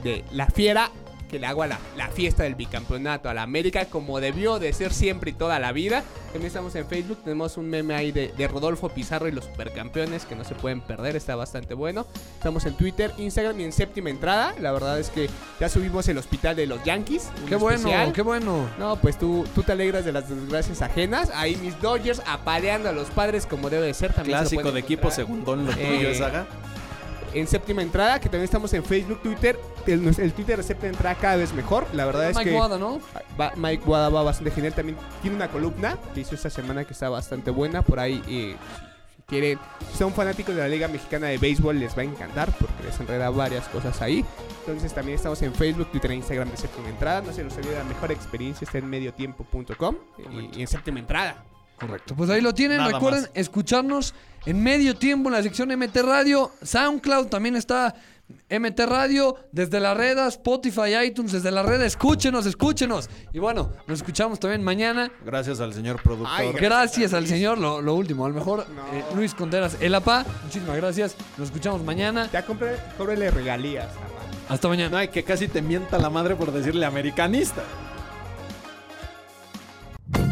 de 0.02 0.24
La 0.32 0.46
Fiera, 0.46 0.90
que 1.28 1.38
le 1.38 1.46
hago 1.46 1.62
a 1.62 1.66
la, 1.66 1.78
la 1.96 2.08
fiesta 2.08 2.42
del 2.42 2.54
bicampeonato 2.54 3.28
a 3.28 3.34
la 3.34 3.42
América, 3.42 3.84
como 3.86 4.20
debió 4.20 4.58
de 4.58 4.72
ser 4.72 4.92
siempre 4.92 5.30
y 5.30 5.34
toda 5.34 5.58
la 5.58 5.72
vida. 5.72 6.02
También 6.32 6.46
estamos 6.46 6.74
en 6.74 6.86
Facebook, 6.86 7.18
tenemos 7.24 7.56
un 7.56 7.70
meme 7.70 7.94
ahí 7.94 8.12
de, 8.12 8.32
de 8.36 8.48
Rodolfo 8.48 8.88
Pizarro 8.88 9.28
y 9.28 9.32
los 9.32 9.44
supercampeones, 9.44 10.24
que 10.26 10.34
no 10.36 10.44
se 10.44 10.54
pueden 10.54 10.80
perder, 10.80 11.16
está 11.16 11.36
bastante 11.36 11.74
bueno. 11.74 12.06
Estamos 12.34 12.64
en 12.66 12.74
Twitter, 12.76 13.12
Instagram 13.18 13.58
y 13.60 13.64
en 13.64 13.72
séptima 13.72 14.10
entrada, 14.10 14.54
la 14.60 14.72
verdad 14.72 14.98
es 14.98 15.10
que 15.10 15.28
ya 15.60 15.68
subimos 15.68 16.06
el 16.08 16.18
hospital 16.18 16.56
de 16.56 16.66
los 16.66 16.82
Yankees. 16.84 17.28
Qué 17.48 17.56
bueno, 17.56 17.78
especial. 17.78 18.12
qué 18.12 18.22
bueno. 18.22 18.68
No, 18.78 18.96
pues 18.96 19.18
tú, 19.18 19.46
tú 19.54 19.62
te 19.62 19.72
alegras 19.72 20.04
de 20.04 20.12
las 20.12 20.28
desgracias 20.28 20.82
ajenas. 20.82 21.30
Ahí 21.34 21.56
mis 21.56 21.80
Dodgers 21.80 22.22
apaleando 22.26 22.88
a 22.88 22.92
los 22.92 23.08
padres 23.10 23.46
como 23.46 23.70
debe 23.70 23.86
de 23.86 23.94
ser. 23.94 24.12
También 24.12 24.38
Clásico 24.38 24.72
de 24.72 24.80
equipo 24.80 25.10
segundón, 25.10 25.66
lo 25.66 25.72
Eh, 25.72 25.96
tuyo, 25.96 26.14
Saga. 26.14 26.46
En 27.34 27.46
séptima 27.46 27.82
entrada, 27.82 28.18
que 28.20 28.28
también 28.28 28.44
estamos 28.44 28.72
en 28.74 28.82
Facebook, 28.84 29.20
Twitter. 29.22 29.58
El, 29.86 30.06
el 30.06 30.32
Twitter 30.32 30.56
de 30.56 30.62
séptima 30.62 30.88
entrada 30.90 31.14
cada 31.16 31.36
vez 31.36 31.52
mejor. 31.52 31.86
La 31.92 32.04
verdad 32.06 32.30
es 32.30 32.36
Mike 32.36 32.50
que 32.50 32.56
Guada, 32.56 32.78
¿no? 32.78 33.00
va- 33.40 33.52
Mike 33.56 33.82
Wada 33.86 34.08
va 34.08 34.22
bastante 34.22 34.50
genial. 34.50 34.72
También 34.74 34.96
tiene 35.22 35.36
una 35.36 35.48
columna 35.48 35.98
que 36.14 36.20
hizo 36.20 36.34
esta 36.34 36.50
semana 36.50 36.84
que 36.84 36.92
está 36.92 37.08
bastante 37.08 37.50
buena. 37.50 37.82
Por 37.82 38.00
ahí, 38.00 38.22
eh, 38.28 38.56
si, 39.16 39.22
quieren, 39.26 39.58
si 39.92 39.98
son 39.98 40.12
fanáticos 40.12 40.54
de 40.54 40.62
la 40.62 40.68
Liga 40.68 40.88
Mexicana 40.88 41.26
de 41.28 41.38
Béisbol, 41.38 41.78
les 41.78 41.96
va 41.96 42.02
a 42.02 42.04
encantar 42.04 42.50
porque 42.58 42.82
les 42.84 42.98
enreda 43.00 43.28
varias 43.30 43.68
cosas 43.68 44.00
ahí. 44.02 44.24
Entonces 44.60 44.92
también 44.94 45.16
estamos 45.16 45.40
en 45.42 45.54
Facebook, 45.54 45.90
Twitter 45.90 46.10
e 46.12 46.14
Instagram 46.16 46.50
de 46.50 46.56
séptima 46.56 46.88
entrada. 46.88 47.20
No 47.22 47.32
se 47.32 47.44
los 47.44 47.54
olvide, 47.56 47.76
la 47.76 47.84
mejor 47.84 48.10
experiencia 48.12 48.64
está 48.64 48.78
en 48.78 48.88
mediotiempo.com 48.90 49.96
y, 50.32 50.58
y 50.58 50.62
en 50.62 50.66
séptima 50.68 50.98
entrada. 50.98 51.44
Correcto. 51.78 52.14
Pues 52.16 52.30
ahí 52.30 52.40
lo 52.40 52.54
tienen. 52.54 52.78
Nada 52.78 52.92
Recuerden 52.92 53.22
más. 53.22 53.30
escucharnos 53.34 54.14
en 54.46 54.62
medio 54.62 54.96
tiempo 54.96 55.28
en 55.28 55.34
la 55.34 55.42
sección 55.42 55.68
MT 55.68 55.96
Radio. 56.02 56.50
SoundCloud 56.62 57.26
también 57.26 57.56
está 57.56 57.94
MT 58.50 58.80
Radio. 58.86 59.36
Desde 59.52 59.78
la 59.80 59.94
red, 59.94 60.18
Spotify, 60.28 60.96
iTunes, 61.06 61.32
desde 61.32 61.50
la 61.50 61.62
red. 61.62 61.80
Escúchenos, 61.82 62.46
escúchenos. 62.46 63.08
Y 63.32 63.38
bueno, 63.38 63.72
nos 63.86 64.00
escuchamos 64.00 64.38
también 64.40 64.62
mañana. 64.62 65.10
Gracias 65.24 65.60
al 65.60 65.72
señor 65.72 66.02
productor. 66.02 66.34
Ay, 66.36 66.52
Gracias 66.52 67.14
al 67.14 67.26
señor, 67.26 67.58
lo, 67.58 67.80
lo 67.80 67.94
último, 67.94 68.26
al 68.26 68.32
mejor 68.34 68.66
eh, 68.92 69.04
Luis 69.14 69.34
Conderas, 69.34 69.76
el 69.80 69.94
APA. 69.94 70.24
Muchísimas 70.44 70.76
gracias. 70.76 71.16
Nos 71.36 71.48
escuchamos 71.48 71.82
mañana. 71.84 72.28
Ya 72.32 72.44
compré, 72.44 72.76
cóbrele 72.96 73.30
regalías. 73.30 73.88
Hasta 74.48 74.66
mañana. 74.68 74.90
No 74.90 74.96
hay 74.96 75.08
que 75.08 75.22
casi 75.24 75.46
te 75.46 75.62
mienta 75.62 75.98
la 75.98 76.10
madre 76.10 76.34
por 76.34 76.52
decirle 76.52 76.84
americanista. 76.86 77.62